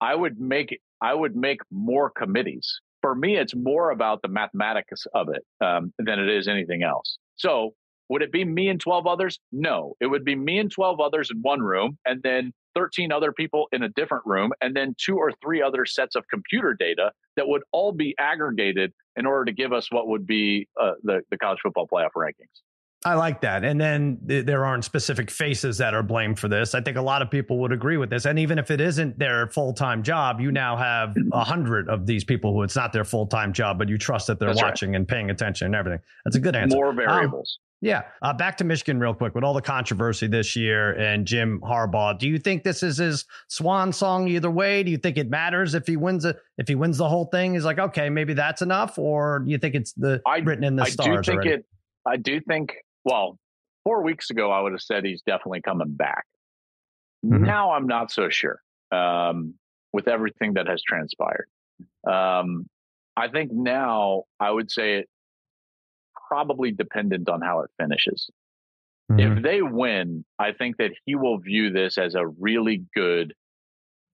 I 0.00 0.14
would 0.14 0.40
make 0.40 0.78
I 1.00 1.14
would 1.14 1.36
make 1.36 1.60
more 1.70 2.10
committees. 2.10 2.80
For 3.00 3.14
me, 3.14 3.36
it's 3.36 3.54
more 3.54 3.90
about 3.90 4.20
the 4.20 4.28
mathematics 4.28 5.06
of 5.14 5.28
it 5.30 5.42
um, 5.64 5.92
than 5.98 6.18
it 6.18 6.28
is 6.28 6.48
anything 6.48 6.82
else. 6.82 7.16
So, 7.36 7.74
would 8.10 8.20
it 8.22 8.30
be 8.32 8.44
me 8.44 8.68
and 8.68 8.78
12 8.80 9.06
others? 9.06 9.38
No, 9.52 9.94
it 10.00 10.06
would 10.06 10.24
be 10.24 10.34
me 10.34 10.58
and 10.58 10.70
12 10.70 11.00
others 11.00 11.30
in 11.30 11.38
one 11.40 11.60
room, 11.62 11.96
and 12.04 12.22
then 12.22 12.52
13 12.74 13.10
other 13.12 13.32
people 13.32 13.66
in 13.72 13.82
a 13.84 13.88
different 13.90 14.24
room, 14.26 14.52
and 14.60 14.76
then 14.76 14.94
two 14.98 15.16
or 15.16 15.32
three 15.42 15.62
other 15.62 15.86
sets 15.86 16.14
of 16.16 16.24
computer 16.28 16.74
data 16.78 17.12
that 17.36 17.48
would 17.48 17.62
all 17.72 17.92
be 17.92 18.14
aggregated 18.18 18.92
in 19.16 19.26
order 19.26 19.44
to 19.46 19.52
give 19.52 19.72
us 19.72 19.90
what 19.90 20.08
would 20.08 20.26
be 20.26 20.68
uh, 20.80 20.92
the 21.02 21.20
the 21.30 21.38
college 21.38 21.58
football 21.62 21.88
playoff 21.92 22.10
rankings. 22.16 22.60
I 23.02 23.14
like 23.14 23.40
that. 23.40 23.64
And 23.64 23.80
then 23.80 24.18
th- 24.28 24.44
there 24.44 24.66
aren't 24.66 24.84
specific 24.84 25.30
faces 25.30 25.78
that 25.78 25.94
are 25.94 26.02
blamed 26.02 26.38
for 26.38 26.48
this. 26.48 26.74
I 26.74 26.82
think 26.82 26.98
a 26.98 27.02
lot 27.02 27.22
of 27.22 27.30
people 27.30 27.58
would 27.60 27.72
agree 27.72 27.96
with 27.96 28.10
this. 28.10 28.26
And 28.26 28.38
even 28.38 28.58
if 28.58 28.70
it 28.70 28.78
isn't 28.78 29.18
their 29.18 29.46
full 29.48 29.72
time 29.72 30.02
job, 30.02 30.38
you 30.38 30.52
now 30.52 30.76
have 30.76 31.16
a 31.32 31.42
hundred 31.42 31.88
of 31.88 32.06
these 32.06 32.24
people 32.24 32.52
who 32.52 32.62
it's 32.62 32.76
not 32.76 32.92
their 32.92 33.04
full 33.04 33.26
time 33.26 33.54
job, 33.54 33.78
but 33.78 33.88
you 33.88 33.96
trust 33.96 34.26
that 34.26 34.38
they're 34.38 34.50
That's 34.50 34.60
right. 34.62 34.68
watching 34.68 34.96
and 34.96 35.08
paying 35.08 35.30
attention 35.30 35.66
and 35.66 35.74
everything. 35.74 36.00
That's 36.26 36.36
a 36.36 36.40
good 36.40 36.54
answer. 36.54 36.76
More 36.76 36.90
Um, 36.90 36.96
variables. 36.96 37.58
Yeah. 37.80 38.02
Uh, 38.22 38.32
back 38.32 38.56
to 38.58 38.64
Michigan 38.64 38.98
real 39.00 39.14
quick 39.14 39.34
with 39.34 39.44
all 39.44 39.54
the 39.54 39.62
controversy 39.62 40.26
this 40.26 40.54
year 40.56 40.92
and 40.92 41.26
Jim 41.26 41.60
Harbaugh. 41.62 42.18
Do 42.18 42.28
you 42.28 42.38
think 42.38 42.62
this 42.62 42.82
is 42.82 42.98
his 42.98 43.24
swan 43.48 43.92
song 43.92 44.28
either 44.28 44.50
way? 44.50 44.82
Do 44.82 44.90
you 44.90 44.98
think 44.98 45.16
it 45.16 45.30
matters 45.30 45.74
if 45.74 45.86
he 45.86 45.96
wins 45.96 46.24
it? 46.24 46.36
If 46.58 46.68
he 46.68 46.74
wins 46.74 46.98
the 46.98 47.08
whole 47.08 47.26
thing, 47.26 47.54
he's 47.54 47.64
like, 47.64 47.78
okay, 47.78 48.10
maybe 48.10 48.34
that's 48.34 48.62
enough, 48.62 48.98
or 48.98 49.40
do 49.40 49.50
you 49.50 49.58
think 49.58 49.74
it's 49.74 49.92
the 49.92 50.20
I- 50.26 50.38
written 50.38 50.64
in 50.64 50.76
the 50.76 50.82
I 50.82 50.90
do 50.90 51.22
think 51.22 51.28
already? 51.28 51.50
it. 51.50 51.66
I 52.06 52.16
do 52.16 52.40
think. 52.40 52.74
Well, 53.04 53.38
four 53.84 54.02
weeks 54.02 54.30
ago, 54.30 54.50
I 54.50 54.60
would 54.60 54.72
have 54.72 54.82
said 54.82 55.04
he's 55.04 55.22
definitely 55.22 55.62
coming 55.62 55.92
back. 55.94 56.24
Mhm. 57.24 57.40
Now 57.40 57.72
I'm 57.72 57.86
not 57.86 58.10
so 58.10 58.28
sure 58.30 58.60
um, 58.92 59.54
with 59.92 60.08
everything 60.08 60.54
that 60.54 60.66
has 60.66 60.82
transpired. 60.82 61.46
Um, 62.06 62.66
I 63.16 63.28
think 63.28 63.52
now 63.52 64.24
I 64.38 64.50
would 64.50 64.70
say 64.70 64.96
it 64.98 65.08
probably 66.30 66.70
dependent 66.70 67.28
on 67.28 67.40
how 67.40 67.60
it 67.60 67.70
finishes. 67.78 68.30
Mhm. 69.10 69.38
If 69.38 69.42
they 69.42 69.62
win, 69.62 70.24
I 70.38 70.52
think 70.52 70.76
that 70.76 70.92
he 71.04 71.16
will 71.16 71.38
view 71.38 71.70
this 71.70 71.98
as 71.98 72.14
a 72.14 72.26
really 72.26 72.84
good 72.94 73.34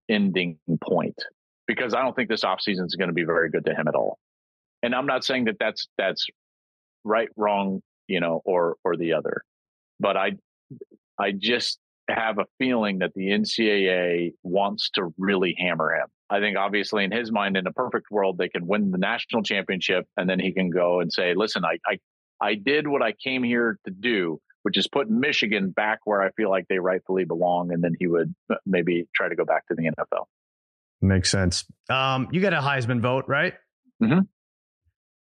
ending 0.08 0.58
point 0.82 1.22
because 1.66 1.92
I 1.92 2.02
don't 2.02 2.14
think 2.14 2.28
this 2.28 2.44
offseason 2.44 2.86
is 2.86 2.94
going 2.96 3.08
to 3.08 3.14
be 3.14 3.24
very 3.24 3.50
good 3.50 3.66
to 3.66 3.74
him 3.74 3.88
at 3.88 3.94
all. 3.94 4.18
And 4.82 4.94
I'm 4.94 5.06
not 5.06 5.24
saying 5.24 5.44
that 5.44 5.56
that's 5.58 5.88
that's 5.98 6.26
right, 7.04 7.28
wrong, 7.36 7.82
you 8.08 8.20
know, 8.20 8.40
or 8.44 8.76
or 8.84 8.96
the 8.96 9.12
other, 9.12 9.42
but 10.00 10.16
I 10.16 10.32
I 11.18 11.32
just 11.32 11.78
have 12.08 12.38
a 12.38 12.46
feeling 12.58 12.98
that 12.98 13.12
the 13.14 13.30
NCAA 13.30 14.32
wants 14.42 14.90
to 14.90 15.12
really 15.18 15.54
hammer 15.58 15.92
him. 15.94 16.06
I 16.28 16.40
think 16.40 16.56
obviously 16.56 17.04
in 17.04 17.12
his 17.12 17.30
mind, 17.30 17.56
in 17.56 17.66
a 17.66 17.72
perfect 17.72 18.10
world, 18.10 18.38
they 18.38 18.48
can 18.48 18.66
win 18.66 18.90
the 18.90 18.98
national 18.98 19.42
championship 19.42 20.06
and 20.16 20.28
then 20.28 20.40
he 20.40 20.52
can 20.52 20.70
go 20.70 21.00
and 21.00 21.12
say, 21.12 21.34
listen, 21.34 21.64
I, 21.64 21.78
I, 21.86 21.98
I 22.40 22.54
did 22.54 22.88
what 22.88 23.02
I 23.02 23.12
came 23.12 23.42
here 23.42 23.78
to 23.84 23.90
do, 23.92 24.40
which 24.62 24.76
is 24.76 24.88
put 24.88 25.08
Michigan 25.08 25.70
back 25.70 26.00
where 26.04 26.22
I 26.22 26.30
feel 26.32 26.50
like 26.50 26.66
they 26.68 26.78
rightfully 26.78 27.24
belong. 27.24 27.72
And 27.72 27.82
then 27.82 27.92
he 27.98 28.08
would 28.08 28.34
maybe 28.64 29.06
try 29.14 29.28
to 29.28 29.36
go 29.36 29.44
back 29.44 29.66
to 29.68 29.74
the 29.74 29.84
NFL. 29.84 30.24
Makes 31.00 31.30
sense. 31.30 31.64
Um, 31.88 32.28
you 32.32 32.40
got 32.40 32.52
a 32.52 32.60
Heisman 32.60 33.00
vote, 33.00 33.26
right? 33.28 33.54
Mhm. 34.02 34.26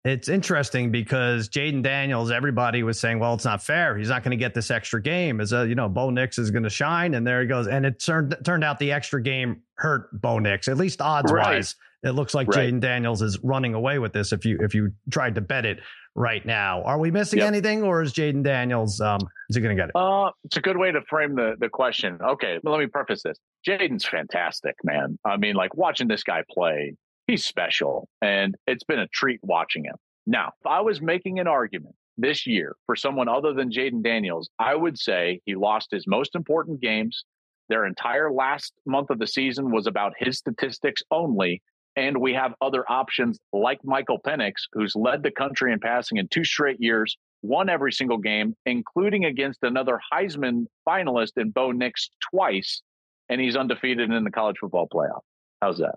It's 0.05 0.29
interesting 0.29 0.91
because 0.91 1.49
Jayden 1.49 1.83
Daniels, 1.83 2.31
everybody 2.31 2.83
was 2.83 2.97
saying, 2.97 3.19
well, 3.19 3.33
it's 3.33 3.43
not 3.43 3.61
fair. 3.61 3.97
He's 3.97 4.07
not 4.07 4.23
going 4.23 4.31
to 4.31 4.37
get 4.37 4.53
this 4.53 4.71
extra 4.71 5.01
game. 5.01 5.41
As 5.41 5.51
a, 5.51 5.67
you 5.67 5.75
know, 5.75 5.89
Bo 5.89 6.09
Nix 6.09 6.37
is 6.37 6.51
going 6.51 6.63
to 6.63 6.69
shine, 6.69 7.15
and 7.15 7.27
there 7.27 7.41
he 7.41 7.47
goes. 7.47 7.67
And 7.67 7.85
it 7.85 7.99
turned 8.01 8.35
turned 8.45 8.63
out 8.63 8.79
the 8.79 8.93
extra 8.93 9.21
game 9.21 9.61
hurt 9.75 10.09
Bo 10.21 10.39
Nix, 10.39 10.69
at 10.69 10.77
least 10.77 11.01
odds 11.01 11.31
Right. 11.31 11.55
wise. 11.57 11.75
It 12.03 12.11
looks 12.11 12.33
like 12.33 12.47
Right. 12.47 12.71
Jayden 12.73 12.79
Daniels 12.79 13.21
is 13.21 13.37
running 13.43 13.73
away 13.73 13.99
with 13.99 14.13
this. 14.13 14.31
If 14.31 14.45
you 14.45 14.57
if 14.61 14.73
you 14.73 14.93
tried 15.11 15.35
to 15.35 15.41
bet 15.41 15.65
it 15.65 15.79
right 16.15 16.45
now, 16.45 16.81
are 16.83 16.97
we 16.97 17.11
missing 17.11 17.39
Yep. 17.39 17.47
anything, 17.49 17.83
or 17.83 18.01
is 18.01 18.13
Jayden 18.13 18.41
Daniels 18.41 19.01
um 19.01 19.19
is 19.49 19.57
he 19.57 19.61
going 19.61 19.75
to 19.75 19.81
get 19.81 19.89
it? 19.89 19.95
Uh, 19.95 20.31
it's 20.45 20.55
a 20.55 20.61
good 20.61 20.77
way 20.77 20.93
to 20.93 21.01
frame 21.09 21.35
the, 21.35 21.55
the 21.59 21.67
question. 21.67 22.17
Okay, 22.23 22.57
but 22.63 22.71
let 22.71 22.79
me 22.79 22.85
preface 22.87 23.21
this. 23.23 23.37
Jayden's 23.67 24.05
fantastic, 24.05 24.75
man. 24.85 25.19
I 25.25 25.35
mean, 25.35 25.55
like 25.55 25.75
watching 25.75 26.07
this 26.07 26.23
guy 26.23 26.43
play, 26.49 26.95
he's 27.29 27.45
special, 27.45 28.07
and 28.21 28.55
it's 28.65 28.83
been 28.83 28.99
a 28.99 29.07
treat 29.07 29.39
watching 29.43 29.83
him. 29.83 29.95
Now, 30.25 30.51
if 30.59 30.67
I 30.67 30.81
was 30.81 31.01
making 31.01 31.39
an 31.39 31.47
argument 31.47 31.95
this 32.17 32.47
year 32.47 32.75
for 32.85 32.95
someone 32.95 33.29
other 33.29 33.53
than 33.53 33.71
Jayden 33.71 34.03
Daniels, 34.03 34.49
I 34.57 34.75
would 34.75 34.97
say 34.97 35.39
he 35.45 35.55
lost 35.55 35.91
his 35.91 36.05
most 36.07 36.35
important 36.35 36.81
games. 36.81 37.23
Their 37.69 37.85
entire 37.85 38.31
last 38.31 38.73
month 38.85 39.11
of 39.11 39.19
the 39.19 39.27
season 39.27 39.71
was 39.71 39.85
about 39.85 40.13
his 40.17 40.39
statistics 40.39 41.03
only. 41.11 41.61
And 41.95 42.17
we 42.17 42.33
have 42.33 42.53
other 42.61 42.83
options 42.89 43.39
like 43.51 43.79
Michael 43.83 44.19
Penix, 44.19 44.53
who's 44.73 44.95
led 44.95 45.21
the 45.21 45.31
country 45.31 45.71
in 45.73 45.79
passing 45.79 46.17
in 46.17 46.27
two 46.29 46.43
straight 46.43 46.79
years, 46.79 47.17
won 47.41 47.69
every 47.69 47.91
single 47.91 48.17
game, 48.17 48.55
including 48.65 49.25
against 49.25 49.59
another 49.63 49.99
Heisman 50.11 50.65
finalist 50.87 51.33
in 51.37 51.51
Bo 51.51 51.71
Nix 51.71 52.09
twice, 52.31 52.81
and 53.27 53.39
he's 53.39 53.55
undefeated 53.55 54.11
in 54.11 54.23
the 54.23 54.31
college 54.31 54.57
football 54.59 54.87
playoff. 54.87 55.21
How's 55.61 55.77
that? 55.77 55.95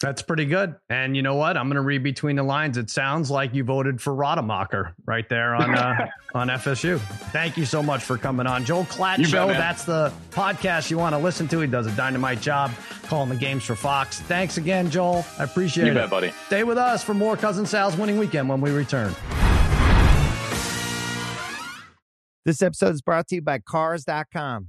That's 0.00 0.22
pretty 0.22 0.46
good. 0.46 0.76
And 0.88 1.14
you 1.14 1.20
know 1.20 1.34
what? 1.34 1.58
I'm 1.58 1.66
going 1.66 1.74
to 1.74 1.82
read 1.82 2.02
between 2.02 2.36
the 2.36 2.42
lines. 2.42 2.78
It 2.78 2.88
sounds 2.88 3.30
like 3.30 3.52
you 3.54 3.64
voted 3.64 4.00
for 4.00 4.14
Rademacher 4.14 4.94
right 5.04 5.28
there 5.28 5.54
on 5.54 5.74
uh, 5.74 6.06
on 6.34 6.48
FSU. 6.48 6.98
Thank 7.32 7.58
you 7.58 7.66
so 7.66 7.82
much 7.82 8.02
for 8.02 8.16
coming 8.16 8.46
on, 8.46 8.64
Joel 8.64 8.84
Klatt 8.84 9.18
You 9.18 9.26
Show. 9.26 9.48
bet. 9.48 9.58
That's 9.58 9.84
the 9.84 10.10
podcast 10.30 10.90
you 10.90 10.96
want 10.96 11.14
to 11.14 11.18
listen 11.18 11.48
to. 11.48 11.60
He 11.60 11.66
does 11.66 11.86
a 11.86 11.90
dynamite 11.96 12.40
job 12.40 12.70
calling 13.08 13.28
the 13.28 13.36
games 13.36 13.62
for 13.62 13.74
Fox. 13.74 14.20
Thanks 14.20 14.56
again, 14.56 14.88
Joel. 14.90 15.22
I 15.38 15.44
appreciate 15.44 15.84
You 15.84 15.92
it. 15.92 15.96
bet, 15.96 16.08
buddy. 16.08 16.32
Stay 16.46 16.64
with 16.64 16.78
us 16.78 17.04
for 17.04 17.12
more 17.12 17.36
Cousin 17.36 17.66
Sal's 17.66 17.94
winning 17.98 18.16
weekend 18.18 18.48
when 18.48 18.62
we 18.62 18.70
return. 18.70 19.14
This 22.46 22.62
episode 22.62 22.94
is 22.94 23.02
brought 23.02 23.28
to 23.28 23.34
you 23.34 23.42
by 23.42 23.58
Cars.com. 23.58 24.68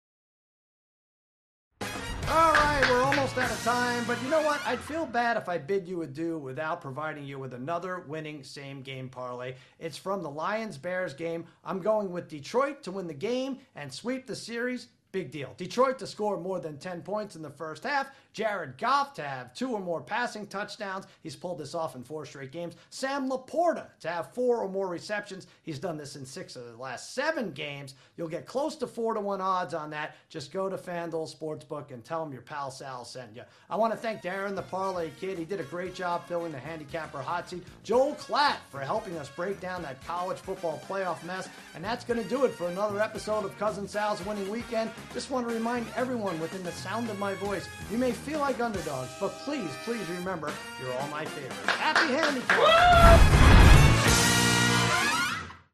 almost 3.31 3.51
out 3.51 3.57
of 3.57 3.63
time, 3.63 4.03
but 4.05 4.21
you 4.23 4.29
know 4.29 4.41
what? 4.41 4.59
I'd 4.65 4.79
feel 4.79 5.05
bad 5.05 5.37
if 5.37 5.47
I 5.47 5.57
bid 5.57 5.87
you 5.87 6.01
adieu 6.01 6.37
without 6.37 6.81
providing 6.81 7.23
you 7.23 7.39
with 7.39 7.53
another 7.53 8.03
winning 8.07 8.43
same 8.43 8.81
game 8.81 9.07
parlay. 9.09 9.55
It's 9.79 9.97
from 9.97 10.21
the 10.21 10.29
Lions 10.29 10.77
Bears 10.77 11.13
game. 11.13 11.45
I'm 11.63 11.79
going 11.79 12.11
with 12.11 12.27
Detroit 12.27 12.83
to 12.83 12.91
win 12.91 13.07
the 13.07 13.13
game 13.13 13.59
and 13.75 13.93
sweep 13.93 14.27
the 14.27 14.35
series. 14.35 14.87
Big 15.11 15.31
deal. 15.31 15.53
Detroit 15.57 15.99
to 15.99 16.07
score 16.07 16.39
more 16.39 16.59
than 16.59 16.77
10 16.77 17.01
points 17.01 17.35
in 17.35 17.41
the 17.41 17.49
first 17.49 17.83
half. 17.83 18.07
Jared 18.33 18.77
Goff 18.77 19.13
to 19.15 19.23
have 19.23 19.53
two 19.53 19.71
or 19.73 19.79
more 19.79 20.01
passing 20.01 20.47
touchdowns. 20.47 21.05
He's 21.21 21.35
pulled 21.35 21.57
this 21.57 21.75
off 21.75 21.95
in 21.95 22.03
four 22.03 22.25
straight 22.25 22.51
games. 22.51 22.75
Sam 22.89 23.29
LaPorta 23.29 23.87
to 24.01 24.09
have 24.09 24.33
four 24.33 24.57
or 24.57 24.69
more 24.69 24.87
receptions. 24.87 25.47
He's 25.63 25.79
done 25.79 25.97
this 25.97 26.15
in 26.15 26.25
six 26.25 26.55
of 26.55 26.65
the 26.65 26.77
last 26.77 27.13
seven 27.13 27.51
games. 27.51 27.95
You'll 28.17 28.27
get 28.27 28.45
close 28.45 28.75
to 28.77 28.87
four 28.87 29.13
to 29.13 29.19
one 29.19 29.41
odds 29.41 29.73
on 29.73 29.89
that. 29.91 30.15
Just 30.29 30.53
go 30.53 30.69
to 30.69 30.77
FanDuel 30.77 31.35
Sportsbook 31.35 31.91
and 31.91 32.03
tell 32.03 32.23
them 32.23 32.33
your 32.33 32.41
pal 32.41 32.71
Sal 32.71 33.03
sent 33.05 33.35
you. 33.35 33.43
I 33.69 33.75
want 33.75 33.93
to 33.93 33.97
thank 33.97 34.21
Darren, 34.21 34.55
the 34.55 34.61
parlay 34.61 35.11
kid. 35.19 35.37
He 35.37 35.45
did 35.45 35.59
a 35.59 35.63
great 35.63 35.93
job 35.93 36.27
filling 36.27 36.51
the 36.51 36.59
handicapper 36.59 37.19
hot 37.19 37.49
seat. 37.49 37.63
Joel 37.83 38.15
Klatt 38.15 38.57
for 38.69 38.79
helping 38.79 39.17
us 39.17 39.29
break 39.29 39.59
down 39.59 39.81
that 39.83 40.05
college 40.05 40.37
football 40.37 40.81
playoff 40.87 41.23
mess. 41.23 41.49
And 41.75 41.83
that's 41.83 42.05
going 42.05 42.21
to 42.21 42.29
do 42.29 42.45
it 42.45 42.53
for 42.53 42.67
another 42.67 43.01
episode 43.01 43.45
of 43.45 43.57
Cousin 43.57 43.87
Sal's 43.87 44.23
Winning 44.25 44.49
Weekend. 44.49 44.89
Just 45.13 45.29
want 45.31 45.47
to 45.47 45.53
remind 45.53 45.85
everyone 45.95 46.39
within 46.39 46.63
the 46.63 46.71
sound 46.71 47.09
of 47.09 47.19
my 47.19 47.33
voice, 47.35 47.67
you 47.91 47.97
may 47.97 48.11
feel 48.21 48.39
like 48.39 48.59
underdogs, 48.59 49.09
but 49.19 49.29
please, 49.39 49.71
please 49.83 50.07
remember, 50.09 50.51
you're 50.79 50.93
all 50.93 51.07
my 51.07 51.25
favorites. 51.25 51.65
Happy 51.65 52.13
handicap! 52.13 53.60